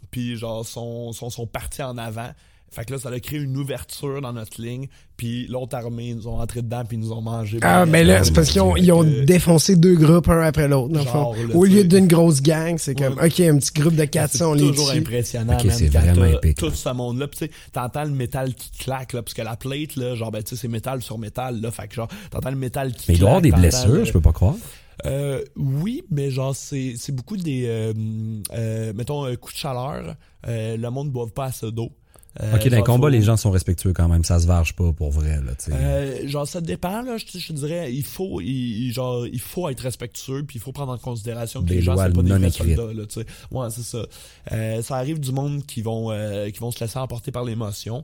[0.10, 2.32] Puis genre, sont, sont, sont partis en avant.
[2.74, 4.88] Fait que là, ça a créé une ouverture dans notre ligne.
[5.18, 7.60] Puis l'autre armée, ils nous ont entré dedans, puis ils nous ont mangé.
[7.62, 10.30] Ah, mais là, euh, c'est parce qu'ils ont, fait ils ont que- défoncé deux groupes
[10.30, 11.44] un après l'autre, dans le Genre, fond.
[11.48, 13.28] là, Au lieu d'une grosse gang, c'est comme, Ouais.
[13.28, 16.00] OK, un petit groupe de 400, on c'est les toujours impressionnant, Ok, man, c'est quand
[16.00, 16.72] vraiment épique, Tout là.
[16.74, 20.16] ce monde-là, tu sais, t'entends le métal qui claque, là, parce que la plate, là,
[20.16, 22.94] genre, ben, tu sais, c'est métal sur métal, là, fait que genre, t'entends le métal
[22.94, 24.56] qui Mais il doit y avoir des claque, blessures, le- je peux pas croire.
[25.06, 27.94] Euh, oui, mais genre, c'est, c'est beaucoup des, euh,
[28.54, 30.16] euh, mettons, un coup de chaleur,
[30.48, 31.90] euh, le monde ne boive pas assez d'eau.
[32.40, 34.74] Euh, Ok, dans les combats, faut- les gens sont respectueux quand même, ça se varge
[34.74, 35.52] pas pour vrai, là.
[35.70, 39.68] Euh, genre ça dépend là, je, te- je dirais il faut il, genre il faut
[39.68, 42.30] être respectueux puis il faut prendre en considération que Des les gens c'est pas des
[42.30, 43.26] vrais soldats là, tu sais.
[43.52, 44.06] Ouais, c'est ça.
[44.54, 48.04] Euh, ça arrive du monde qui vont euh, qui vont se laisser emporter par l'émotion.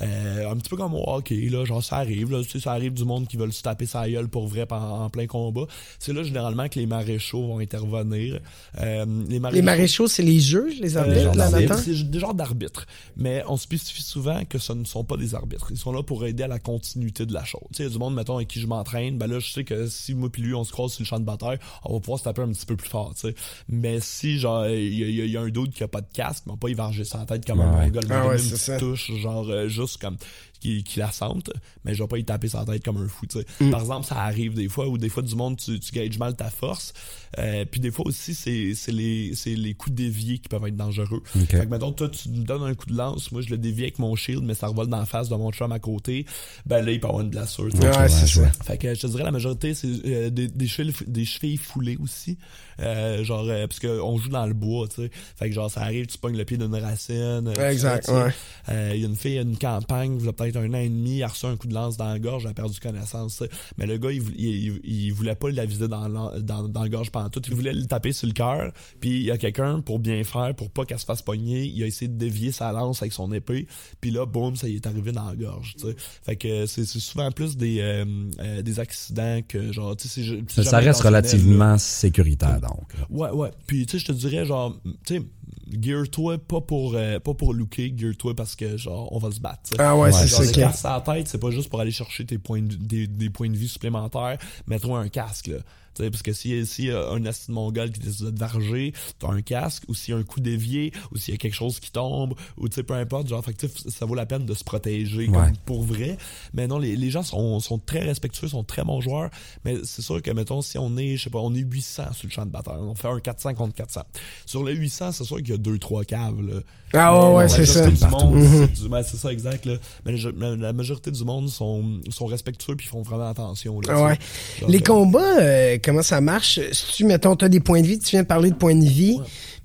[0.00, 2.72] Euh, un petit peu comme au hockey, là, genre ça arrive, là, tu sais, ça
[2.72, 5.66] arrive du monde qui veulent se taper sa gueule pour vrai en, en plein combat.
[5.98, 8.40] C'est là généralement que les maréchaux vont intervenir.
[8.80, 11.76] Euh, les Les maréchaux, c'est les juges, les euh, arbitres, là, c'est- maintenant?
[11.76, 12.86] C'est des genres d'arbitres.
[13.16, 15.68] Mais on spécifie souvent que ce ne sont pas des arbitres.
[15.70, 17.62] Ils sont là pour aider à la continuité de la chose.
[17.72, 19.50] Tu sais, il y a du monde, mettons, avec qui je m'entraîne, ben là, je
[19.52, 21.94] sais que si moi puis lui, on se croise sur le champ de bataille, on
[21.94, 23.34] va pouvoir se taper un petit peu plus fort, tu sais.
[23.68, 26.00] Mais si, genre, il y, a- il y y a un doute qui a pas
[26.00, 27.86] de casque, mais pas, il va arger sa tête comme un Ouais.
[27.86, 28.04] mongol.
[28.10, 28.78] Ah ouais, ça.
[28.78, 30.16] touche, genre, euh, juste comme,
[30.64, 31.50] qui, qui la sente,
[31.84, 33.46] mais je vais pas y taper sa tête comme un fou, tu sais.
[33.60, 33.70] Mm.
[33.70, 36.34] Par exemple, ça arrive des fois, ou des fois, du monde, tu, tu gages mal
[36.34, 36.94] ta force.
[37.38, 40.76] Euh, puis des fois aussi, c'est c'est les, c'est les coups déviés qui peuvent être
[40.76, 41.22] dangereux.
[41.36, 41.50] Ok.
[41.50, 43.82] Fait que, mettons, toi, tu me donnes un coup de lance, moi, je le dévie
[43.82, 46.24] avec mon shield, mais ça revole dans la face de mon chum à côté.
[46.64, 47.64] Ben là, il peut avoir une blessure.
[47.66, 48.50] Ouais, c'est je ça.
[48.64, 51.98] Fait que je te dirais la majorité c'est euh, des, des, chevilles, des chevilles foulées
[52.02, 52.38] aussi.
[52.80, 55.10] Euh, genre euh, parce que on joue dans le bois, tu sais.
[55.36, 57.52] Fait que genre ça arrive, tu pognes le pied d'une racine.
[57.56, 58.32] euh, Exact, ouais.
[58.70, 60.74] Euh, Il y a une fille, il y a une campagne, y a peut-être un
[60.74, 62.54] an et demi, elle a reçu un coup de lance dans la gorge, elle a
[62.54, 63.42] perdu connaissance.
[63.76, 66.82] Mais le gars, il, il, il- il voulait pas la viser dans, la- dans, dans
[66.82, 67.40] la gorge pendant tout.
[67.48, 68.72] Il voulait le taper sur le cœur.
[69.00, 71.82] Puis il y a quelqu'un, pour bien faire, pour pas qu'elle se fasse pogner, il
[71.82, 73.66] a essayé de dévier sa lance avec son épée.
[74.00, 75.74] Puis là, boum, ça y est arrivé dans la gorge.
[76.22, 78.04] Fait que c'est souvent plus des, euh,
[78.40, 81.08] euh, des accidents que genre, Ça, reste là.
[81.10, 82.92] relativement sécuritaire, donc.
[83.10, 83.50] Ouais, ouais.
[83.66, 84.76] Puis, tu sais, je te dirais, genre,
[85.06, 85.22] tu sais,
[85.70, 89.70] gear-toi pas pour, euh, pas pour looker, gear-toi parce que, genre, on va se battre.
[89.78, 90.42] Ah ouais, c'est ça.
[90.44, 93.06] le casque à la tête, c'est pas juste pour aller chercher tes points de- des,
[93.06, 94.38] des points de vie supplémentaires.
[94.66, 95.58] Mets-toi un casque, là.
[95.98, 99.28] Parce que si, si y a un asti de mongol qui décide de varger, t'as
[99.28, 101.80] un casque, ou s'il y a un coup dévié, ou s'il y a quelque chose
[101.80, 104.54] qui tombe, ou tu sais, peu importe, genre, fait que, ça vaut la peine de
[104.54, 105.32] se protéger Ouais.
[105.32, 106.16] comme pour vrai.
[106.52, 109.30] Mais non, les, les gens sont, sont très respectueux, sont très bons joueurs,
[109.64, 112.26] mais c'est sûr que, mettons, si on est, je sais pas, on est 800 sur
[112.28, 114.02] le champ de bataille, on fait un 400 contre 400.
[114.46, 116.60] Sur le 800, c'est sûr qu'il y a 2-3 caves, là.
[116.96, 117.88] Ah ouais, Mais ouais, c'est ça.
[117.88, 118.68] Mhm.
[119.02, 119.74] c'est ça, exact, là.
[120.04, 120.16] Mais
[120.56, 124.00] la, majorité du monde sont, sont respectueux puis font vraiment attention, là.
[124.04, 124.18] Ouais.
[124.60, 126.58] Genre, Les euh, combats, euh, comment ça marche?
[126.72, 128.84] Si tu, mettons, t'as des points de vie, tu viens de parler de points de
[128.84, 129.18] vie,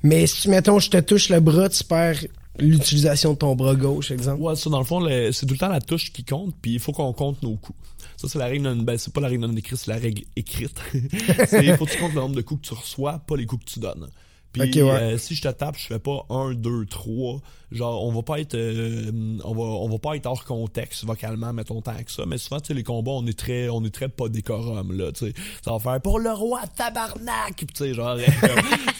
[0.03, 2.19] mais si tu, mettons, je te touche le bras, tu perds
[2.59, 4.41] l'utilisation de ton bras gauche, exemple.
[4.41, 6.79] Ouais, ça, dans le fond, c'est tout le temps la touche qui compte, puis il
[6.79, 7.79] faut qu'on compte nos coups.
[8.17, 10.23] Ça, c'est la règle non, ben, c'est pas la règle non écrite, c'est la règle
[10.35, 10.77] écrite.
[11.47, 13.45] c'est, il faut que tu comptes le nombre de coups que tu reçois, pas les
[13.45, 14.09] coups que tu donnes.
[14.51, 14.89] Puis, ouais.
[14.89, 17.39] euh, si je te tape, je fais pas un, deux, trois.
[17.71, 19.11] Genre, on va pas être, euh,
[19.43, 22.23] on va, on va pas être hors contexte vocalement, mettons tant que ça.
[22.25, 25.11] Mais souvent, tu sais, les combats, on est très, on est très pas décorum, là,
[25.11, 25.33] tu sais.
[25.63, 27.55] Ça va faire pour le roi tabarnak!
[27.57, 28.17] Tu sais, genre,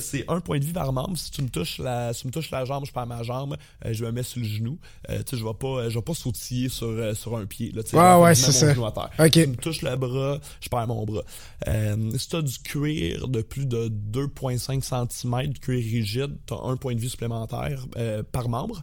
[0.00, 1.16] c'est un point de vie par membre.
[1.16, 3.56] Si tu me touches la, si tu me touches la jambe, je perds ma jambe,
[3.84, 4.78] euh, je me mets sur le genou.
[5.10, 7.72] Euh, tu sais, je vais pas, je vais pas sautiller sur, euh, sur un pied.
[7.72, 8.72] Là, tu sais, Ouais, ouais, c'est ça.
[8.74, 9.10] genou à terre.
[9.18, 9.30] Ok.
[9.30, 11.22] Tu me touches le bras, je perds mon bras.
[11.68, 16.71] Euh, si t'as du cuir de plus de 2,5 cm de cuir rigide, t'as un
[16.76, 18.82] point de vie supplémentaire euh, par membre.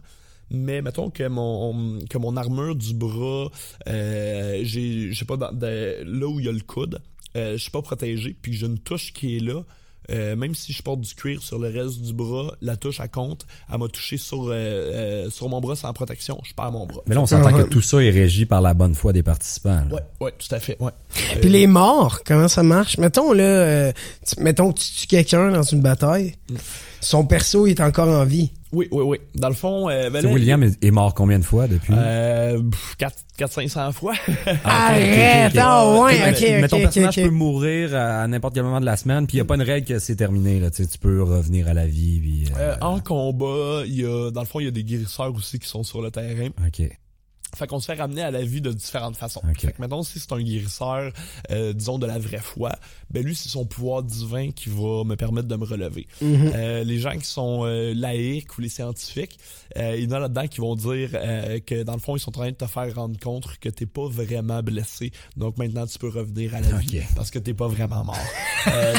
[0.52, 3.50] Mais mettons que mon que mon armure du bras,
[3.86, 7.00] euh, j'ai sais pas dans- là où il y a le coude,
[7.36, 9.62] euh, je suis pas protégé, puis j'ai une touche qui est là,
[10.10, 13.08] euh, même si je porte du cuir sur le reste du bras, la touche à
[13.08, 16.86] compte, elle m'a touché sur, euh, euh, sur mon bras sans protection, je perds mon
[16.86, 17.00] bras.
[17.06, 17.62] Mais là, on s'entend Ouais.
[17.64, 19.84] que tout ça est régi par la bonne foi des participants.
[19.90, 19.94] là.
[19.94, 20.92] Ouais, ouais, tout à fait, ouais.
[21.40, 22.98] Puis les morts, comment ça marche?
[22.98, 23.92] Mettons là, euh,
[24.26, 26.34] tu- mettons que tu tues quelqu'un dans une bataille,
[27.00, 28.50] son perso il est encore en vie.
[28.72, 29.18] Oui, oui, oui.
[29.34, 31.66] Dans le fond, euh, ben Tu sais, là, William est est mort combien de fois
[31.66, 31.92] depuis?
[31.96, 32.60] euh,
[33.38, 34.14] 400-500 fois.
[34.64, 35.52] Ah, Arrête!
[35.52, 35.58] ok.
[35.62, 38.80] Ah ouais, Mais- ok, mais ok, ton ok, personnage peut mourir à n'importe quel moment
[38.80, 40.60] de la semaine, puis il n'y a pas une règle que c'est terminé.
[40.60, 42.20] Là, tu sais, tu peux revenir à la vie.
[42.20, 44.84] Puis, euh, Euh, en combat, il y a, dans le fond, il y a des
[44.84, 46.48] guérisseurs aussi qui sont sur le terrain.
[46.66, 46.82] OK.
[47.60, 49.42] Fait qu'on se fait ramener à la vie de différentes façons.
[49.46, 49.60] Ok.
[49.60, 51.12] Fait que mettons, si c'est un guérisseur,
[51.50, 52.72] euh, disons, de la vraie foi,
[53.10, 56.06] ben lui, c'est son pouvoir divin qui va me permettre de me relever.
[56.22, 59.38] Euh, les gens qui sont euh, laïcs ou les scientifiques,
[59.76, 62.20] euh, il y en a là-dedans qui vont dire euh, que, dans le fond, ils
[62.20, 65.12] sont en train de te faire rendre compte que t'es pas vraiment blessé.
[65.36, 68.16] Donc maintenant, tu peux revenir à la vie parce que t'es pas vraiment mort.
[68.68, 68.94] euh,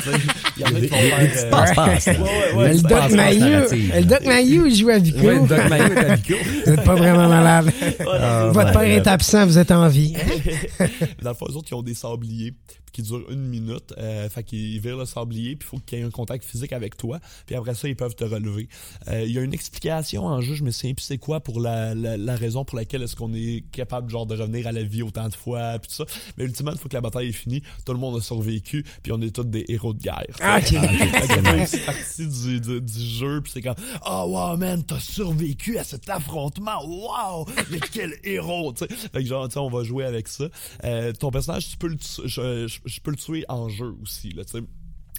[0.57, 2.17] il y en a qui vont faire...
[2.55, 3.93] le Doc narrative.
[3.95, 5.25] le Doc Mayou il joue à Vico.
[5.25, 6.35] Ouais, Doc Mayo est à Vico.
[6.65, 7.71] Vous êtes pas vraiment malade.
[8.51, 10.13] Votre père est absent, vous êtes en vie.
[11.21, 12.53] Dans le fond, eux autres, ils ont des sabliers
[12.91, 13.93] qui durent une minute.
[13.97, 16.73] Euh, fait qu'ils virent le sablier, puis il faut qu'il y ait un contact physique
[16.73, 17.19] avec toi.
[17.45, 18.67] Puis après ça, ils peuvent te relever.
[19.07, 21.59] Euh, Il y a une explication en jeu, je me souviens plus c'est quoi pour
[21.59, 24.83] la, la, la raison pour laquelle est-ce qu'on est capable genre de revenir à la
[24.83, 26.05] vie autant de fois, puis tout ça.
[26.37, 29.11] Mais ultimement, une fois que la bataille est finie, tout le monde a survécu, puis
[29.11, 30.35] on est tous des héros de guerre.
[30.41, 30.65] Ah, ok.
[30.67, 33.75] Fait que même c'est partie du, du, du jeu, puis c'est comme
[34.05, 38.95] Oh wow man, t'as survécu à cet affrontement, wow, mais quel héros, tu sais.
[38.95, 40.45] Fait que genre, tu sais, on va jouer avec ça.
[40.83, 44.29] Euh, ton personnage, tu peux le je, je, je peux le tuer en jeu aussi,
[44.31, 44.63] là, tu sais.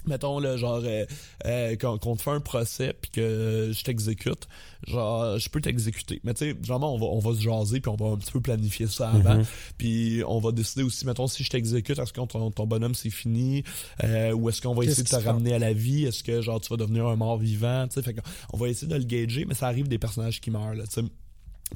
[0.05, 1.05] Mettons là, genre euh,
[1.45, 4.49] euh, quand, qu'on te fait un procès puis que je t'exécute,
[4.85, 6.19] genre je peux t'exécuter.
[6.25, 8.33] Mais tu sais, genre on va on va se jaser puis on va un petit
[8.33, 9.41] peu planifier ça avant.
[9.77, 13.09] Puis on va décider aussi, mettons si je t'exécute, est-ce que ton, ton bonhomme c'est
[13.09, 13.63] fini?
[14.03, 16.59] Euh, ou est-ce qu'on va essayer de te ramener à la vie, est-ce que genre
[16.59, 19.45] tu vas devenir un mort vivant, tu sais, fait qu'on va essayer de le gager,
[19.45, 21.07] mais ça arrive des personnages qui meurent là, tu sais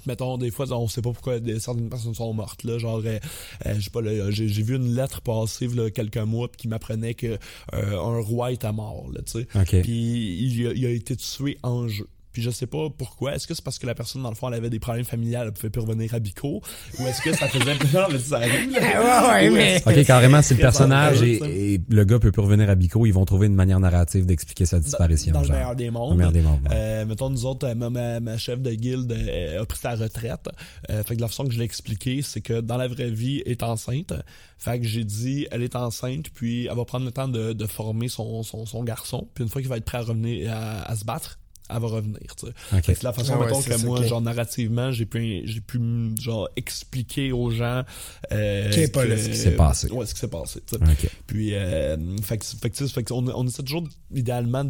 [0.05, 2.77] mettons des fois on sait pas pourquoi des, certaines personnes sont mortes là.
[2.77, 3.19] Genre euh,
[3.65, 6.67] euh, je sais pas là, j'ai vu une lettre passer là, quelques mois puis qui
[6.67, 7.37] m'apprenait que
[7.73, 9.47] euh, un roi était mort là tu sais.
[9.55, 9.81] OK.
[9.81, 12.07] puis il a été tué en jeu
[12.37, 13.33] puis je sais pas pourquoi.
[13.33, 15.47] Est-ce que c'est parce que la personne, dans le fond, elle avait des problèmes familiales,
[15.47, 16.61] elle pouvait plus revenir à Bico?
[16.99, 17.73] Ou est-ce que ça faisait...
[17.95, 19.31] non, mais ça arrive, là?
[19.31, 19.81] ouais, ouais, mais.
[19.83, 23.25] OK, carrément, si le personnage et, le gars peut plus revenir à Bico, ils vont
[23.25, 25.33] trouver une manière narrative d'expliquer sa disparition.
[25.33, 25.55] Dans le genre.
[25.55, 26.09] meilleur des mondes.
[26.09, 26.75] Dans le meilleur des mondes, ouais.
[26.75, 29.95] Euh, mettons, nous autres, euh, ma, ma, ma chef de guilde euh, a pris sa
[29.95, 30.47] retraite.
[30.91, 33.41] Euh, fait que la façon que je l'ai expliqué, c'est que dans la vraie vie,
[33.47, 34.13] elle est enceinte.
[34.59, 37.65] Fait que j'ai dit, elle est enceinte, puis elle va prendre le temps de, de
[37.65, 39.27] former son, son, son garçon.
[39.33, 41.39] Puis une fois qu'il va être prêt à revenir, à, à se battre,
[41.69, 42.53] elle va revenir, tu sais.
[42.73, 42.83] OK.
[42.85, 45.61] Fait que c'est la façon, Ah ouais, mettons, que moi, genre, narrativement, j'ai pu, j'ai
[45.61, 45.79] pu,
[46.19, 47.83] genre, expliquer aux gens,
[48.31, 48.69] euh,
[49.03, 49.89] que- ce qui s'est passé.
[49.91, 50.83] Ouais, ce qui s'est passé, tu sais.
[50.83, 51.09] OK.
[51.27, 54.65] Puis, euh, fait que, fait fait que on, on essaie toujours, idéalement,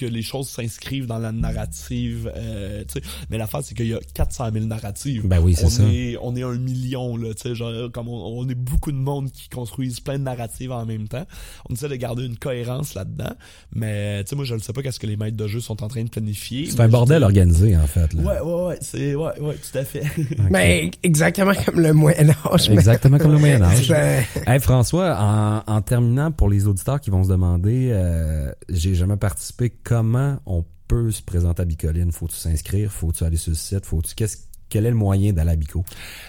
[0.00, 3.06] que les choses s'inscrivent dans la narrative, euh, tu sais.
[3.30, 5.26] Mais l'affaire, c'est qu'il y a 400 000 narratives.
[5.26, 5.82] Ben oui, c'est on ça.
[5.84, 8.96] Est, on est un million, là, tu sais, genre, comme on, on est beaucoup de
[8.96, 11.26] monde qui construisent plein de narratives en même temps.
[11.68, 13.32] On essaie de garder une cohérence là-dedans.
[13.74, 15.82] Mais, tu sais, moi, je ne sais pas qu'est-ce que les maîtres de jeu sont
[15.82, 16.66] en train de planifier.
[16.70, 18.12] C'est un bordel organisé, en fait.
[18.14, 18.22] Là.
[18.22, 20.02] Ouais, ouais, ouais, c'est, ouais, ouais, tout à fait.
[20.50, 22.68] Mais exactement comme le Moyen-Âge.
[22.70, 23.88] mais- Exactement comme le Moyen-Âge.
[23.90, 28.94] Ben, Hey François, en, en terminant pour les auditeurs qui vont se demander, euh, j'ai
[28.94, 32.12] jamais participé, comment on peut se présenter à Bicoline?
[32.12, 32.92] Faut-tu s'inscrire?
[32.92, 33.84] Faut-tu aller sur le site?
[33.84, 34.14] Faut-tu
[34.68, 35.84] quel est le moyen d'aller à Bico?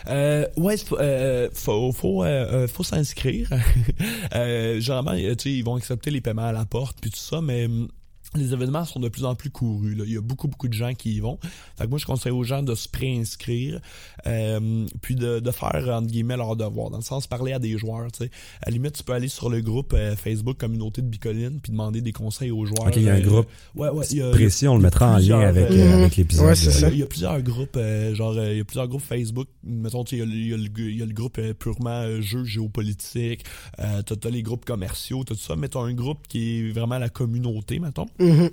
[0.08, 3.52] Euh, ouais, faut, euh, faut, faut, euh, euh, faut s'inscrire.
[4.34, 7.88] généralement, tu ils vont accepter les paiements à la porte puis tout ça, mais hum,
[8.36, 9.96] les événements sont de plus en plus courus.
[9.98, 10.04] Là.
[10.08, 11.38] Il y a beaucoup, beaucoup de gens qui y vont.
[11.78, 13.80] Fait que moi, je conseille aux gens de se préinscrire,
[14.28, 16.90] euh, puis de, de faire, entre guillemets, leur devoir.
[16.90, 18.32] Dans le sens, parler à des joueurs, tu sais.
[18.62, 21.72] À la limite, tu peux aller sur le groupe euh, Facebook Communauté de Bicoline, puis
[21.72, 22.88] demander des conseils aux joueurs.
[22.88, 24.06] OK, il y a un Euh, groupe Ouais, ouais.
[24.12, 26.46] il y a- précis, on le mettra en lien avec, euh, euh, avec l'épisode.
[26.48, 26.90] Ouais, c'est ça.
[26.90, 29.48] il y a plusieurs groupes, euh, genre, il y a plusieurs groupes Facebook.
[29.64, 31.14] Mettons, tu sais, il y a le- il y, a le- il y a le
[31.14, 33.44] groupe euh, purement euh, jeux géopolitiques.
[33.80, 35.56] Euh, t'as, t'as les groupes commerciaux, t'as tout ça.
[35.56, 38.06] Mais t'as un groupe qui est vraiment la communauté, mettons.
[38.22, 38.50] Mhm.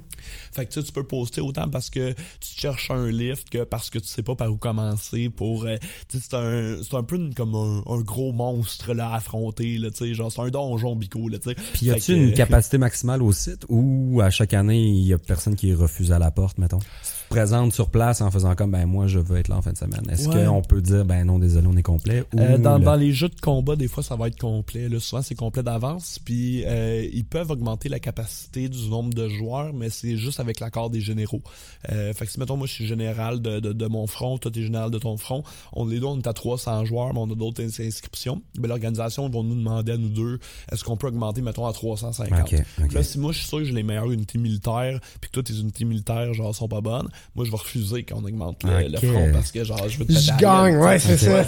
[0.52, 3.64] Fait que tu sais, tu peux poster autant parce que tu cherches un lift que
[3.64, 5.64] parce que tu sais pas par où commencer pour...
[5.64, 5.76] euh,
[6.08, 9.90] c'est un, c'est un peu une- comme un, un gros monstre là, à affronter, là,
[9.90, 10.14] tu sais.
[10.14, 11.56] Genre, c'est un donjon bico, là, tu sais.
[11.74, 15.18] Puis y a-tu une capacité maximale au site ou à chaque année, il y a
[15.18, 16.80] personne qui refuse à la porte, mettons?
[17.29, 19.76] Présentes sur place en faisant comme, ben moi, je veux être là en fin de
[19.76, 20.03] semaine.
[20.11, 20.47] Est-ce Ouais.
[20.47, 22.24] qu'on peut dire, ben non, désolé, on est complet?
[22.35, 24.89] Ou Euh, dans, le- dans les jeux de combat, des fois, ça va être complet.
[24.89, 24.99] Là.
[24.99, 26.18] Souvent, c'est complet d'avance.
[26.24, 30.59] Puis, euh, ils peuvent augmenter la capacité du nombre de joueurs mais c'est juste avec
[30.61, 31.43] l'accord des généraux.
[31.93, 34.51] Euh, fait que si, mettons, moi, je suis général de, de, de mon front, toi,
[34.51, 37.31] t'es général de ton front, on les deux, on est à 300 joueurs, mais on
[37.31, 38.41] a d'autres ins- inscriptions.
[38.59, 40.38] Ben, l'organisation va nous demander à nous deux,
[40.72, 42.41] est-ce qu'on peut augmenter, mettons, à 350.
[42.53, 42.92] Ok, ok.
[42.92, 45.42] Là, si moi, je suis sûr que j'ai les meilleures unités militaires, puis que toi,
[45.42, 48.99] tes unités militaires, genre, sont pas bonnes, moi, je vais refuser qu'on augmente le, le
[48.99, 51.45] front parce que, genre, je veux te Je gagne, ouais, c'est ça.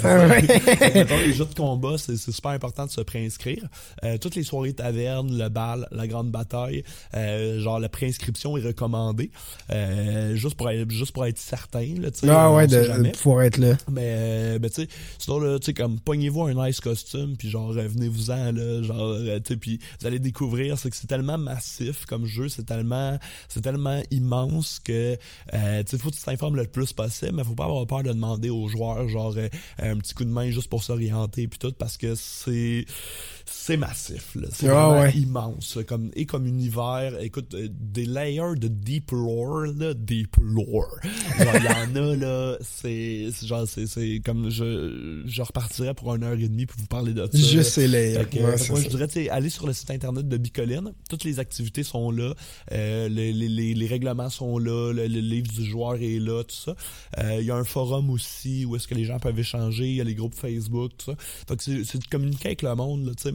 [0.95, 3.67] Mettons, les jeux de combat, c'est c'est super important de se préinscrire.
[4.05, 6.85] Euh, toutes les soirées taverne, le bal, la grande bataille,
[7.15, 9.31] euh, genre la préinscription est recommandée.
[9.71, 12.29] Euh, juste pour être juste pour être certain, là, tu sais.
[12.29, 13.77] Ah ouais, de, de pouvoir être là.
[13.91, 14.89] Mais, euh, ben, tu sais,
[15.19, 19.03] sinon, là, tu sais, comme, pognez-vous un nice costume, puis genre, euh, venez-vous-en, là, genre,
[19.03, 22.65] euh, tu sais, puis vous allez découvrir, c'est que c'est tellement massif comme jeu, c'est
[22.65, 23.19] tellement,
[23.49, 25.17] c'est tellement immense que,
[25.55, 28.03] euh, tu sais, faut que tu t'informes le plus possible, mais faut pas avoir peur
[28.03, 31.59] de demander aux joueurs, genre, euh, un petit coup de main juste pour s'orienter, puis
[31.59, 32.85] tout, parce que c'est,
[33.47, 34.49] c'est massif, là.
[34.53, 35.13] C'est vraiment ouais.
[35.17, 40.99] immense, comme, et comme univers, écoute, euh, des layers de deep lore, là, deep lore.
[41.39, 46.15] Genre, il y en a, là, c'est, genre, c'est, c'est comme, je, je repartirais pour
[46.15, 47.63] une heure et demie pour vous parler de ça.
[47.63, 48.15] Sais les.
[48.15, 50.93] Fait que, ouais, c'est moi, je dirais, aller sur le site internet de Bicoline.
[51.09, 52.35] Toutes les activités sont là.
[52.73, 54.93] Euh, les, les, les, les règlements sont là.
[54.93, 56.75] Le, le livre du joueur est là, tout ça.
[57.19, 59.89] Euh, Il y a un forum aussi où est-ce que les gens peuvent échanger.
[59.89, 61.17] Il y a les groupes Facebook, tout ça.
[61.49, 63.35] Fait que c'est de communiquer avec le monde, là, tu sais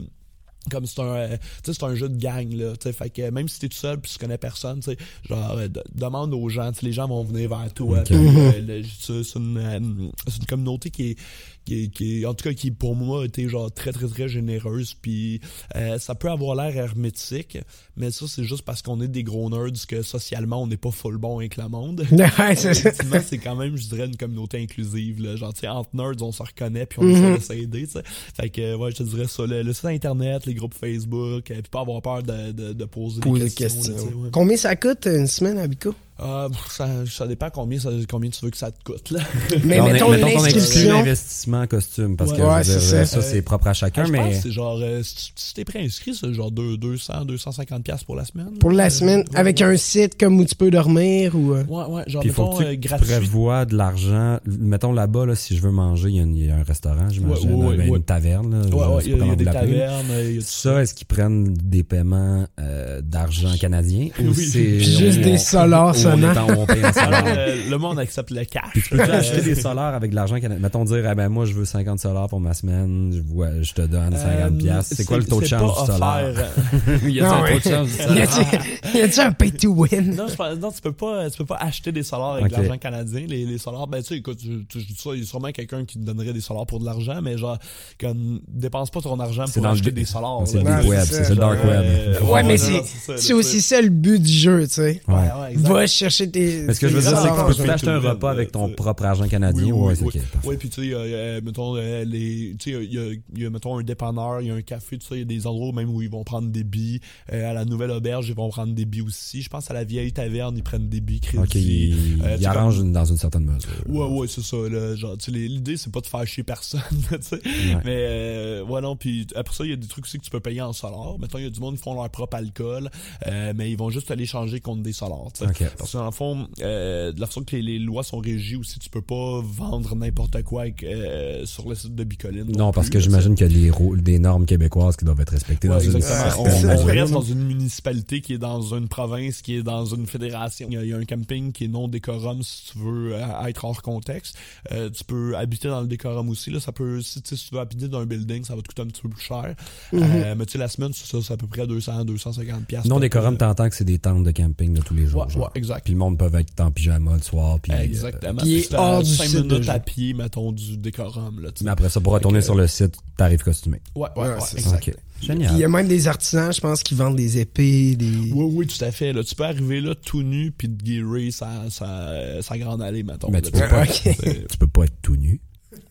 [0.72, 3.48] comme c'est un euh, c'est un jeu de gang là tu sais fait que même
[3.48, 4.98] si t'es tout seul puis tu connais personne tu sais
[5.30, 8.82] genre euh, de- demande aux gens tu sais les gens vont venir vers toi euh,
[9.00, 11.18] c'est une c'est une communauté qui est
[11.66, 14.94] qui qui en tout cas qui pour moi a été genre très très très généreuse
[14.94, 15.42] puis
[15.76, 17.58] euh, ça peut avoir l'air hermétique
[17.98, 20.92] mais ça c'est juste parce qu'on est des gros nerds que socialement on n'est pas
[20.92, 22.06] full bon avec le monde
[22.40, 22.90] Ouais, c'est ça.
[22.90, 25.22] Effectivement, c'est quand même, je dirais, une communauté inclusive.
[25.22, 25.36] Là.
[25.36, 27.88] Genre, tu sais, entre nerds, on se reconnaît, puis on essaie de s'aider.
[28.34, 29.46] Fait que, euh, ouais, je te dirais ça.
[29.46, 32.86] Le, le site Internet, les groupes Facebook, euh, puis pas avoir peur de, de, de
[32.86, 33.94] poser, des questions.
[33.94, 34.10] questions.
[34.10, 34.30] là, ouais.
[34.32, 35.94] Combien ça coûte une semaine à Bico?
[36.18, 39.20] Ah, pff, ça, ça dépend combien, ça, combien tu veux que ça te coûte, là.
[39.66, 40.94] Mais on mettons mettons qu'on exclut l'inscription.
[40.98, 42.38] l'investissement en costume parce Ouais.
[42.38, 43.06] que Ouais, dire, ça.
[43.06, 45.66] ça, c'est propre à chacun, Ah, je pense mais que c'est genre, euh, si t'es
[45.66, 48.52] préinscrit, c'est genre deux- 200, 250 pièces pour la semaine.
[48.60, 49.64] Pour la Euh, semaine, ouais, avec ouais.
[49.66, 51.54] un site comme où tu peux dormir ou.
[51.54, 53.08] euh, Ouais, ouais, genre, puis il faut mettons, que tu euh, gratuit.
[53.08, 54.40] prévois de l'argent.
[54.46, 57.76] Mettons là-bas, là, si je veux manger, il y y a un restaurant, j'imagine, Ouais,
[57.76, 57.98] ouais, ouais.
[57.98, 58.62] une taverne.
[58.70, 62.46] Là, Ouais, ouais, il y a, des tavernes, euh, Ça, est-ce qu'ils prennent des paiements
[62.60, 64.46] euh, d'argent canadien ou Oui.
[64.46, 66.90] c'est Juste des solars on est en- on paye en
[67.72, 68.64] le monde accepte le cash.
[68.72, 70.62] Puis tu peux acheter des solars avec de l'argent canadien?
[70.62, 73.74] Mettons dire, ah ben moi je veux 50 solars pour ma semaine, je, vois, je
[73.74, 74.96] te donne 50 euh, piastres.
[74.98, 76.34] C'est quoi le taux de change du offert.
[77.04, 79.70] Il y a Non, un taux de change du a-tu y a-tu un pay to
[79.70, 80.16] win?
[80.16, 82.56] Non, je pense- non, tu peux pas, tu peux pas acheter des solars avec de
[82.56, 83.26] l'argent canadien.
[83.28, 85.86] Les, les solars, ben tu sais, écoute, tu, tu- ça, il y a sûrement quelqu'un
[85.86, 87.58] qui te donnerait des solars pour de l'argent, mais genre,
[88.00, 90.42] comme, dépense pas ton argent C'est pour acheter des solars.
[90.46, 92.24] C'est le web, c'est le dark web.
[92.30, 95.02] Ouais, mais c'est aussi ça le but du jeu, tu sais.
[95.08, 95.56] Ouais, ouais,
[95.96, 96.64] chercher tes.
[96.64, 98.66] Mais ce que je veux dire, c'est que tu peux t'acheter un repas avec ton
[98.66, 98.76] tu sais.
[98.76, 99.66] propre argent canadien.
[99.66, 100.58] Oui, ouais, oui, c'est oui.
[100.58, 100.98] puis tu sais, euh,
[101.38, 104.42] euh, mettons, euh, les, tu sais, il y a, il y a, mettons, un dépanneur,
[104.42, 106.10] il y a un café, tout ça, il y a des endroits même où ils
[106.10, 107.00] vont prendre des billes.
[107.34, 109.42] Euh, à la nouvelle auberge, ils vont prendre des billes aussi.
[109.42, 111.44] Je pense à la vieille taverne, ils prennent des billes crédit.
[111.44, 111.94] Ok, il,
[112.24, 113.70] Euh, il tu sais, arrange une- dans une certaine mesure.
[113.88, 114.96] Ouais, ouais, c'est ça, là.
[114.96, 117.40] Genre, tu sais, l'idée, c'est pas de faire chier personne, tu sais.
[117.84, 120.30] Mais, euh, ouais, non, puis après ça, il y a des trucs aussi que tu
[120.30, 121.18] peux payer en solars.
[121.20, 122.90] Mettons, il y a du monde qui font leur propre alcool,
[123.28, 125.50] euh, mais ils vont juste aller changer contre des solars, tu sais.
[125.50, 125.72] Ok.
[125.86, 128.56] Parce que dans le fond, euh, de la façon que les, les lois sont régies
[128.56, 132.52] aussi, tu peux pas vendre n'importe quoi avec, euh, sur le site de Bicoline.
[132.58, 135.30] Non, parce plus, que j'imagine qu'il y a des, des normes québécoises qui doivent être
[135.32, 136.42] respectées Ouais, dans une exactement.
[136.42, 137.02] On, certaine on mesure.
[137.02, 140.68] reste dans une municipalité qui est dans une province, qui est dans une fédération.
[140.70, 143.14] Il y a, il y a un camping qui est non décorum si tu veux
[143.16, 144.38] euh, être hors contexte.
[144.72, 146.50] Euh, tu peux habiter dans le décorum aussi.
[146.52, 148.62] Là, ça peut, si, tu sais, si tu veux habiter dans un building, ça va
[148.62, 149.56] te coûter un petit peu plus cher.
[149.94, 152.90] Euh, mais tu sais, la semaine, c'est ça, c'est à peu près 200, 250 piastres.
[152.90, 155.28] Non décorum, t'entends que c'est des tentes de camping de tous les jours.
[155.36, 155.75] Ouais, ouais, exact.
[155.84, 157.60] Puis le monde peut être en pyjama le soir.
[157.60, 158.42] Puis, euh, Exactement.
[158.42, 159.70] Puis C'est hors du 5 site de minutes jeu.
[159.72, 161.42] à pied, mettons, du décorum.
[161.42, 163.82] Là, mais après ça, pour retourner sur le site, t'arrives costumé.
[163.96, 164.88] Ouais, ouais, Ouais, ouais, c'est exact.
[164.90, 164.96] Ok.
[165.18, 165.54] Puis Génial.
[165.54, 168.32] il y a même des artisans, je pense, qui vendent des épées, des.
[168.34, 169.14] Oui, oui, tout à fait.
[169.14, 173.04] Là, tu peux arriver là tout nu puis te guérir sa, sa, sa grande allée,
[173.04, 173.30] mettons.
[173.30, 175.40] Mais là, tu peux pas, tu peux pas être tout nu.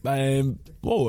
[0.04, 0.54] Ben,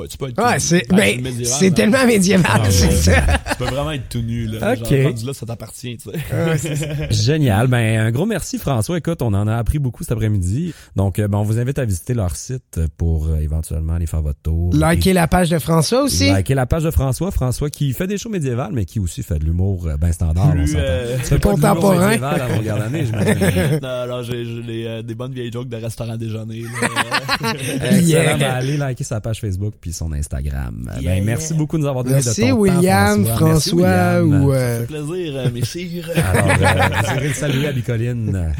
[0.08, 0.96] tu peux être Ouais, tout c'est, nu.
[0.96, 1.70] Ben, médiéval, hein.
[1.70, 2.92] tellement médiéval, Ah, c'est ouais.
[2.94, 3.22] ça.
[3.50, 4.72] Tu peux vraiment être tout nu, là.
[4.72, 4.88] Ok.
[4.90, 6.16] Genre, rendu là, ça t'appartient, tu sais.
[6.34, 6.86] Ouais, c'est ça.
[7.10, 7.66] Génial.
[7.66, 8.96] Ben, un gros merci, François.
[8.98, 10.72] Écoute, on en a appris beaucoup cet après-midi.
[10.96, 14.22] Donc, euh, ben, on vous invite à visiter leur site pour euh, éventuellement aller faire
[14.22, 14.72] votre tour.
[14.74, 16.32] Liker la page de François aussi.
[16.32, 17.30] Likez la page de François.
[17.30, 20.52] François qui fait des shows médiévales, mais qui aussi fait de l'humour euh, ben standard.
[20.52, 22.08] Plus, on euh, Tu contemporain.
[22.08, 22.46] médiéval à
[24.06, 27.52] non, non, j'ai, des, euh, des bonnes vieilles jokes de restaurant déjeuner, là.
[27.52, 28.06] Excellent.
[28.06, 28.60] Yeah.
[28.66, 30.90] Allez liker sa page Facebook puis son Instagram.
[31.00, 33.72] Yeah, ben, merci beaucoup de nous avoir donné Merci de ton William, temps, François, Merci,
[33.74, 34.44] William.
[34.44, 36.10] ou Ça euh, fait plaisir, euh, messire.
[36.16, 38.52] Alors, euh, vous irez le saluer à Bicoline.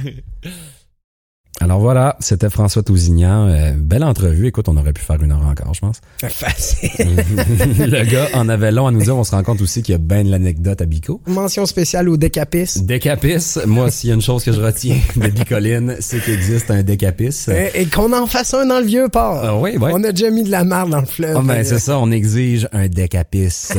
[1.61, 3.49] Alors voilà, c'était François Tousignan.
[3.49, 4.47] Euh, belle entrevue.
[4.47, 6.01] Écoute, on aurait pu faire une heure encore, je pense.
[6.29, 6.91] facile.
[7.79, 9.17] le gars en avait long à nous dire.
[9.17, 11.23] On se rend compte aussi qu'il y a ben de l'anecdote à Bico.
[11.27, 12.83] Mention spéciale au Décapis.
[12.83, 16.71] Décapis, moi, s'il y a une chose que je retiens de Bicoline, c'est qu'il existe
[16.71, 17.47] un décapis.
[17.49, 19.41] Et, et qu'on en fasse un dans le vieux port.
[19.43, 19.91] Ah oui, oui.
[19.95, 21.37] On a déjà mis de la marde dans le fleuve.
[21.39, 23.71] Ah ben c'est ça, on exige un décapis.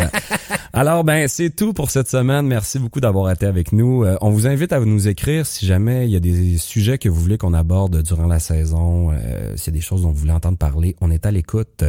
[0.73, 2.47] Alors ben c'est tout pour cette semaine.
[2.47, 4.03] Merci beaucoup d'avoir été avec nous.
[4.03, 7.09] Euh, on vous invite à nous écrire si jamais il y a des sujets que
[7.09, 7.66] vous voulez qu'on aborde
[8.03, 11.11] durant la saison, euh, s'il y a des choses dont vous voulez entendre parler, on
[11.11, 11.83] est à l'écoute.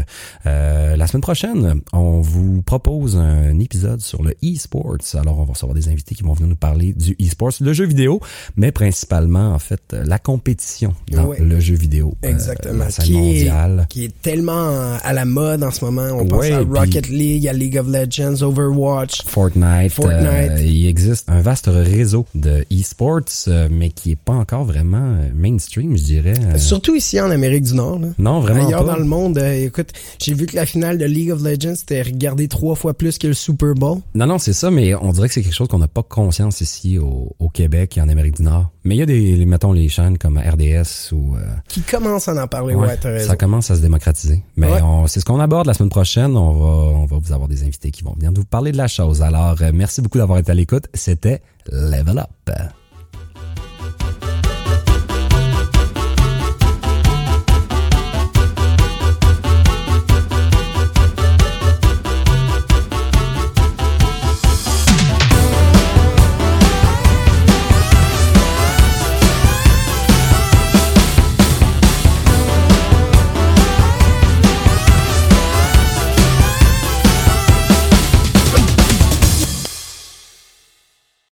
[0.46, 4.96] Euh, la semaine prochaine, on vous propose un épisode sur le e-sports.
[5.14, 7.86] Alors on va recevoir des invités qui vont venir nous parler du e-sports, le jeu
[7.86, 8.20] vidéo,
[8.56, 11.40] mais principalement en fait la compétition dans Ouais.
[11.40, 12.14] le jeu vidéo.
[12.24, 12.84] euh, Exactement.
[12.84, 13.80] la scène qui, mondiale.
[13.84, 16.09] est, qui est tellement à la mode en ce moment.
[16.12, 19.22] On pense Ouais, à puis- Rocket League, à League of Legends, Overwatch.
[19.26, 19.92] Fortnite.
[19.92, 20.50] Fortnite.
[20.52, 24.98] euh, il existe un vaste réseau de e-sports, euh, mais qui est pas encore vraiment
[25.18, 25.28] euh,
[25.69, 26.35] mainstream, je dirais.
[26.55, 27.99] Euh, Surtout ici en Amérique du Nord.
[27.99, 28.09] Là.
[28.19, 28.93] non, vraiment Ailleurs pas.
[28.93, 32.03] dans le monde, euh, écoute, j'ai vu que la finale de League of Legends était
[32.03, 33.99] regardée trois fois plus que le Super Bowl.
[34.15, 36.61] Non, non, c'est ça, mais on dirait que c'est quelque chose qu'on n'a pas conscience
[36.61, 38.70] ici au, au Québec et en Amérique du Nord.
[38.85, 41.36] Mais il y a des, mettons, les chaînes comme RDS ou...
[41.36, 44.43] euh, Qui commence à en parler, ouais, ouais, ça commence à se démocratiser.
[44.57, 44.81] Mais Ouais.
[45.07, 46.36] c'est ce qu'on aborde la semaine prochaine.
[46.36, 48.89] On va, on va vous avoir des invités qui vont venir nous parler de la
[48.89, 49.23] chose.
[49.23, 50.85] Alors, merci beaucoup d'avoir été à l'écoute.
[50.95, 52.51] C'était Level Up.